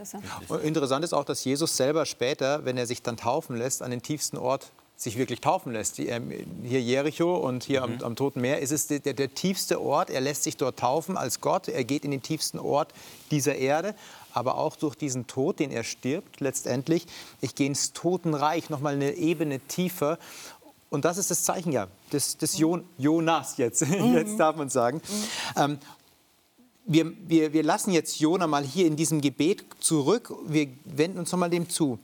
Interessant 0.63 1.05
ist 1.05 1.13
auch, 1.13 1.25
dass 1.25 1.45
Jesus 1.45 1.77
selber 1.77 2.05
später, 2.05 2.65
wenn 2.65 2.77
er 2.77 2.87
sich 2.87 3.03
dann 3.03 3.17
taufen 3.17 3.57
lässt, 3.57 3.83
an 3.83 3.91
den 3.91 4.03
tiefsten 4.03 4.39
Ort 4.39 4.73
sich 5.03 5.19
wirklich 5.19 5.41
taufen 5.41 5.73
lässt. 5.73 5.99
Ähm, 5.99 6.33
hier 6.63 6.81
Jericho 6.81 7.37
und 7.37 7.65
hier 7.65 7.87
mhm. 7.87 7.95
am, 7.95 8.03
am, 8.03 8.17
Toten 8.17 8.41
Meer 8.41 8.61
ist 8.61 8.73
es 8.73 8.87
der, 8.87 9.01
der, 9.01 9.15
der, 9.15 9.35
tiefste 9.35 9.81
Ort. 9.81 10.11
Er 10.11 10.21
lässt 10.21 10.45
sich 10.45 10.57
dort 10.57 10.79
taufen 10.79 11.17
als 11.17 11.41
Gott. 11.41 11.69
Er 11.69 11.85
geht 11.85 12.05
in 12.05 12.11
den 12.11 12.23
tiefsten 12.23 12.59
Ort 12.59 12.93
dieser 13.31 13.57
Erde. 13.57 13.95
Aber 14.33 14.57
auch 14.57 14.77
durch 14.77 14.95
diesen 14.95 15.27
Tod, 15.27 15.59
den 15.59 15.71
er 15.71 15.85
stirbt, 15.85 16.41
letztendlich, 16.41 17.07
ich 17.41 17.55
gehe 17.55 17.67
ins 17.67 17.93
Totenreich, 17.93 18.71
nochmal 18.71 18.95
eine 18.95 19.13
Ebene 19.13 19.61
tiefer. 19.61 20.19
Und 20.89 21.05
das 21.05 21.19
ist 21.19 21.31
das 21.31 21.45
Zeichen 21.45 21.73
ja 21.73 21.89
des, 22.13 22.39
des 22.39 22.59
mhm. 22.59 22.85
Jonas 22.99 23.57
jetzt. 23.57 23.87
Mhm. 23.93 24.15
Jetzt 24.15 24.39
darf 24.39 24.57
man 24.57 24.69
sagen. 24.69 25.03
Mhm. 25.57 25.63
Ähm, 25.63 25.79
wir, 26.85 27.13
wir, 27.29 27.53
wir 27.53 27.63
lassen 27.63 27.93
jetzt 27.93 28.19
Jona 28.21 28.47
mal 28.47 28.65
hier 28.65 28.87
in 28.87 28.97
diesem 28.97 29.21
Gebet 29.21 29.65
zurück. 29.81 30.33
Wir 30.47 30.69
wenden 30.85 31.19
uns 31.19 31.31
nochmal 31.31 31.51
dem 31.51 31.69
zu. 31.69 31.99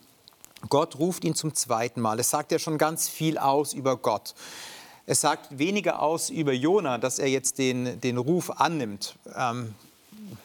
Gott 0.68 0.98
ruft 0.98 1.24
ihn 1.24 1.34
zum 1.34 1.54
zweiten 1.54 2.00
Mal. 2.00 2.18
Es 2.18 2.30
sagt 2.30 2.52
ja 2.52 2.58
schon 2.58 2.78
ganz 2.78 3.08
viel 3.08 3.38
aus 3.38 3.72
über 3.72 3.96
Gott. 3.96 4.34
Es 5.06 5.20
sagt 5.20 5.58
weniger 5.58 6.02
aus 6.02 6.28
über 6.28 6.52
Jona, 6.52 6.98
dass 6.98 7.18
er 7.18 7.28
jetzt 7.28 7.58
den, 7.58 8.00
den 8.00 8.18
Ruf 8.18 8.50
annimmt. 8.60 9.14
Ähm, 9.34 9.74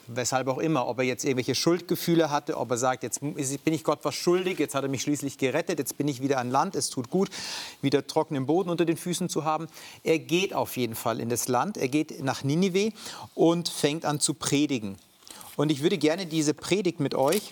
weshalb 0.08 0.48
auch 0.48 0.60
immer, 0.60 0.88
ob 0.88 1.00
er 1.00 1.06
jetzt 1.06 1.26
irgendwelche 1.26 1.56
Schuldgefühle 1.56 2.30
hatte, 2.30 2.58
ob 2.58 2.72
er 2.72 2.78
sagt, 2.78 3.04
jetzt 3.04 3.20
bin 3.22 3.74
ich 3.74 3.84
Gott 3.84 4.00
was 4.04 4.16
schuldig, 4.16 4.60
jetzt 4.60 4.76
hat 4.76 4.84
er 4.84 4.90
mich 4.90 5.02
schließlich 5.02 5.38
gerettet, 5.38 5.80
jetzt 5.80 5.98
bin 5.98 6.08
ich 6.08 6.22
wieder 6.22 6.38
an 6.38 6.50
Land, 6.50 6.76
es 6.76 6.90
tut 6.90 7.10
gut, 7.10 7.30
wieder 7.82 8.08
trockenen 8.08 8.46
Boden 8.46 8.70
unter 8.70 8.86
den 8.86 8.98
Füßen 8.98 9.30
zu 9.30 9.44
haben. 9.44 9.68
Er 10.04 10.20
geht 10.20 10.54
auf 10.54 10.78
jeden 10.78 10.96
Fall 10.96 11.20
in 11.20 11.30
das 11.30 11.48
Land, 11.48 11.78
er 11.78 11.88
geht 11.88 12.24
nach 12.24 12.44
Ninive 12.44 12.92
und 13.36 13.70
fängt 13.70 14.06
an 14.06 14.20
zu 14.20 14.34
predigen. 14.34 14.98
Und 15.56 15.72
ich 15.72 15.84
würde 15.84 15.98
gerne 15.98 16.26
diese 16.26 16.54
Predigt 16.54 17.00
mit 17.00 17.16
euch 17.16 17.52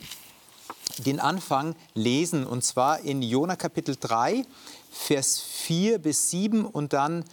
den 1.00 1.20
Anfang 1.20 1.76
lesen, 1.94 2.46
und 2.46 2.64
zwar 2.64 3.00
in 3.02 3.22
Jona 3.22 3.56
Kapitel 3.56 3.96
3, 4.00 4.44
Vers 4.92 5.40
4 5.40 6.00
bis 6.00 6.30
7 6.30 6.66
und 6.66 6.94
dann 6.94 7.24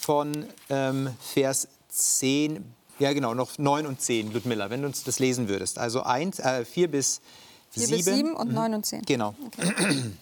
von 0.00 0.46
ähm, 0.70 1.10
Vers 1.20 1.68
10, 1.88 2.64
ja 2.98 3.12
genau, 3.12 3.34
noch 3.34 3.58
9 3.58 3.86
und 3.86 4.00
10, 4.00 4.32
Ludmilla, 4.32 4.70
wenn 4.70 4.82
du 4.82 4.88
uns 4.88 5.04
das 5.04 5.18
lesen 5.18 5.48
würdest. 5.48 5.78
Also 5.78 6.02
1, 6.02 6.38
äh, 6.38 6.64
4 6.64 6.90
bis 6.90 7.20
4 7.70 7.86
7. 7.86 7.96
bis 7.96 8.04
7 8.04 8.34
und 8.34 8.48
mhm. 8.48 8.54
9 8.54 8.74
und 8.74 8.86
10. 8.86 9.02
Genau. 9.02 9.34
Okay. 9.46 10.12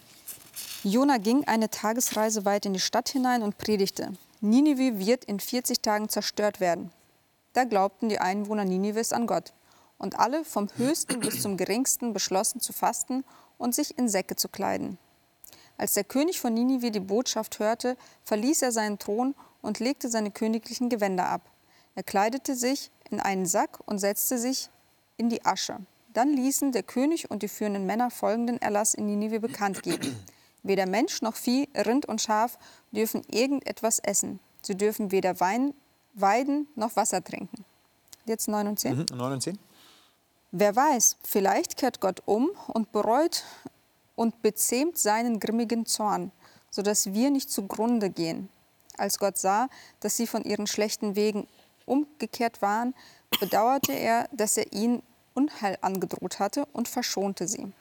Jona 0.85 1.19
ging 1.19 1.45
eine 1.45 1.71
Tagesreise 1.71 2.45
weit 2.45 2.67
in 2.67 2.75
die 2.75 2.81
Stadt 2.81 3.09
hinein 3.09 3.43
und 3.43 3.57
predigte. 3.57 4.13
Ninive 4.41 4.99
wird 4.99 5.25
in 5.25 5.41
40 5.41 5.81
Tagen 5.81 6.09
zerstört 6.09 6.61
werden. 6.61 6.91
Da 7.55 7.65
glaubten 7.65 8.09
die 8.09 8.19
Einwohner 8.19 8.65
Ninives 8.65 9.13
an 9.13 9.27
Gott 9.27 9.53
und 9.99 10.19
alle 10.19 10.45
vom 10.45 10.69
höchsten 10.77 11.21
bis 11.21 11.43
zum 11.43 11.57
geringsten 11.57 12.13
beschlossen 12.13 12.61
zu 12.61 12.73
fasten 12.73 13.25
und 13.59 13.75
sich 13.75 13.99
in 13.99 14.09
Säcke 14.09 14.37
zu 14.37 14.49
kleiden. 14.49 14.99
Als 15.77 15.95
der 15.95 16.05
König 16.05 16.41
von 16.41 16.55
Ninive 16.55 16.91
die 16.91 17.01
Botschaft 17.01 17.59
hörte, 17.59 17.97
verließ 18.25 18.63
er 18.63 18.73
seinen 18.73 18.99
Thron 18.99 19.35
und 19.61 19.81
legte 19.81 20.09
seine 20.09 20.31
königlichen 20.31 20.89
Gewänder 20.89 21.29
ab. 21.29 21.51
Er 21.95 22.03
kleidete 22.03 22.55
sich 22.55 22.91
in 23.11 23.21
einen 23.21 23.47
Sack 23.47 23.81
und 23.87 23.99
setzte 23.99 24.39
sich 24.39 24.69
in 25.17 25.29
die 25.29 25.45
Asche. 25.45 25.79
Dann 26.13 26.33
ließen 26.33 26.73
der 26.73 26.85
König 26.85 27.31
und 27.31 27.43
die 27.43 27.49
führenden 27.49 27.87
Männer 27.87 28.11
folgenden 28.11 28.61
Erlass 28.63 28.95
in 28.95 29.07
Ninive 29.07 29.41
bekannt 29.41 29.83
geben. 29.83 30.17
Weder 30.63 30.87
Mensch 30.87 31.23
noch 31.23 31.35
Vieh, 31.35 31.69
Rind 31.75 32.07
und 32.07 32.21
Schaf 32.21 32.59
dürfen 32.93 33.23
irgendetwas 33.31 33.99
essen. 33.99 34.41
Sie 34.63 34.77
dürfen 34.77 35.11
weder 35.11 35.41
Wein, 35.41 35.75
weiden 36.15 36.69
noch 36.75 36.97
Wasser 36.97 37.23
trinken. 37.23 37.65
Jetzt 38.27 38.49
9 38.49 38.69
und 38.69 38.79
10. 38.81 38.97
Mhm, 38.97 39.07
9 39.13 39.33
und 39.33 39.41
10. 39.43 39.59
Wer 40.57 40.77
weiß, 40.77 41.17
vielleicht 41.25 41.77
kehrt 41.77 41.99
Gott 41.99 42.23
um 42.27 42.49
und 42.69 42.93
bereut 42.93 43.43
und 44.15 44.41
bezähmt 44.41 44.97
seinen 44.97 45.41
grimmigen 45.41 45.85
Zorn, 45.85 46.31
sodass 46.71 47.13
wir 47.13 47.31
nicht 47.31 47.51
zugrunde 47.51 48.09
gehen. 48.09 48.49
Als 48.97 49.19
Gott 49.19 49.37
sah, 49.37 49.69
dass 49.99 50.17
sie 50.17 50.29
von 50.29 50.45
ihren 50.45 50.69
schlechten 50.69 51.17
Wegen 51.17 51.49
umgekehrt 51.87 52.63
waren, 52.63 52.95
bedauerte 53.41 53.95
er, 53.95 54.29
dass 54.31 54.57
er 54.57 54.73
ihnen 54.73 55.03
Unheil 55.35 55.77
angedroht 55.81 56.39
hatte 56.39 56.69
und 56.73 56.87
verschonte 56.87 57.49
sie. 57.49 57.73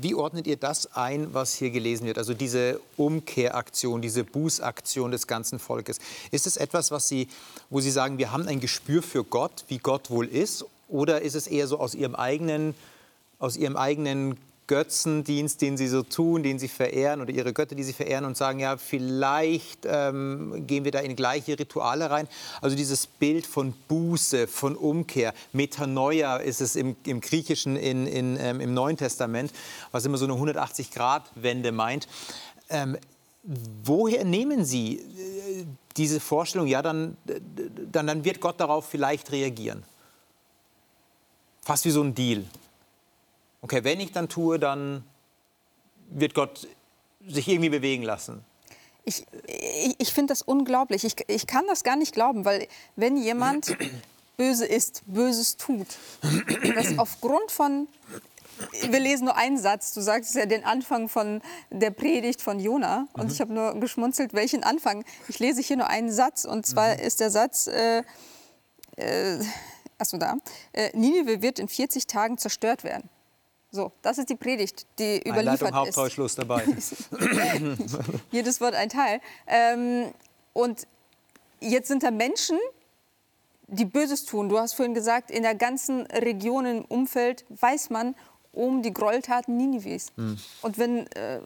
Wie 0.00 0.16
ordnet 0.16 0.48
ihr 0.48 0.56
das 0.56 0.92
ein, 0.96 1.32
was 1.32 1.54
hier 1.54 1.70
gelesen 1.70 2.08
wird? 2.08 2.18
Also 2.18 2.34
diese 2.34 2.80
Umkehraktion, 2.96 4.02
diese 4.02 4.24
Bußaktion 4.24 5.12
des 5.12 5.28
ganzen 5.28 5.60
Volkes. 5.60 6.00
Ist 6.32 6.48
es 6.48 6.56
etwas, 6.56 6.90
was 6.90 7.06
Sie, 7.06 7.28
wo 7.70 7.78
Sie 7.78 7.92
sagen, 7.92 8.18
wir 8.18 8.32
haben 8.32 8.48
ein 8.48 8.58
Gespür 8.58 9.00
für 9.00 9.22
Gott, 9.22 9.64
wie 9.68 9.78
Gott 9.78 10.10
wohl 10.10 10.26
ist? 10.26 10.64
Oder 10.90 11.22
ist 11.22 11.34
es 11.34 11.46
eher 11.46 11.66
so 11.66 11.78
aus 11.78 11.94
ihrem 11.94 12.14
eigenen, 12.14 12.74
aus 13.38 13.56
ihrem 13.56 13.76
eigenen 13.76 14.36
Götzendienst, 14.70 15.62
den 15.62 15.76
sie 15.76 15.88
so 15.88 16.04
tun, 16.04 16.44
den 16.44 16.60
sie 16.60 16.68
verehren 16.68 17.20
oder 17.20 17.32
ihre 17.32 17.52
Götter, 17.52 17.74
die 17.74 17.82
sie 17.82 17.92
verehren 17.92 18.24
und 18.24 18.36
sagen, 18.36 18.60
ja, 18.60 18.76
vielleicht 18.76 19.80
ähm, 19.84 20.64
gehen 20.64 20.84
wir 20.84 20.92
da 20.92 21.00
in 21.00 21.16
gleiche 21.16 21.58
Rituale 21.58 22.08
rein. 22.08 22.28
Also 22.60 22.76
dieses 22.76 23.08
Bild 23.08 23.46
von 23.46 23.74
Buße, 23.88 24.46
von 24.46 24.76
Umkehr, 24.76 25.34
Metanoia 25.52 26.36
ist 26.36 26.60
es 26.60 26.76
im, 26.76 26.94
im 27.04 27.20
Griechischen 27.20 27.74
in, 27.74 28.06
in, 28.06 28.36
ähm, 28.38 28.60
im 28.60 28.72
Neuen 28.72 28.96
Testament, 28.96 29.52
was 29.90 30.04
immer 30.04 30.18
so 30.18 30.26
eine 30.26 30.34
180-Grad-Wende 30.34 31.72
meint. 31.72 32.06
Ähm, 32.68 32.96
woher 33.82 34.24
nehmen 34.24 34.64
Sie 34.64 34.98
äh, 34.98 35.64
diese 35.96 36.20
Vorstellung, 36.20 36.68
ja, 36.68 36.80
dann, 36.80 37.16
dann, 37.90 38.06
dann 38.06 38.24
wird 38.24 38.40
Gott 38.40 38.60
darauf 38.60 38.88
vielleicht 38.88 39.32
reagieren? 39.32 39.82
Fast 41.70 41.84
wie 41.84 41.90
so 41.92 42.02
ein 42.02 42.16
Deal. 42.16 42.44
Okay, 43.62 43.84
wenn 43.84 44.00
ich 44.00 44.10
dann 44.10 44.28
tue, 44.28 44.58
dann 44.58 45.04
wird 46.08 46.34
Gott 46.34 46.66
sich 47.24 47.46
irgendwie 47.46 47.68
bewegen 47.68 48.02
lassen. 48.02 48.44
Ich, 49.04 49.24
ich, 49.46 49.94
ich 49.98 50.12
finde 50.12 50.32
das 50.32 50.42
unglaublich. 50.42 51.04
Ich, 51.04 51.14
ich 51.28 51.46
kann 51.46 51.64
das 51.68 51.84
gar 51.84 51.94
nicht 51.94 52.12
glauben, 52.12 52.44
weil 52.44 52.66
wenn 52.96 53.16
jemand 53.16 53.76
böse 54.36 54.66
ist, 54.66 55.02
Böses 55.06 55.58
tut, 55.58 55.86
dass 56.74 56.98
aufgrund 56.98 57.52
von 57.52 57.86
wir 58.88 58.98
lesen 58.98 59.26
nur 59.26 59.36
einen 59.36 59.56
Satz. 59.56 59.94
Du 59.94 60.00
sagst 60.00 60.34
ja 60.34 60.46
den 60.46 60.64
Anfang 60.64 61.08
von 61.08 61.40
der 61.70 61.92
Predigt 61.92 62.42
von 62.42 62.58
Jona. 62.58 63.06
Und 63.12 63.26
mhm. 63.26 63.30
ich 63.30 63.40
habe 63.40 63.52
nur 63.52 63.78
geschmunzelt, 63.78 64.34
welchen 64.34 64.64
Anfang. 64.64 65.04
Ich 65.28 65.38
lese 65.38 65.62
hier 65.62 65.76
nur 65.76 65.86
einen 65.86 66.10
Satz. 66.10 66.44
Und 66.44 66.66
zwar 66.66 66.94
mhm. 66.96 67.00
ist 67.00 67.20
der 67.20 67.30
Satz, 67.30 67.68
äh, 67.68 68.02
äh, 68.96 69.38
achso, 70.00 70.16
da. 70.16 70.36
Äh, 70.72 70.90
Ninive 70.96 71.42
wird 71.42 71.58
in 71.58 71.68
40 71.68 72.06
Tagen 72.06 72.38
zerstört 72.38 72.84
werden. 72.84 73.08
So, 73.72 73.92
das 74.02 74.18
ist 74.18 74.28
die 74.28 74.34
Predigt, 74.34 74.86
die 74.98 75.18
überliefert 75.18 75.68
Einleitung, 75.68 75.74
Hauptteil, 75.74 76.10
Schluss 76.10 76.34
dabei. 76.34 76.64
Jedes 78.32 78.60
Wort 78.60 78.74
ein 78.74 78.88
Teil. 78.88 79.20
Ähm, 79.46 80.12
und 80.52 80.88
jetzt 81.60 81.86
sind 81.86 82.02
da 82.02 82.10
Menschen, 82.10 82.58
die 83.68 83.84
Böses 83.84 84.24
tun. 84.24 84.48
Du 84.48 84.58
hast 84.58 84.72
vorhin 84.72 84.94
gesagt, 84.94 85.30
in 85.30 85.44
der 85.44 85.54
ganzen 85.54 86.06
Region 86.06 86.66
im 86.66 86.84
Umfeld 86.86 87.44
weiß 87.48 87.90
man 87.90 88.16
um 88.52 88.82
die 88.82 88.92
Gräueltaten 88.92 89.56
Ninives. 89.56 90.08
Mhm. 90.16 90.38
Und 90.62 90.78
wenn 90.78 91.06
äh, 91.12 91.40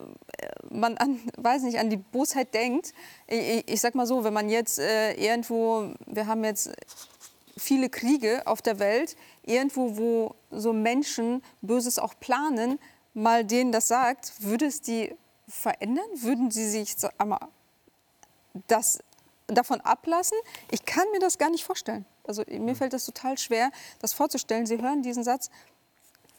man 0.70 0.96
an, 0.96 1.20
weiß 1.36 1.62
nicht, 1.62 1.78
an 1.78 1.90
die 1.90 1.98
Bosheit 1.98 2.54
denkt, 2.54 2.94
ich, 3.26 3.64
ich 3.68 3.80
sag 3.80 3.94
mal 3.94 4.06
so, 4.06 4.24
wenn 4.24 4.32
man 4.32 4.48
jetzt 4.48 4.78
äh, 4.78 5.12
irgendwo, 5.14 5.92
wir 6.06 6.26
haben 6.26 6.44
jetzt 6.44 6.70
viele 7.56 7.88
Kriege 7.88 8.42
auf 8.46 8.62
der 8.62 8.78
Welt, 8.78 9.16
irgendwo, 9.42 9.96
wo 9.96 10.34
so 10.50 10.72
Menschen 10.72 11.42
Böses 11.62 11.98
auch 11.98 12.14
planen, 12.20 12.78
mal 13.12 13.44
denen 13.44 13.72
das 13.72 13.88
sagt, 13.88 14.32
würde 14.42 14.66
es 14.66 14.80
die 14.80 15.14
verändern? 15.48 16.06
Würden 16.14 16.50
sie 16.50 16.68
sich 16.68 16.96
das 18.66 18.98
davon 19.46 19.80
ablassen? 19.80 20.38
Ich 20.70 20.84
kann 20.84 21.04
mir 21.12 21.20
das 21.20 21.38
gar 21.38 21.50
nicht 21.50 21.64
vorstellen. 21.64 22.04
Also 22.26 22.42
mir 22.48 22.70
hm. 22.70 22.76
fällt 22.76 22.92
das 22.92 23.04
total 23.04 23.38
schwer, 23.38 23.70
das 24.00 24.12
vorzustellen. 24.14 24.66
Sie 24.66 24.80
hören 24.80 25.02
diesen 25.02 25.24
Satz, 25.24 25.50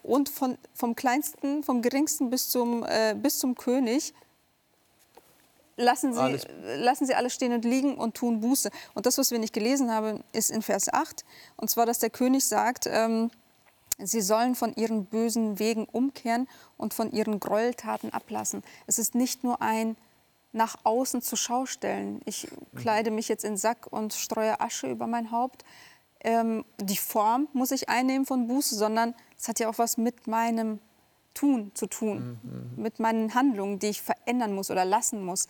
und 0.06 0.30
von, 0.30 0.58
vom 0.74 0.96
kleinsten, 0.96 1.64
vom 1.64 1.82
geringsten 1.82 2.30
bis 2.30 2.50
zum, 2.50 2.84
äh, 2.84 3.16
bis 3.18 3.40
zum 3.40 3.56
König 3.56 4.14
lassen 5.78 6.14
sie, 6.14 6.20
alles. 6.20 6.48
lassen 6.78 7.06
sie 7.06 7.16
alles 7.16 7.34
stehen 7.34 7.54
und 7.54 7.66
liegen 7.66 7.96
und 7.96 8.16
tun 8.16 8.40
Buße. 8.40 8.70
Und 8.94 9.06
das, 9.06 9.18
was 9.18 9.32
wir 9.32 9.40
nicht 9.40 9.54
gelesen 9.54 9.92
haben, 9.92 10.24
ist 10.32 10.52
in 10.52 10.62
Vers 10.62 10.94
8. 10.94 11.26
Und 11.58 11.70
zwar, 11.70 11.86
dass 11.86 12.00
der 12.00 12.10
König 12.10 12.46
sagt, 12.46 12.88
ähm, 12.88 13.32
sie 13.98 14.22
sollen 14.22 14.56
von 14.56 14.74
ihren 14.76 15.06
bösen 15.06 15.60
Wegen 15.60 15.86
umkehren 15.86 16.48
und 16.78 16.94
von 16.94 17.12
ihren 17.12 17.40
Gräueltaten 17.40 18.14
ablassen. 18.14 18.64
Es 18.88 19.00
ist 19.00 19.16
nicht 19.16 19.44
nur 19.44 19.62
ein 19.62 19.96
nach 20.52 20.78
außen 20.84 21.22
zur 21.22 21.38
Schau 21.38 21.66
stellen. 21.66 22.22
Ich 22.26 22.48
kleide 22.78 23.12
mich 23.12 23.28
jetzt 23.28 23.44
in 23.44 23.58
Sack 23.58 23.88
und 23.92 24.14
streue 24.14 24.62
Asche 24.62 24.90
über 24.90 25.06
mein 25.06 25.32
Haupt. 25.32 25.66
Ähm, 26.22 26.64
die 26.80 26.98
Form 26.98 27.50
muss 27.52 27.72
ich 27.72 27.90
einnehmen 27.90 28.26
von 28.26 28.48
Buße, 28.48 28.76
sondern 28.76 29.14
es 29.38 29.50
hat 29.50 29.60
ja 29.60 29.68
auch 29.70 29.78
was 29.78 29.98
mit 29.98 30.28
meinem 30.28 30.80
Tun 31.36 31.72
zu 31.76 31.86
tun, 31.86 32.40
mhm. 32.42 32.82
mit 32.82 33.00
meinen 33.00 33.36
Handlungen, 33.36 33.78
die 33.78 33.88
ich 33.88 34.02
verändern 34.02 34.56
muss 34.56 34.72
oder 34.72 34.86
lassen 34.86 35.24
muss. 35.24 35.48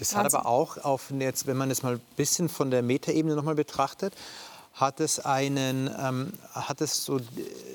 Das 0.00 0.16
hat 0.16 0.34
aber 0.34 0.46
auch, 0.46 0.78
auf, 0.78 1.12
jetzt, 1.16 1.46
wenn 1.46 1.56
man 1.56 1.70
es 1.70 1.84
mal 1.84 1.94
ein 1.94 2.00
bisschen 2.16 2.48
von 2.48 2.72
der 2.72 2.82
Metaebene 2.82 3.36
nochmal 3.36 3.54
betrachtet, 3.54 4.14
hat 4.74 5.00
es, 5.00 5.20
einen, 5.20 5.90
ähm, 6.00 6.32
hat 6.54 6.80
es 6.80 7.04
so 7.04 7.20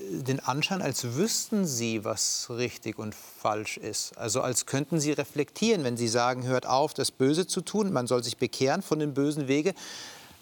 den 0.09 0.39
Anschein, 0.39 0.82
als 0.82 1.15
wüssten 1.15 1.65
Sie, 1.65 2.03
was 2.03 2.47
richtig 2.49 2.97
und 2.97 3.13
falsch 3.13 3.78
ist. 3.78 4.18
Also 4.18 4.41
als 4.41 4.65
könnten 4.65 4.99
Sie 4.99 5.11
reflektieren, 5.11 5.84
wenn 5.84 5.95
Sie 5.95 6.07
sagen, 6.07 6.43
hört 6.43 6.65
auf, 6.65 6.93
das 6.93 7.11
Böse 7.11 7.45
zu 7.45 7.61
tun, 7.61 7.93
man 7.93 8.07
soll 8.07 8.24
sich 8.24 8.38
bekehren 8.38 8.82
von 8.82 8.99
den 8.99 9.13
bösen 9.13 9.47
Wege, 9.47 9.74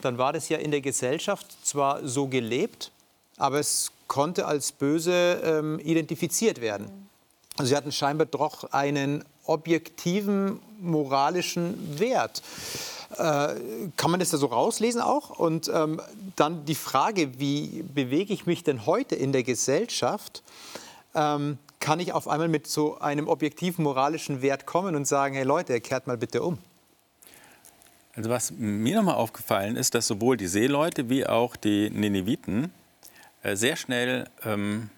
dann 0.01 0.17
war 0.17 0.33
das 0.33 0.49
ja 0.49 0.57
in 0.57 0.71
der 0.71 0.81
Gesellschaft 0.81 1.45
zwar 1.63 2.07
so 2.07 2.27
gelebt, 2.27 2.91
aber 3.37 3.59
es 3.59 3.91
konnte 4.07 4.45
als 4.45 4.71
böse 4.71 5.41
ähm, 5.43 5.79
identifiziert 5.79 6.61
werden. 6.61 7.07
Also 7.57 7.69
sie 7.69 7.75
hatten 7.75 7.91
scheinbar 7.91 8.27
doch 8.27 8.71
einen 8.71 9.23
objektiven 9.45 10.59
moralischen 10.79 11.99
Wert. 11.99 12.41
Äh, 13.17 13.55
kann 13.95 14.11
man 14.11 14.19
das 14.19 14.31
da 14.31 14.37
so 14.37 14.47
rauslesen 14.47 15.01
auch? 15.01 15.29
Und 15.29 15.71
ähm, 15.73 16.01
dann 16.35 16.65
die 16.65 16.75
Frage, 16.75 17.39
wie 17.39 17.83
bewege 17.93 18.33
ich 18.33 18.45
mich 18.45 18.63
denn 18.63 18.85
heute 18.85 19.15
in 19.15 19.31
der 19.31 19.43
Gesellschaft? 19.43 20.43
Ähm, 21.13 21.57
kann 21.79 21.99
ich 21.99 22.13
auf 22.13 22.27
einmal 22.27 22.47
mit 22.47 22.67
so 22.67 22.97
einem 22.97 23.27
objektiven 23.27 23.83
moralischen 23.83 24.41
Wert 24.41 24.65
kommen 24.65 24.95
und 24.95 25.05
sagen, 25.05 25.35
hey 25.35 25.43
Leute, 25.43 25.79
kehrt 25.79 26.07
mal 26.07 26.17
bitte 26.17 26.41
um? 26.41 26.57
Also 28.15 28.29
was 28.29 28.51
mir 28.51 28.95
nochmal 28.95 29.15
aufgefallen 29.15 29.75
ist, 29.75 29.93
dass 29.93 30.07
sowohl 30.07 30.37
die 30.37 30.47
Seeleute 30.47 31.09
wie 31.09 31.25
auch 31.27 31.55
die 31.55 31.89
Nineviten 31.89 32.71
sehr 33.53 33.75
schnell 33.75 34.27
ähm, 34.43 34.89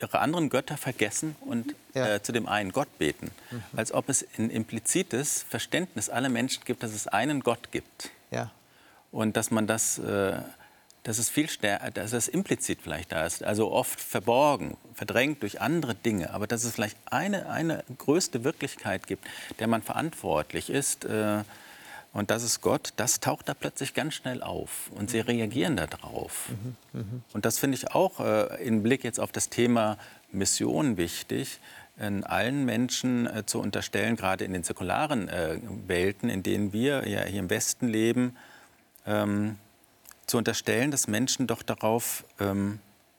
ihre 0.00 0.18
anderen 0.18 0.48
Götter 0.48 0.76
vergessen 0.76 1.36
und 1.40 1.74
ja. 1.94 2.16
äh, 2.16 2.22
zu 2.22 2.32
dem 2.32 2.46
einen 2.46 2.72
Gott 2.72 2.98
beten. 2.98 3.30
Mhm. 3.50 3.62
Als 3.76 3.92
ob 3.92 4.08
es 4.08 4.26
ein 4.38 4.50
implizites 4.50 5.44
Verständnis 5.48 6.10
aller 6.10 6.28
Menschen 6.28 6.64
gibt, 6.64 6.82
dass 6.82 6.92
es 6.92 7.06
einen 7.06 7.40
Gott 7.40 7.70
gibt. 7.70 8.10
Ja. 8.30 8.50
Und 9.10 9.36
dass 9.36 9.50
man 9.50 9.66
das, 9.66 9.98
äh, 9.98 10.36
dass 11.04 11.18
es 11.18 11.30
viel 11.30 11.48
stärker, 11.48 11.90
dass 11.90 12.12
es 12.12 12.28
implizit 12.28 12.80
vielleicht 12.82 13.12
da 13.12 13.24
ist, 13.24 13.44
also 13.44 13.70
oft 13.70 14.00
verborgen, 14.00 14.76
verdrängt 14.94 15.42
durch 15.42 15.60
andere 15.60 15.94
Dinge, 15.94 16.30
aber 16.30 16.46
dass 16.46 16.64
es 16.64 16.74
vielleicht 16.74 16.96
eine, 17.06 17.48
eine 17.48 17.84
größte 17.98 18.42
Wirklichkeit 18.42 19.06
gibt, 19.06 19.26
der 19.58 19.68
man 19.68 19.82
verantwortlich 19.82 20.70
ist. 20.70 21.04
Äh, 21.04 21.44
und 22.14 22.30
das 22.30 22.44
ist 22.44 22.60
Gott, 22.60 22.92
das 22.96 23.20
taucht 23.20 23.48
da 23.48 23.54
plötzlich 23.54 23.92
ganz 23.92 24.14
schnell 24.14 24.42
auf 24.42 24.90
und 24.94 25.10
sie 25.10 25.18
reagieren 25.18 25.76
darauf. 25.76 26.48
Mhm, 26.48 26.76
mh. 27.00 27.04
Und 27.32 27.44
das 27.44 27.58
finde 27.58 27.76
ich 27.76 27.90
auch 27.90 28.20
äh, 28.20 28.64
im 28.64 28.82
Blick 28.82 29.02
jetzt 29.04 29.18
auf 29.20 29.32
das 29.32 29.50
Thema 29.50 29.98
Mission 30.30 30.96
wichtig, 30.96 31.60
in 31.98 32.24
allen 32.24 32.64
Menschen 32.64 33.26
äh, 33.26 33.44
zu 33.44 33.60
unterstellen, 33.60 34.16
gerade 34.16 34.44
in 34.44 34.52
den 34.52 34.62
säkularen 34.62 35.28
äh, 35.28 35.58
Welten, 35.86 36.30
in 36.30 36.44
denen 36.44 36.72
wir 36.72 37.06
ja 37.08 37.24
hier 37.24 37.40
im 37.40 37.50
Westen 37.50 37.88
leben, 37.88 38.36
ähm, 39.06 39.58
zu 40.26 40.38
unterstellen, 40.38 40.92
dass 40.92 41.08
Menschen 41.08 41.48
doch 41.48 41.62
darauf 41.62 42.24
ähm, 42.38 42.78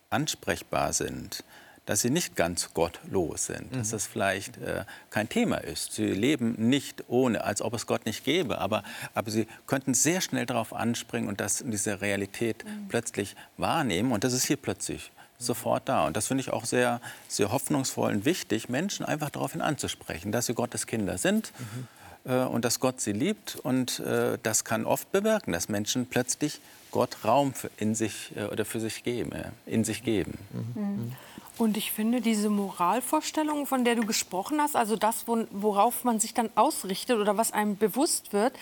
ansprechbar 0.09 0.93
sind 0.93 1.43
dass 1.85 2.01
sie 2.01 2.09
nicht 2.09 2.35
ganz 2.35 2.73
gottlos 2.73 3.45
sind, 3.45 3.71
mhm. 3.71 3.77
dass 3.77 3.91
das 3.91 4.07
vielleicht 4.07 4.57
äh, 4.57 4.85
kein 5.09 5.29
Thema 5.29 5.57
ist. 5.57 5.93
Sie 5.93 6.07
leben 6.07 6.55
nicht 6.57 7.03
ohne, 7.07 7.43
als 7.43 7.61
ob 7.61 7.73
es 7.73 7.85
Gott 7.85 8.05
nicht 8.05 8.23
gäbe, 8.23 8.59
aber, 8.59 8.83
aber 9.13 9.31
sie 9.31 9.47
könnten 9.67 9.93
sehr 9.93 10.21
schnell 10.21 10.45
darauf 10.45 10.73
anspringen 10.73 11.29
und 11.29 11.39
das, 11.39 11.63
diese 11.65 12.01
Realität 12.01 12.65
mhm. 12.65 12.87
plötzlich 12.87 13.35
wahrnehmen. 13.57 14.11
Und 14.11 14.23
das 14.23 14.33
ist 14.33 14.45
hier 14.45 14.57
plötzlich 14.57 15.11
sofort 15.37 15.87
da. 15.87 16.05
Und 16.05 16.17
das 16.17 16.27
finde 16.27 16.41
ich 16.41 16.51
auch 16.51 16.65
sehr, 16.65 17.01
sehr 17.27 17.51
hoffnungsvoll 17.51 18.13
und 18.13 18.25
wichtig, 18.25 18.69
Menschen 18.69 19.05
einfach 19.05 19.29
daraufhin 19.29 19.61
anzusprechen, 19.61 20.31
dass 20.31 20.45
sie 20.47 20.53
Gottes 20.53 20.87
Kinder 20.87 21.17
sind. 21.17 21.51
Mhm. 21.59 21.87
Äh, 22.25 22.43
und 22.45 22.65
dass 22.65 22.79
Gott 22.79 23.01
sie 23.01 23.11
liebt. 23.11 23.55
Und 23.55 23.99
äh, 23.99 24.37
das 24.41 24.63
kann 24.63 24.85
oft 24.85 25.11
bewirken, 25.11 25.51
dass 25.51 25.69
Menschen 25.69 26.07
plötzlich 26.07 26.59
Gott 26.91 27.17
Raum 27.23 27.53
für, 27.53 27.69
in 27.77 27.95
sich 27.95 28.31
äh, 28.35 28.45
oder 28.45 28.65
für 28.65 28.79
sich 28.79 29.03
geben, 29.03 29.31
äh, 29.31 29.51
in 29.65 29.83
sich 29.83 30.03
geben. 30.03 30.37
Mhm. 30.51 30.81
Mhm. 30.81 31.11
Und 31.57 31.77
ich 31.77 31.91
finde, 31.91 32.19
diese 32.19 32.49
Moralvorstellung, 32.49 33.65
von 33.65 33.85
der 33.85 33.95
du 33.95 34.05
gesprochen 34.05 34.61
hast, 34.61 34.75
also 34.75 34.97
das, 34.97 35.25
worauf 35.27 36.03
man 36.03 36.19
sich 36.19 36.33
dann 36.33 36.49
ausrichtet 36.55 37.17
oder 37.17 37.37
was 37.37 37.53
einem 37.53 37.77
bewusst 37.77 38.33
wird, 38.33 38.53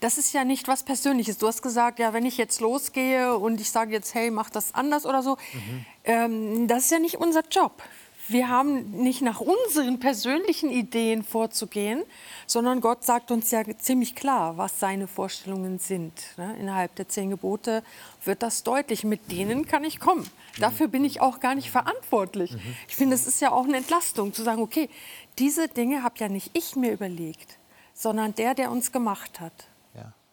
das 0.00 0.16
ist 0.16 0.32
ja 0.32 0.44
nicht 0.44 0.66
was 0.66 0.82
Persönliches. 0.82 1.36
Du 1.36 1.46
hast 1.46 1.60
gesagt, 1.60 1.98
ja, 1.98 2.14
wenn 2.14 2.24
ich 2.24 2.38
jetzt 2.38 2.60
losgehe 2.60 3.36
und 3.36 3.60
ich 3.60 3.70
sage 3.70 3.92
jetzt, 3.92 4.14
hey, 4.14 4.30
mach 4.30 4.48
das 4.48 4.74
anders 4.74 5.04
oder 5.04 5.22
so, 5.22 5.36
mhm. 5.52 5.86
ähm, 6.04 6.68
das 6.68 6.84
ist 6.84 6.90
ja 6.90 6.98
nicht 6.98 7.16
unser 7.16 7.42
Job. 7.50 7.82
Wir 8.30 8.48
haben 8.50 8.90
nicht 8.90 9.22
nach 9.22 9.40
unseren 9.40 10.00
persönlichen 10.00 10.70
Ideen 10.70 11.22
vorzugehen, 11.22 12.02
sondern 12.46 12.82
Gott 12.82 13.02
sagt 13.02 13.30
uns 13.30 13.50
ja 13.50 13.62
ziemlich 13.78 14.14
klar, 14.14 14.58
was 14.58 14.78
seine 14.78 15.08
Vorstellungen 15.08 15.78
sind. 15.78 16.12
Ne? 16.36 16.54
Innerhalb 16.60 16.94
der 16.96 17.08
zehn 17.08 17.30
Gebote 17.30 17.82
wird 18.24 18.42
das 18.42 18.64
deutlich. 18.64 19.04
Mit 19.04 19.32
denen 19.32 19.66
kann 19.66 19.82
ich 19.82 19.98
kommen. 19.98 20.28
Dafür 20.58 20.88
bin 20.88 21.04
ich 21.04 21.22
auch 21.22 21.40
gar 21.40 21.54
nicht 21.54 21.70
verantwortlich. 21.70 22.54
Ich 22.86 22.96
finde, 22.96 23.14
es 23.14 23.26
ist 23.26 23.40
ja 23.40 23.50
auch 23.50 23.64
eine 23.64 23.78
Entlastung, 23.78 24.34
zu 24.34 24.42
sagen, 24.42 24.60
okay, 24.60 24.90
diese 25.38 25.68
Dinge 25.68 26.02
habe 26.02 26.16
ja 26.18 26.28
nicht 26.28 26.50
ich 26.52 26.76
mir 26.76 26.92
überlegt, 26.92 27.58
sondern 27.94 28.34
der, 28.34 28.54
der 28.54 28.70
uns 28.70 28.92
gemacht 28.92 29.40
hat. 29.40 29.68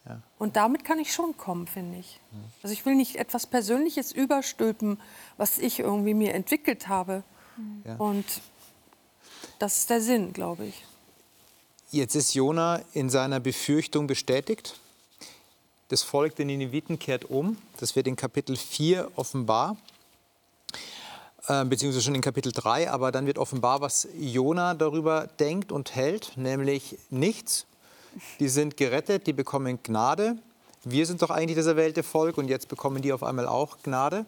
Ja. 0.07 0.21
Und 0.37 0.55
damit 0.55 0.85
kann 0.85 0.99
ich 0.99 1.13
schon 1.13 1.35
kommen, 1.37 1.65
finde 1.65 1.97
ich. 1.97 2.19
Also 2.61 2.73
ich 2.73 2.85
will 2.85 2.95
nicht 2.95 3.15
etwas 3.15 3.47
Persönliches 3.47 4.11
überstülpen, 4.11 4.99
was 5.37 5.57
ich 5.57 5.79
irgendwie 5.79 6.13
mir 6.13 6.33
entwickelt 6.33 6.87
habe, 6.87 7.23
ja. 7.85 7.95
Und 7.97 8.25
das 9.59 9.77
ist 9.77 9.89
der 9.89 10.01
Sinn, 10.01 10.33
glaube 10.33 10.65
ich. 10.65 10.83
Jetzt 11.91 12.15
ist 12.15 12.33
Jona 12.33 12.81
in 12.93 13.09
seiner 13.09 13.39
Befürchtung 13.39 14.07
bestätigt. 14.07 14.75
Das 15.89 16.01
Volk 16.01 16.35
der 16.35 16.45
Nineviten 16.45 16.97
kehrt 16.99 17.25
um. 17.25 17.57
Das 17.79 17.95
wird 17.95 18.07
in 18.07 18.15
Kapitel 18.15 18.55
4 18.57 19.11
offenbar. 19.15 19.77
äh, 21.47 21.63
beziehungsweise 21.63 22.03
schon 22.03 22.15
in 22.15 22.21
Kapitel 22.21 22.51
3, 22.51 22.89
aber 22.89 23.11
dann 23.11 23.27
wird 23.27 23.37
offenbar, 23.37 23.79
was 23.81 24.07
Jona 24.17 24.73
darüber 24.73 25.27
denkt 25.39 25.71
und 25.71 25.95
hält, 25.95 26.33
nämlich 26.37 26.97
nichts. 27.11 27.67
Die 28.39 28.47
sind 28.47 28.77
gerettet, 28.77 29.27
die 29.27 29.33
bekommen 29.33 29.79
Gnade. 29.83 30.37
Wir 30.83 31.05
sind 31.05 31.21
doch 31.21 31.29
eigentlich 31.29 31.57
das 31.57 31.67
erwählte 31.67 32.01
Volk 32.01 32.37
und 32.37 32.47
jetzt 32.47 32.67
bekommen 32.67 33.01
die 33.01 33.13
auf 33.13 33.23
einmal 33.23 33.47
auch 33.47 33.77
Gnade. 33.83 34.25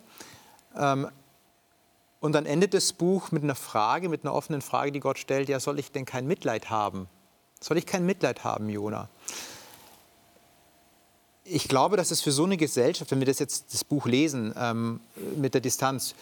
Ähm, 0.78 1.08
und 2.20 2.34
dann 2.34 2.46
endet 2.46 2.74
das 2.74 2.94
Buch 2.94 3.32
mit 3.32 3.44
einer 3.44 3.56
Frage, 3.56 4.10
mit 4.10 4.24
einer 4.24 4.34
offenen 4.34 4.62
Frage, 4.62 4.92
die 4.92 5.00
Gott 5.00 5.20
stellt, 5.20 5.50
ja, 5.50 5.60
soll 5.60 5.80
ich 5.80 5.92
denn 5.92 6.06
kein 6.06 6.26
Mitleid 6.28 6.70
haben? 6.70 7.08
Soll 7.60 7.78
ich 7.78 7.86
kein 7.86 8.06
Mitleid 8.06 8.44
haben, 8.44 8.70
Jona? 8.70 9.10
Ich 11.44 11.68
glaube, 11.68 11.96
dass 11.96 12.12
es 12.12 12.22
für 12.22 12.32
so 12.32 12.44
eine 12.44 12.58
Gesellschaft, 12.58 13.12
wenn 13.12 13.20
wir 13.20 13.26
das 13.26 13.40
jetzt 13.40 13.74
das 13.74 13.84
Buch 13.84 14.06
lesen 14.06 14.54
ähm, 14.58 15.00
mit 15.36 15.54
der 15.54 15.62
Distanz, 15.62 16.16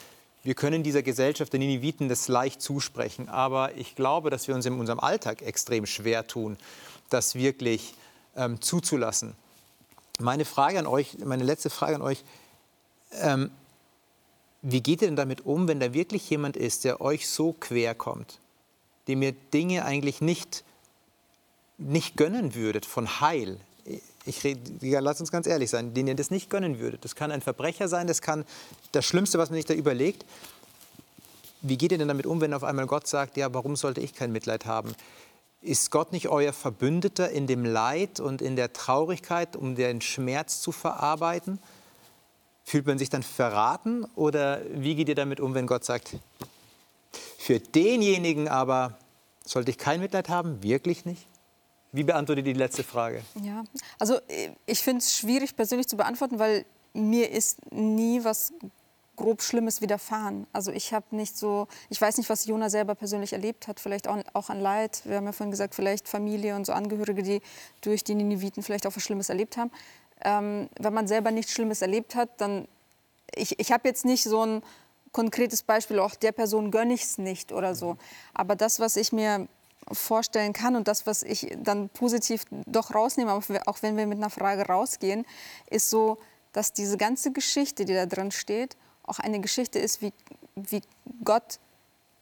wir 0.43 0.53
können 0.53 0.83
dieser 0.83 1.01
Gesellschaft 1.01 1.51
der 1.53 1.59
Nineviten 1.59 2.07
das 2.07 2.27
leicht 2.27 2.61
zusprechen, 2.61 3.29
aber 3.29 3.75
ich 3.75 3.95
glaube, 3.95 4.29
dass 4.29 4.47
wir 4.47 4.53
uns 4.53 4.67
in 4.67 4.79
unserem 4.79 4.99
Alltag 4.99 5.41
extrem 5.41 5.87
schwer 5.87 6.27
tun, 6.27 6.57
das 7.09 7.33
wirklich 7.33 7.95
ähm, 8.35 8.61
zuzulassen. 8.61 9.33
Meine 10.19 10.45
Frage 10.45 10.77
an 10.77 10.85
euch, 10.85 11.17
meine 11.25 11.43
letzte 11.43 11.71
Frage 11.71 11.95
an 11.95 12.03
euch, 12.03 12.23
ähm, 13.21 13.49
wie 14.67 14.81
geht 14.81 15.03
ihr 15.03 15.09
denn 15.09 15.15
damit 15.15 15.45
um, 15.45 15.67
wenn 15.67 15.79
da 15.79 15.93
wirklich 15.93 16.27
jemand 16.27 16.57
ist, 16.57 16.85
der 16.85 16.99
euch 16.99 17.29
so 17.29 17.53
quer 17.53 17.93
kommt, 17.93 18.39
dem 19.07 19.21
ihr 19.21 19.33
Dinge 19.53 19.85
eigentlich 19.85 20.21
nicht, 20.21 20.63
nicht 21.77 22.17
gönnen 22.17 22.55
würdet 22.55 22.83
von 22.83 23.21
Heil? 23.21 23.59
Ich 24.25 24.43
red, 24.43 24.57
lass 24.81 25.19
uns 25.19 25.31
ganz 25.31 25.45
ehrlich 25.45 25.69
sein, 25.69 25.93
den 25.93 26.07
ihr 26.07 26.15
das 26.15 26.31
nicht 26.31 26.49
gönnen 26.49 26.79
würdet. 26.79 27.05
Das 27.05 27.15
kann 27.15 27.29
ein 27.29 27.41
Verbrecher 27.41 27.87
sein, 27.87 28.07
das 28.07 28.23
kann 28.23 28.43
das 28.91 29.05
Schlimmste, 29.05 29.37
was 29.37 29.51
man 29.51 29.57
sich 29.57 29.65
da 29.65 29.75
überlegt. 29.75 30.25
Wie 31.61 31.77
geht 31.77 31.91
ihr 31.91 31.99
denn 31.99 32.07
damit 32.07 32.25
um, 32.25 32.41
wenn 32.41 32.51
auf 32.55 32.63
einmal 32.63 32.87
Gott 32.87 33.05
sagt, 33.05 33.37
ja, 33.37 33.53
warum 33.53 33.75
sollte 33.75 34.01
ich 34.01 34.15
kein 34.15 34.31
Mitleid 34.31 34.65
haben? 34.65 34.95
Ist 35.61 35.91
Gott 35.91 36.11
nicht 36.11 36.27
euer 36.27 36.53
Verbündeter 36.53 37.29
in 37.29 37.45
dem 37.45 37.65
Leid 37.65 38.19
und 38.19 38.41
in 38.41 38.55
der 38.55 38.73
Traurigkeit, 38.73 39.55
um 39.55 39.75
den 39.75 40.01
Schmerz 40.01 40.59
zu 40.59 40.71
verarbeiten? 40.71 41.59
Fühlt 42.65 42.87
man 42.87 42.97
sich 42.97 43.09
dann 43.09 43.23
verraten 43.23 44.05
oder 44.15 44.61
wie 44.73 44.95
geht 44.95 45.07
ihr 45.07 45.15
damit 45.15 45.39
um, 45.39 45.53
wenn 45.53 45.67
Gott 45.67 45.85
sagt, 45.85 46.17
für 47.37 47.59
denjenigen 47.59 48.47
aber 48.47 48.97
sollte 49.45 49.69
ich 49.69 49.77
kein 49.77 50.01
Mitleid 50.01 50.29
haben? 50.29 50.63
Wirklich 50.63 51.05
nicht? 51.05 51.27
Wie 51.91 52.03
beantwortet 52.03 52.47
ihr 52.47 52.53
die 52.53 52.59
letzte 52.59 52.83
Frage? 52.83 53.21
Ja, 53.41 53.63
also 53.99 54.19
ich 54.65 54.79
finde 54.79 54.99
es 54.99 55.15
schwierig 55.15 55.55
persönlich 55.55 55.87
zu 55.87 55.95
beantworten, 55.95 56.39
weil 56.39 56.65
mir 56.93 57.29
ist 57.29 57.71
nie 57.71 58.23
was 58.23 58.51
grob 59.15 59.41
Schlimmes 59.41 59.81
widerfahren. 59.81 60.45
Also 60.51 60.71
ich 60.71 60.93
habe 60.93 61.15
nicht 61.15 61.37
so, 61.37 61.67
ich 61.89 62.01
weiß 62.01 62.17
nicht, 62.17 62.29
was 62.29 62.45
Jona 62.45 62.69
selber 62.69 62.95
persönlich 62.95 63.33
erlebt 63.33 63.67
hat, 63.67 63.79
vielleicht 63.79 64.07
auch, 64.07 64.17
auch, 64.33 64.49
an 64.49 64.59
Leid. 64.59 65.01
Wir 65.05 65.17
haben 65.17 65.25
ja 65.25 65.31
vorhin 65.31 65.51
gesagt, 65.51 65.75
vielleicht 65.75 66.09
Familie 66.09 66.55
und 66.55 66.65
so 66.65 66.73
Angehörige, 66.73 67.23
die 67.23 67.41
durch 67.81 68.03
die 68.03 68.15
Nineviten 68.15 68.63
vielleicht 68.63 68.85
auch 68.87 68.95
was 68.95 69.03
Schlimmes 69.03 69.29
erlebt 69.29 69.55
haben. 69.55 69.71
Ähm, 70.23 70.69
wenn 70.79 70.93
man 70.93 71.07
selber 71.07 71.31
nichts 71.31 71.51
Schlimmes 71.51 71.81
erlebt 71.81 72.15
hat, 72.15 72.29
dann, 72.37 72.67
ich, 73.35 73.59
ich 73.59 73.71
habe 73.71 73.87
jetzt 73.87 74.05
nicht 74.05 74.23
so 74.23 74.45
ein 74.45 74.63
konkretes 75.11 75.63
Beispiel, 75.63 75.99
auch 75.99 76.15
der 76.15 76.31
Person 76.31 76.71
gönne 76.71 76.93
ich 76.93 77.03
es 77.03 77.17
nicht 77.17 77.51
oder 77.51 77.75
so. 77.75 77.97
Aber 78.33 78.55
das, 78.55 78.79
was 78.79 78.95
ich 78.97 79.13
mir 79.13 79.47
vorstellen 79.91 80.53
kann 80.53 80.75
und 80.75 80.87
das, 80.87 81.05
was 81.05 81.23
ich 81.23 81.55
dann 81.57 81.89
positiv 81.89 82.43
doch 82.65 82.93
rausnehme, 82.93 83.33
auch 83.33 83.81
wenn 83.81 83.97
wir 83.97 84.07
mit 84.07 84.17
einer 84.17 84.29
Frage 84.29 84.63
rausgehen, 84.63 85.25
ist 85.69 85.89
so, 85.89 86.17
dass 86.53 86.73
diese 86.73 86.97
ganze 86.97 87.31
Geschichte, 87.31 87.85
die 87.85 87.93
da 87.93 88.05
drin 88.05 88.31
steht, 88.31 88.77
auch 89.03 89.19
eine 89.19 89.39
Geschichte 89.39 89.79
ist, 89.79 90.01
wie, 90.01 90.11
wie 90.55 90.81
Gott 91.23 91.59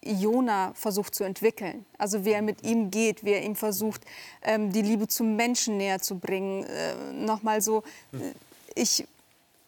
Jona 0.05 0.73
versucht 0.75 1.15
zu 1.15 1.23
entwickeln. 1.23 1.85
Also 1.97 2.25
wie 2.25 2.31
er 2.31 2.41
mit 2.41 2.63
ihm 2.63 2.91
geht, 2.91 3.23
wie 3.23 3.31
er 3.31 3.43
ihm 3.43 3.55
versucht, 3.55 4.01
ähm, 4.41 4.71
die 4.71 4.81
Liebe 4.81 5.07
zum 5.07 5.35
Menschen 5.35 5.77
näher 5.77 5.99
zu 5.99 6.17
bringen. 6.17 6.63
Äh, 6.63 7.13
Nochmal 7.13 7.61
so, 7.61 7.83
äh, 8.13 8.33
ich, 8.75 9.05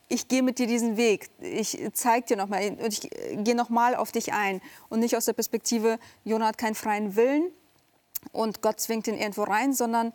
ich 0.10 0.28
gehe 0.28 0.44
mit 0.44 0.60
dir 0.60 0.68
diesen 0.68 0.98
Weg. 0.98 1.30
Ich 1.40 1.80
zeige 1.94 2.28
dir 2.28 2.38
nochmal 2.38 2.78
und 2.82 2.94
ich 2.94 3.10
gehe 3.44 3.56
nochmal 3.56 3.96
auf 3.96 4.12
dich 4.12 4.34
ein. 4.34 4.62
Und 4.90 5.00
nicht 5.00 5.16
aus 5.16 5.26
der 5.26 5.34
Perspektive, 5.34 6.00
Jona 6.24 6.48
hat 6.48 6.58
keinen 6.58 6.76
freien 6.76 7.16
Willen 7.16 7.52
und 8.32 8.62
Gott 8.62 8.80
zwingt 8.80 9.08
ihn 9.08 9.18
irgendwo 9.18 9.44
rein, 9.44 9.74
sondern 9.74 10.14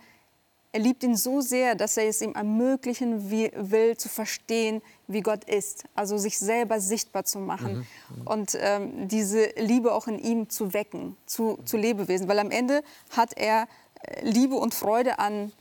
er 0.73 0.81
liebt 0.81 1.03
ihn 1.03 1.17
so 1.17 1.41
sehr, 1.41 1.75
dass 1.75 1.97
er 1.97 2.09
es 2.09 2.21
ihm 2.21 2.35
ermöglichen 2.35 3.31
will, 3.31 3.97
zu 3.97 4.09
verstehen, 4.09 4.83
wie 5.09 5.21
Gott 5.21 5.45
ist. 5.45 5.85
Also 5.97 6.17
sich 6.17 6.39
selber 6.39 6.81
sichtbar 6.81 7.25
zu 7.25 7.41
machen 7.41 7.87
mhm. 8.09 8.27
und 8.27 8.59
ähm, 8.61 9.09
diese 9.09 9.47
Liebe 9.57 9.93
auch 9.93 10.07
in 10.07 10.19
ihm 10.19 10.49
zu 10.49 10.73
wecken, 10.73 11.17
zu, 11.27 11.59
zu 11.65 11.77
Lebewesen. 11.77 12.29
Weil 12.29 12.39
am 12.39 12.53
Ende 12.53 12.85
hat 13.11 13.37
er 13.37 13.67
äh, 14.03 14.25
Liebe 14.25 14.55
und 14.55 14.73
Freude 14.73 15.19
an, 15.19 15.53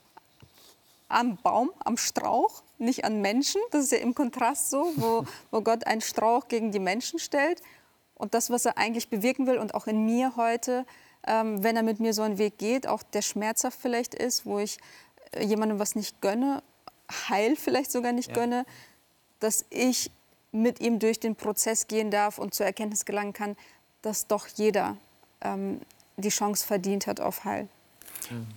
am 1.08 1.38
Baum, 1.38 1.72
am 1.80 1.98
Strauch, 1.98 2.62
nicht 2.78 3.04
an 3.04 3.20
Menschen. 3.20 3.62
Das 3.72 3.86
ist 3.86 3.92
ja 3.92 3.98
im 3.98 4.14
Kontrast 4.14 4.70
so, 4.70 4.92
wo, 4.96 5.26
wo 5.50 5.62
Gott 5.62 5.88
einen 5.88 6.02
Strauch 6.02 6.48
gegen 6.48 6.72
die 6.72 6.80
Menschen 6.80 7.18
stellt. 7.18 7.64
Und 8.20 8.34
das, 8.34 8.52
was 8.52 8.66
er 8.66 8.78
eigentlich 8.78 9.10
bewirken 9.10 9.48
will 9.48 9.58
und 9.58 9.74
auch 9.74 9.88
in 9.88 10.06
mir 10.06 10.36
heute, 10.36 10.86
ähm, 11.26 11.64
wenn 11.64 11.76
er 11.76 11.84
mit 11.84 12.00
mir 12.00 12.14
so 12.14 12.22
einen 12.22 12.38
Weg 12.38 12.58
geht, 12.58 12.86
auch 12.86 13.02
der 13.02 13.22
schmerzhaft 13.22 13.80
vielleicht 13.82 14.14
ist, 14.14 14.46
wo 14.46 14.60
ich 14.60 14.78
äh, 15.32 15.44
jemandem 15.46 15.80
was 15.80 15.96
nicht 15.96 16.22
gönne, 16.22 16.62
heil 17.30 17.56
vielleicht 17.56 17.92
sogar 17.92 18.12
nicht 18.12 18.30
ja. 18.30 18.36
gönne, 18.36 18.66
dass 19.40 19.66
ich 19.70 20.12
mit 20.52 20.82
ihm 20.82 21.00
durch 21.00 21.20
den 21.20 21.36
Prozess 21.36 21.88
gehen 21.88 22.12
darf 22.12 22.40
und 22.40 22.54
zur 22.54 22.66
Erkenntnis 22.66 23.06
gelangen 23.06 23.34
kann, 23.34 23.56
dass 24.02 24.28
doch 24.28 24.48
jeder 24.48 24.98
ähm, 25.42 25.80
die 26.18 26.30
Chance 26.30 26.68
verdient 26.68 27.08
hat 27.08 27.22
auf 27.22 27.46
Heil. 27.46 27.70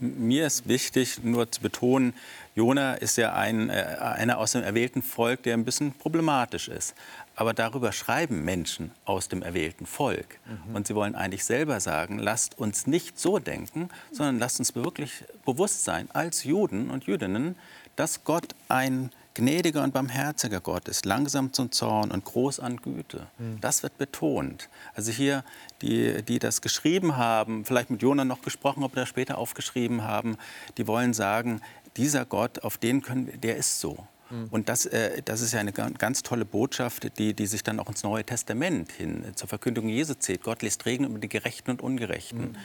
Mir 0.01 0.47
ist 0.47 0.67
wichtig, 0.69 1.23
nur 1.23 1.51
zu 1.51 1.61
betonen, 1.61 2.15
Jona 2.55 2.95
ist 2.95 3.17
ja 3.17 3.33
ein, 3.33 3.71
äh, 3.71 3.97
einer 4.01 4.39
aus 4.39 4.53
dem 4.53 4.63
erwählten 4.63 5.03
Volk, 5.03 5.45
der 5.45 5.55
ein 5.55 5.65
bisschen 5.65 5.93
problematisch 5.93 6.69
ist. 6.69 6.95
Aber 7.35 7.55
darüber 7.55 7.93
schreiben 7.93 8.45
Menschen 8.45 8.93
aus 9.05 9.29
dem 9.29 9.43
erwählten 9.43 9.87
Volk. 9.87 10.39
Mhm. 10.45 10.77
Und 10.77 10.87
sie 10.87 10.95
wollen 10.95 11.15
eigentlich 11.15 11.45
selber 11.45 11.81
sagen, 11.81 12.19
lasst 12.19 12.59
uns 12.59 12.87
nicht 12.87 13.19
so 13.19 13.39
denken, 13.39 13.89
sondern 14.11 14.39
lasst 14.39 14.59
uns 14.59 14.75
wirklich 14.75 15.25
bewusst 15.45 15.85
sein, 15.85 16.09
als 16.13 16.45
Juden 16.45 16.91
und 16.91 17.05
Jüdinnen, 17.05 17.57
dass 17.97 18.25
Gott 18.25 18.55
ein 18.69 19.11
gnädiger 19.35 19.83
und 19.83 19.95
barmherziger 19.95 20.61
Gott 20.61 20.89
ist, 20.89 21.07
langsam 21.07 21.53
zum 21.53 21.73
Zorn 21.73 22.11
und 22.11 22.25
groß 22.25 22.61
an 22.61 22.77
Güte. 22.77 23.27
Mhm. 23.39 23.61
Das 23.61 23.83
wird 23.83 23.97
betont. 23.99 24.69
Also 24.95 25.11
hier, 25.11 25.45
die, 25.81 26.23
die 26.23 26.39
das 26.39 26.61
geschrieben 26.61 27.17
haben, 27.17 27.65
vielleicht 27.65 27.91
mit 27.91 28.03
Jona 28.03 28.25
noch 28.25 28.43
gesprochen, 28.43 28.83
ob 28.83 28.95
wir 28.95 29.03
das 29.03 29.09
später 29.09 29.39
aufgeschrieben 29.39 30.05
haben, 30.05 30.37
die 30.77 30.87
wollen 30.87 31.15
sagen, 31.15 31.61
dieser 31.97 32.25
Gott, 32.25 32.61
auf 32.61 32.79
den 32.79 33.03
können 33.03 33.27
wir, 33.27 33.37
der 33.37 33.57
ist 33.57 33.81
so. 33.81 34.07
Mhm. 34.33 34.49
Und 34.51 34.69
das, 34.69 34.87
äh, 34.87 35.23
das 35.23 35.41
ist 35.41 35.53
ja 35.53 35.61
eine 35.61 35.73
ganz 35.73 36.23
tolle 36.23 36.45
Botschaft, 36.45 37.19
die, 37.19 37.35
die 37.35 37.47
sich 37.47 37.63
dann 37.63 37.79
auch 37.79 37.89
ins 37.89 38.03
Neue 38.03 38.25
Testament 38.25 38.91
hin 38.91 39.25
zur 39.35 39.49
Verkündigung 39.49 39.91
Jesu 39.91 40.15
zählt. 40.15 40.43
Gott 40.43 40.63
lässt 40.63 40.87
Regen 40.87 41.05
über 41.05 41.19
die 41.19 41.29
Gerechten 41.29 41.71
und 41.71 41.83
Ungerechten. 41.83 42.53
Mhm. 42.53 42.57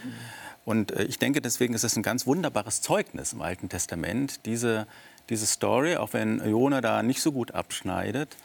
Und 0.66 0.92
äh, 0.92 1.04
ich 1.04 1.20
denke, 1.20 1.42
deswegen 1.42 1.74
ist 1.74 1.84
es 1.84 1.96
ein 1.96 2.04
ganz 2.04 2.26
wunderbares 2.26 2.82
Zeugnis 2.82 3.34
im 3.34 3.42
Alten 3.42 3.70
Testament, 3.70 4.46
diese, 4.46 4.88
diese 5.30 5.46
Story, 5.46 5.98
auch 5.98 6.14
wenn 6.14 6.40
Jona 6.48 6.82
da 6.82 7.04
nicht 7.04 7.22
so 7.22 7.32
gut 7.32 7.52
abschneidet. 7.52 8.38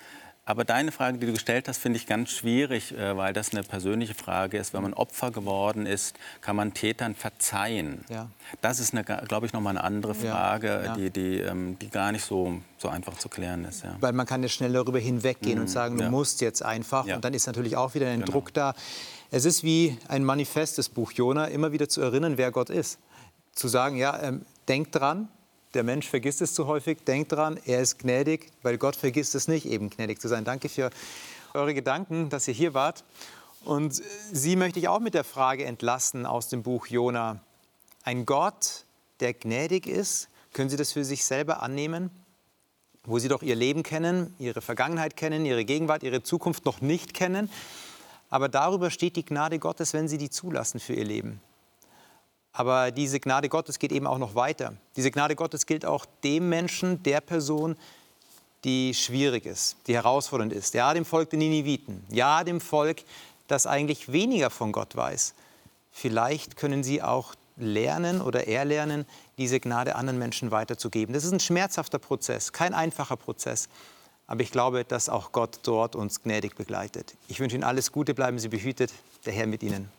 Aber 0.45 0.65
deine 0.65 0.91
Frage, 0.91 1.19
die 1.19 1.27
du 1.27 1.33
gestellt 1.33 1.69
hast, 1.69 1.79
finde 1.79 1.99
ich 1.99 2.07
ganz 2.07 2.31
schwierig, 2.31 2.97
äh, 2.97 3.17
weil 3.17 3.33
das 3.33 3.53
eine 3.53 3.63
persönliche 3.63 4.15
Frage 4.15 4.59
ist. 4.59 4.75
Wenn 4.75 4.83
man 4.83 4.93
Opfer 4.93 5.31
geworden 5.31 5.87
ist, 5.87 6.17
kann 6.41 6.57
man 6.57 6.75
Tätern 6.75 7.15
verzeihen. 7.15 8.05
Ja. 8.09 8.29
Das 8.61 8.81
ist, 8.81 8.93
glaube 9.29 9.47
ich, 9.47 9.53
noch 9.53 9.61
mal 9.61 9.71
eine 9.71 9.85
andere 9.85 10.17
Frage, 10.17 10.83
ja. 10.85 10.97
die, 10.97 11.11
die, 11.11 11.39
ähm, 11.39 11.79
die 11.79 11.91
gar 11.91 12.11
nicht 12.11 12.25
so, 12.25 12.61
so 12.77 12.89
einfach 12.89 13.17
zu 13.19 13.29
klären 13.29 13.65
ist. 13.65 13.85
Ja. 13.85 13.97
Weil 14.01 14.13
man 14.15 14.27
kann 14.27 14.43
ja 14.43 14.49
schnell 14.49 14.73
darüber 14.73 14.99
hinweggehen 14.99 15.57
mhm. 15.57 15.63
und 15.63 15.69
sagen, 15.69 15.97
du 15.97 16.11
musst 16.11 16.41
jetzt 16.41 16.65
einfach. 16.65 17.07
Und 17.07 17.25
dann 17.25 17.35
ist 17.35 17.47
natürlich 17.47 17.77
auch 17.77 17.95
wieder 17.95 18.09
ein 18.09 18.21
genau. 18.21 18.33
Druck 18.33 18.53
da. 18.53 18.75
Es 19.31 19.45
ist 19.45 19.63
wie 19.63 19.97
ein 20.09 20.25
Manifest 20.25 20.77
des 20.77 20.89
Buch 20.89 21.13
Jona, 21.13 21.47
immer 21.47 21.71
wieder 21.71 21.89
zu 21.89 22.01
erinnern, 22.01 22.37
wer 22.37 22.51
Gott 22.51 22.69
ist. 22.69 22.99
Zu 23.55 23.69
sagen, 23.69 23.97
ja, 23.97 24.21
ähm, 24.21 24.45
denk 24.67 24.91
dran, 24.91 25.29
der 25.75 25.83
Mensch 25.83 26.09
vergisst 26.09 26.43
es 26.43 26.55
zu 26.55 26.67
häufig. 26.67 27.05
Denkt 27.05 27.33
dran, 27.33 27.59
er 27.65 27.81
ist 27.81 27.99
gnädig, 27.99 28.53
weil 28.63 28.79
Gott 28.79 28.97
vergisst 28.97 29.35
es 29.35 29.49
nicht, 29.49 29.67
eben 29.67 29.91
gnädig 29.91 30.21
zu 30.21 30.29
sein. 30.29 30.45
Danke 30.45 30.69
für 30.69 30.91
eure 31.55 31.75
Gedanken, 31.75 32.29
dass 32.29 32.49
ihr 32.49 32.55
hier 32.55 32.75
wart. 32.75 33.05
Und 33.65 34.03
Sie 34.33 34.57
möchte 34.57 34.79
ich 34.79 34.89
auch 34.89 35.01
mit 35.01 35.15
der 35.15 35.25
Frage 35.25 35.65
entlassen 35.65 36.27
aus 36.27 36.49
dem 36.49 36.63
Buch 36.63 36.87
Jona. 36.87 37.41
Ein 38.03 38.27
Gott, 38.27 38.85
der 39.21 39.35
gnädig 39.35 39.87
ist, 39.87 40.29
können 40.53 40.69
Sie 40.69 40.77
das 40.77 40.93
für 40.93 41.05
sich 41.05 41.25
selber 41.25 41.63
annehmen? 41.63 42.11
Wo 43.05 43.19
Sie 43.19 43.29
doch 43.29 43.43
Ihr 43.43 43.57
Leben 43.57 43.83
kennen, 43.83 44.35
Ihre 44.39 44.61
Vergangenheit 44.61 45.17
kennen, 45.17 45.45
Ihre 45.47 45.65
Gegenwart, 45.65 46.03
Ihre 46.03 46.23
Zukunft 46.23 46.65
noch 46.65 46.81
nicht 46.81 47.15
kennen. 47.15 47.51
Aber 48.31 48.49
darüber 48.49 48.91
steht 48.91 49.17
die 49.17 49.25
Gnade 49.25 49.59
Gottes, 49.59 49.93
wenn 49.93 50.09
Sie 50.09 50.19
die 50.19 50.31
zulassen 50.31 50.81
für 50.81 50.95
Ihr 50.95 51.05
Leben. 51.05 51.41
Aber 52.53 52.91
diese 52.91 53.19
Gnade 53.19 53.49
Gottes 53.49 53.79
geht 53.79 53.93
eben 53.93 54.07
auch 54.07 54.19
noch 54.19 54.35
weiter. 54.35 54.75
Diese 54.97 55.11
Gnade 55.11 55.37
Gottes 55.37 55.67
gilt 55.67 55.87
auch 55.87 56.05
dem 56.23 56.49
Menschen, 56.49 57.03
der 57.03 57.21
Person, 57.21 57.77
die 58.65 58.95
schwierig 58.95 59.47
ist, 59.47 59.77
die 59.87 59.95
herausfordernd 59.95 60.53
ist. 60.53 60.75
Ja, 60.75 60.93
dem 60.95 61.05
Volk 61.05 61.31
der 61.31 61.39
Niniviten. 61.39 62.05
Ja, 62.11 62.45
dem 62.45 62.61
Volk, 62.61 63.03
das 63.49 63.67
eigentlich 63.67 64.13
weniger 64.13 64.51
von 64.51 64.73
Gott 64.73 64.95
weiß. 64.95 65.35
Vielleicht 65.91 66.57
können 66.57 66.85
Sie 66.85 67.03
auch 67.03 67.35
lernen 67.57 68.21
oder 68.21 68.47
erlernen, 68.49 69.07
diese 69.39 69.61
Gnade 69.61 69.97
anderen 69.97 70.19
Menschen 70.19 70.51
weiterzugeben. 70.51 71.13
Das 71.13 71.25
ist 71.25 71.33
ein 71.33 71.41
schmerzhafter 71.41 71.99
Prozess, 71.99 72.53
kein 72.53 72.75
einfacher 72.75 73.17
Prozess. 73.17 73.69
Aber 74.27 74.43
ich 74.43 74.51
glaube, 74.51 74.85
dass 74.85 75.09
auch 75.09 75.33
Gott 75.33 75.61
dort 75.65 75.97
uns 75.97 76.23
gnädig 76.23 76.55
begleitet. 76.55 77.15
Ich 77.29 77.41
wünsche 77.41 77.57
Ihnen 77.57 77.65
alles 77.65 77.93
Gute, 77.93 78.15
bleiben 78.15 78.39
Sie 78.39 78.49
behütet. 78.49 78.93
Der 79.27 79.33
Herr 79.33 79.47
mit 79.47 79.63
Ihnen. 79.63 79.91